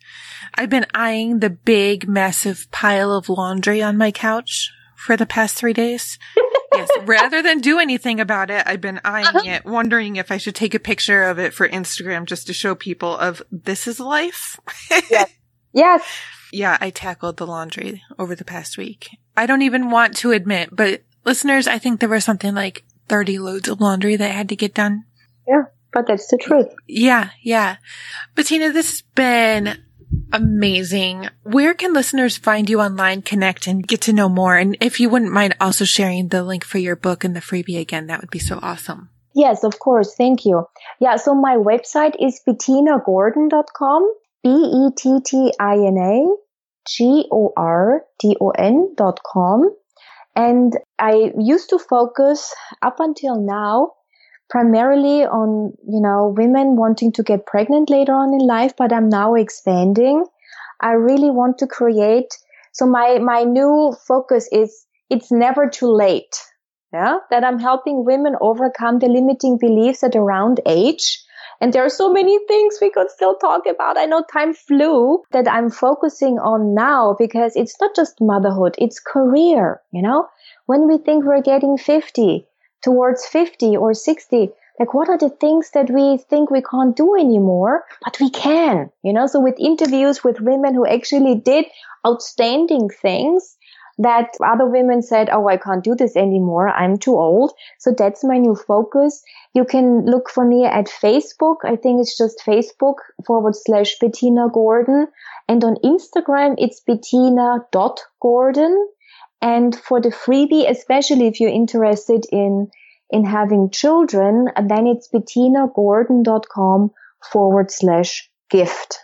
i've 0.56 0.70
been 0.70 0.88
eyeing 0.96 1.40
the 1.40 1.50
big 1.52 2.08
massive 2.08 2.68
pile 2.72 3.12
of 3.12 3.30
laundry 3.30 3.82
on 3.82 3.98
my 3.98 4.12
couch 4.12 4.72
for 4.96 5.16
the 5.16 5.26
past 5.26 5.56
three 5.56 5.74
days 5.74 6.18
yes. 6.78 6.90
Rather 7.04 7.42
than 7.42 7.60
do 7.60 7.80
anything 7.80 8.20
about 8.20 8.50
it, 8.50 8.64
I've 8.66 8.82
been 8.82 9.02
eyeing 9.04 9.26
uh-huh. 9.28 9.42
it, 9.46 9.66
wondering 9.66 10.16
if 10.16 10.32
I 10.32 10.38
should 10.38 10.56
take 10.56 10.74
a 10.74 10.80
picture 10.80 11.24
of 11.24 11.40
it 11.40 11.54
for 11.54 11.68
Instagram 11.68 12.26
just 12.26 12.48
to 12.48 12.54
show 12.54 12.76
people 12.76 13.16
of 13.18 13.42
this 13.52 13.88
is 13.88 14.00
life. 14.00 14.60
yes. 15.10 15.32
Yes. 15.74 16.04
Yeah, 16.52 16.78
I 16.80 16.90
tackled 16.90 17.38
the 17.38 17.48
laundry 17.48 18.02
over 18.18 18.36
the 18.36 18.46
past 18.46 18.78
week. 18.78 19.10
I 19.36 19.46
don't 19.46 19.62
even 19.62 19.90
want 19.90 20.16
to 20.18 20.32
admit, 20.32 20.70
but 20.72 21.02
listeners, 21.26 21.68
I 21.68 21.80
think 21.80 22.00
there 22.00 22.10
was 22.10 22.24
something 22.24 22.56
like 22.56 22.86
30 23.10 23.40
loads 23.40 23.68
of 23.68 23.82
laundry 23.82 24.16
that 24.16 24.32
had 24.32 24.50
to 24.50 24.56
get 24.56 24.74
done. 24.74 25.04
Yeah, 25.48 25.64
but 25.96 26.06
that's 26.06 26.28
the 26.28 26.38
truth. 26.38 26.68
Yeah, 26.88 27.32
yeah. 27.42 27.78
Bettina, 28.36 28.72
this 28.72 28.92
has 28.92 29.02
been 29.16 29.80
Amazing. 30.32 31.30
Where 31.44 31.74
can 31.74 31.94
listeners 31.94 32.38
find 32.38 32.70
you 32.70 32.80
online, 32.80 33.22
connect, 33.22 33.68
and 33.68 33.86
get 33.86 34.02
to 34.02 34.14
know 34.14 34.30
more? 34.30 34.56
And 34.56 34.78
if 34.80 35.00
you 35.00 35.10
wouldn't 35.10 35.32
mind 35.32 35.56
also 35.60 35.84
sharing 35.84 36.30
the 36.30 36.44
link 36.44 36.64
for 36.64 36.78
your 36.78 36.96
book 36.96 37.24
and 37.24 37.36
the 37.36 37.42
freebie 37.42 37.80
again, 37.80 38.08
that 38.08 38.22
would 38.22 38.30
be 38.30 38.40
so 38.40 38.60
awesome. 38.62 39.10
Yes, 39.34 39.64
of 39.64 39.80
course. 39.80 40.16
Thank 40.16 40.46
you. 40.46 40.66
Yeah, 41.00 41.18
so 41.18 41.36
my 41.36 41.58
website 41.58 42.16
is 42.20 42.42
bettinagordon.com, 42.48 44.14
B-E-T-T-I-N-A 44.44 46.28
G-O-R-D-O-N 46.88 48.94
dot 48.96 49.20
com. 49.26 49.76
And 50.36 50.78
I 51.00 51.32
used 51.38 51.70
to 51.70 51.80
focus 51.80 52.54
up 52.82 53.00
until 53.00 53.40
now 53.40 53.94
primarily 54.50 55.26
on, 55.26 55.74
you 55.88 56.02
know, 56.02 56.34
women 56.36 56.76
wanting 56.76 57.12
to 57.14 57.24
get 57.24 57.46
pregnant 57.46 57.90
later 57.90 58.14
on 58.14 58.34
in 58.34 58.40
life, 58.40 58.74
but 58.78 58.94
I'm 58.94 59.10
now 59.10 59.36
expanding. 59.36 60.26
I 60.82 60.92
really 60.92 61.32
want 61.32 61.58
to 61.60 61.68
create. 61.68 62.38
So 62.74 62.86
my, 62.86 63.20
my 63.20 63.44
new 63.44 63.96
focus 64.08 64.48
is 64.52 64.86
it's 65.10 65.32
never 65.32 65.70
too 65.70 65.92
late. 65.92 66.36
Yeah. 66.94 67.18
That 67.30 67.44
I'm 67.44 67.60
helping 67.60 68.06
women 68.06 68.36
overcome 68.40 69.00
the 69.00 69.08
limiting 69.08 69.58
beliefs 69.58 70.04
at 70.04 70.16
around 70.16 70.62
age. 70.66 71.20
And 71.62 71.72
there 71.74 71.86
are 71.86 71.90
so 71.90 72.12
many 72.12 72.38
things 72.48 72.78
we 72.82 72.90
could 72.90 73.10
still 73.10 73.36
talk 73.36 73.66
about. 73.66 73.98
I 73.98 74.06
know 74.06 74.24
time 74.32 74.54
flew 74.54 75.24
that 75.32 75.48
I'm 75.48 75.70
focusing 75.70 76.38
on 76.38 76.74
now 76.74 77.16
because 77.18 77.56
it's 77.56 77.80
not 77.80 77.96
just 77.96 78.22
motherhood. 78.22 78.76
It's 78.78 79.00
career. 79.00 79.82
You 79.92 80.02
know, 80.02 80.28
when 80.66 80.88
we 80.88 80.98
think 80.98 81.26
we're 81.26 81.42
getting 81.42 81.78
50, 81.78 82.46
towards 82.86 83.26
50 83.26 83.78
or 83.78 83.94
60 83.94 84.50
like 84.80 84.94
what 84.94 85.10
are 85.10 85.18
the 85.18 85.30
things 85.30 85.72
that 85.74 85.90
we 85.90 86.18
think 86.30 86.52
we 86.52 86.62
can't 86.62 86.96
do 86.96 87.16
anymore 87.16 87.84
but 88.04 88.18
we 88.20 88.30
can 88.30 88.90
you 89.04 89.14
know 89.14 89.28
so 89.28 89.40
with 89.40 89.68
interviews 89.72 90.24
with 90.24 90.48
women 90.52 90.76
who 90.76 90.88
actually 90.88 91.36
did 91.36 91.66
outstanding 92.08 92.90
things 93.02 93.58
that 93.98 94.32
other 94.44 94.66
women 94.66 95.02
said, 95.02 95.30
Oh, 95.32 95.48
I 95.48 95.56
can't 95.58 95.84
do 95.84 95.96
this 95.96 96.16
anymore. 96.16 96.70
I'm 96.70 96.98
too 96.98 97.16
old. 97.16 97.54
So 97.80 97.94
that's 97.98 98.24
my 98.24 98.38
new 98.38 98.56
focus. 98.56 99.24
You 99.54 99.66
can 99.66 100.06
look 100.06 100.30
for 100.30 100.46
me 100.46 100.66
at 100.66 100.88
Facebook. 100.88 101.58
I 101.64 101.78
think 101.78 102.02
it's 102.02 102.18
just 102.18 102.44
Facebook 102.46 102.96
forward 103.26 103.56
slash 103.56 103.98
Bettina 104.00 104.50
Gordon. 104.54 105.08
And 105.48 105.64
on 105.64 105.76
Instagram, 105.84 106.56
it's 106.58 106.82
bettina.gordon. 106.82 108.88
And 109.42 109.76
for 109.76 110.02
the 110.02 110.10
freebie, 110.10 110.70
especially 110.70 111.28
if 111.28 111.40
you're 111.40 111.50
interested 111.50 112.26
in, 112.32 112.70
in 113.10 113.26
having 113.26 113.70
children, 113.70 114.48
then 114.56 114.88
it's 114.88 115.10
bettinagordon.com 115.10 116.92
forward 117.32 117.72
slash 117.72 118.30
gift. 118.50 119.00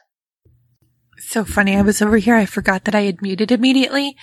So 1.17 1.45
funny. 1.45 1.75
I 1.75 1.81
was 1.81 2.01
over 2.01 2.17
here. 2.17 2.35
I 2.35 2.45
forgot 2.45 2.85
that 2.85 2.95
I 2.95 3.01
had 3.01 3.21
muted 3.21 3.51
immediately. 3.51 4.15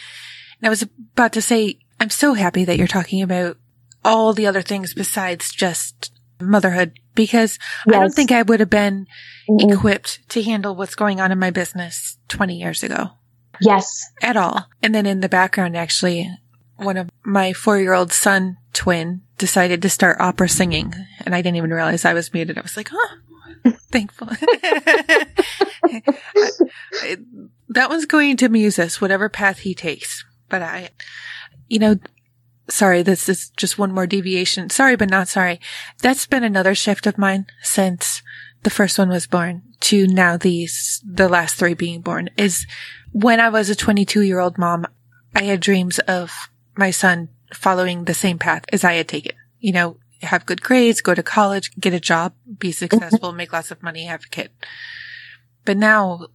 And 0.60 0.66
I 0.66 0.70
was 0.70 0.82
about 0.82 1.32
to 1.34 1.42
say, 1.42 1.78
I'm 2.00 2.10
so 2.10 2.34
happy 2.34 2.64
that 2.64 2.76
you're 2.76 2.86
talking 2.86 3.22
about 3.22 3.56
all 4.04 4.32
the 4.32 4.46
other 4.46 4.62
things 4.62 4.94
besides 4.94 5.52
just 5.52 6.12
motherhood 6.40 6.98
because 7.14 7.58
yes. 7.86 7.96
I 7.96 8.00
don't 8.00 8.14
think 8.14 8.32
I 8.32 8.42
would 8.42 8.60
have 8.60 8.70
been 8.70 9.06
mm-hmm. 9.48 9.70
equipped 9.70 10.28
to 10.30 10.42
handle 10.42 10.74
what's 10.74 10.94
going 10.94 11.20
on 11.20 11.32
in 11.32 11.38
my 11.38 11.50
business 11.50 12.18
20 12.28 12.56
years 12.56 12.82
ago. 12.82 13.10
Yes. 13.60 14.10
At 14.22 14.36
all. 14.36 14.66
And 14.82 14.94
then 14.94 15.06
in 15.06 15.20
the 15.20 15.28
background, 15.28 15.76
actually, 15.76 16.30
one 16.76 16.96
of 16.96 17.10
my 17.24 17.52
four 17.52 17.78
year 17.78 17.92
old 17.92 18.12
son 18.12 18.56
twin 18.72 19.22
decided 19.36 19.82
to 19.82 19.90
start 19.90 20.20
opera 20.20 20.48
singing 20.48 20.94
and 21.24 21.34
I 21.34 21.42
didn't 21.42 21.56
even 21.56 21.70
realize 21.70 22.04
I 22.04 22.14
was 22.14 22.32
muted. 22.32 22.58
I 22.58 22.62
was 22.62 22.76
like, 22.76 22.90
huh, 22.92 23.16
thankful. 23.90 24.28
that 27.68 27.88
one's 27.88 28.06
going 28.06 28.36
to 28.38 28.46
amuse 28.46 28.78
us, 28.78 29.00
whatever 29.00 29.28
path 29.28 29.58
he 29.60 29.74
takes. 29.74 30.24
But 30.48 30.62
I, 30.62 30.90
you 31.68 31.78
know, 31.78 31.96
sorry, 32.68 33.02
this 33.02 33.28
is 33.28 33.50
just 33.56 33.78
one 33.78 33.92
more 33.92 34.06
deviation. 34.06 34.70
Sorry, 34.70 34.96
but 34.96 35.10
not 35.10 35.28
sorry. 35.28 35.60
That's 36.00 36.26
been 36.26 36.44
another 36.44 36.74
shift 36.74 37.06
of 37.06 37.18
mine 37.18 37.46
since 37.62 38.22
the 38.62 38.70
first 38.70 38.98
one 38.98 39.08
was 39.08 39.26
born 39.26 39.62
to 39.80 40.06
now 40.06 40.36
these, 40.36 41.02
the 41.06 41.28
last 41.28 41.56
three 41.56 41.74
being 41.74 42.00
born 42.00 42.30
is 42.36 42.66
when 43.12 43.40
I 43.40 43.48
was 43.48 43.70
a 43.70 43.74
22 43.74 44.22
year 44.22 44.38
old 44.38 44.58
mom, 44.58 44.86
I 45.34 45.42
had 45.42 45.60
dreams 45.60 45.98
of 46.00 46.32
my 46.76 46.90
son 46.90 47.28
following 47.52 48.04
the 48.04 48.14
same 48.14 48.38
path 48.38 48.64
as 48.72 48.84
I 48.84 48.94
had 48.94 49.08
taken. 49.08 49.32
You 49.60 49.72
know, 49.72 49.96
have 50.22 50.46
good 50.46 50.62
grades, 50.62 51.00
go 51.00 51.14
to 51.14 51.22
college, 51.22 51.72
get 51.78 51.94
a 51.94 52.00
job, 52.00 52.34
be 52.58 52.72
successful, 52.72 53.32
make 53.32 53.52
lots 53.52 53.70
of 53.70 53.82
money, 53.82 54.04
have 54.04 54.24
a 54.24 54.28
kid. 54.28 54.50
But 55.64 55.76
now 55.76 56.28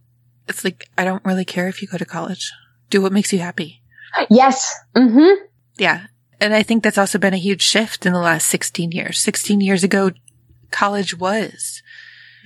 it's 0.48 0.64
like, 0.64 0.88
I 0.96 1.04
don't 1.04 1.24
really 1.24 1.44
care 1.44 1.68
if 1.68 1.82
you 1.82 1.88
go 1.88 1.98
to 1.98 2.04
college. 2.04 2.52
Do 2.90 3.02
what 3.02 3.12
makes 3.12 3.32
you 3.32 3.38
happy. 3.38 3.82
Yes. 4.30 4.74
Mm-hmm. 4.96 5.44
Yeah. 5.76 6.06
And 6.40 6.54
I 6.54 6.62
think 6.62 6.82
that's 6.82 6.98
also 6.98 7.18
been 7.18 7.34
a 7.34 7.38
huge 7.38 7.62
shift 7.62 8.06
in 8.06 8.12
the 8.12 8.20
last 8.20 8.46
16 8.46 8.92
years. 8.92 9.20
16 9.20 9.60
years 9.60 9.82
ago, 9.82 10.10
college 10.70 11.16
was 11.16 11.82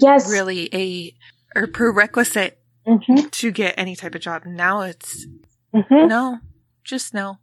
yes 0.01 0.31
really 0.31 0.69
a, 0.75 1.15
a 1.61 1.67
prerequisite 1.67 2.61
mm-hmm. 2.89 3.29
to 3.29 3.51
get 3.51 3.75
any 3.77 3.95
type 3.95 4.15
of 4.15 4.21
job. 4.21 4.45
Now 4.47 4.81
it's 4.83 5.27
mm-hmm. 5.75 6.09
no, 6.09 6.39
just 6.85 7.15
no. 7.15 7.39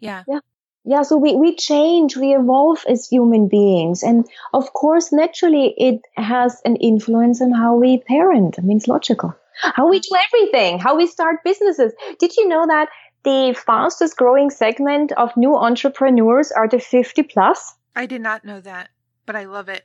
Yeah. 0.00 0.24
Yeah. 0.28 0.40
Yeah, 0.84 1.02
so 1.02 1.16
we, 1.16 1.36
we 1.36 1.54
change, 1.54 2.16
we 2.16 2.34
evolve 2.34 2.84
as 2.88 3.06
human 3.06 3.46
beings. 3.46 4.02
And 4.02 4.26
of 4.52 4.72
course, 4.72 5.12
naturally, 5.12 5.74
it 5.76 6.00
has 6.16 6.60
an 6.64 6.74
influence 6.74 7.40
on 7.40 7.52
how 7.52 7.76
we 7.76 7.98
parent. 7.98 8.56
I 8.58 8.62
mean, 8.62 8.78
it's 8.78 8.88
logical. 8.88 9.32
How 9.60 9.88
we 9.88 10.00
do 10.00 10.08
everything, 10.26 10.80
how 10.80 10.96
we 10.96 11.06
start 11.06 11.44
businesses. 11.44 11.92
Did 12.18 12.36
you 12.36 12.48
know 12.48 12.66
that 12.66 12.88
the 13.22 13.56
fastest 13.64 14.16
growing 14.16 14.50
segment 14.50 15.12
of 15.12 15.36
new 15.36 15.56
entrepreneurs 15.56 16.50
are 16.50 16.66
the 16.66 16.80
50 16.80 17.22
plus? 17.24 17.76
I 17.94 18.06
did 18.06 18.22
not 18.22 18.44
know 18.44 18.60
that, 18.60 18.88
but 19.24 19.36
I 19.36 19.44
love 19.44 19.68
it. 19.68 19.84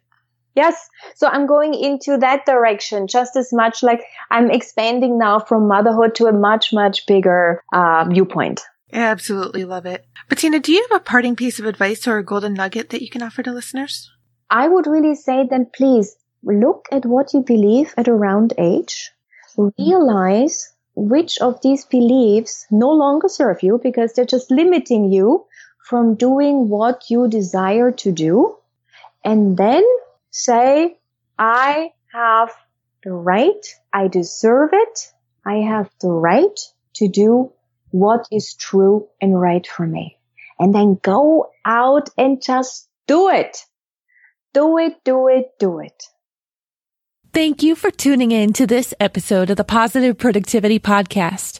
Yes. 0.58 0.89
So 1.14 1.28
I'm 1.28 1.45
going 1.45 1.76
into 1.76 2.18
that 2.18 2.47
direction 2.47 3.05
just 3.05 3.36
as 3.36 3.53
much 3.53 3.84
like 3.84 4.01
I'm 4.32 4.49
expanding 4.49 5.20
now 5.20 5.38
from 5.38 5.68
motherhood 5.68 6.16
to 6.16 6.26
a 6.26 6.34
much, 6.34 6.74
much 6.74 7.05
bigger 7.05 7.64
uh, 7.72 8.05
viewpoint. 8.10 8.62
I 8.91 8.97
absolutely 8.97 9.66
love 9.66 9.86
it. 9.86 10.03
Bettina, 10.30 10.60
do 10.60 10.72
you 10.74 10.82
have 10.89 10.99
a 10.99 11.03
parting 11.03 11.36
piece 11.36 11.60
of 11.60 11.68
advice 11.68 12.08
or 12.08 12.18
a 12.18 12.24
golden 12.24 12.55
nugget 12.55 12.89
that 12.89 13.03
you 13.03 13.10
can 13.10 13.22
offer 13.22 13.43
to 13.43 13.51
listeners? 13.51 14.10
I 14.49 14.68
would 14.68 14.88
really 14.88 15.14
say 15.14 15.45
then 15.47 15.68
please 15.76 16.16
look 16.43 16.88
at 16.91 17.05
what 17.05 17.34
you 17.36 17.41
believe 17.41 17.93
at 17.95 18.08
a 18.08 18.14
round 18.14 18.53
age. 18.58 19.12
Realize 19.78 20.74
which 20.95 21.38
of 21.39 21.62
these 21.62 21.86
beliefs 21.86 22.66
no 22.72 22.89
longer 22.89 23.30
serve 23.30 23.62
you 23.62 23.80
because 23.84 24.14
they're 24.14 24.26
just 24.26 24.49
limiting 24.49 25.12
you 25.12 25.45
from 25.84 26.16
doing 26.16 26.68
what 26.68 27.12
you 27.12 27.28
desire 27.28 27.91
to 27.91 28.12
do. 28.12 28.58
And 29.24 29.55
then 29.55 29.84
say, 30.38 30.97
I 31.38 31.91
have 32.13 32.51
the 33.03 33.11
right, 33.11 33.65
I 33.91 34.07
deserve 34.07 34.69
it, 34.73 35.11
I 35.45 35.57
have 35.57 35.89
the 36.01 36.09
right 36.09 36.59
to 36.95 37.07
do 37.07 37.51
what 37.91 38.27
is 38.31 38.53
true 38.53 39.07
and 39.21 39.39
right 39.39 39.65
for 39.65 39.85
me. 39.85 40.17
And 40.59 40.73
then 40.73 40.99
go 41.01 41.51
out 41.65 42.09
and 42.17 42.41
just 42.41 42.89
do 43.07 43.29
it. 43.29 43.57
Do 44.53 44.77
it, 44.77 45.03
do 45.03 45.27
it, 45.27 45.51
do 45.59 45.79
it. 45.79 46.03
Thank 47.33 47.61
you 47.61 47.75
for 47.75 47.91
tuning 47.91 48.31
in 48.31 48.53
to 48.53 48.65
this 48.65 48.93
episode 48.99 49.49
of 49.51 49.57
the 49.57 49.63
Positive 49.63 50.17
Productivity 50.17 50.79
Podcast. 50.79 51.59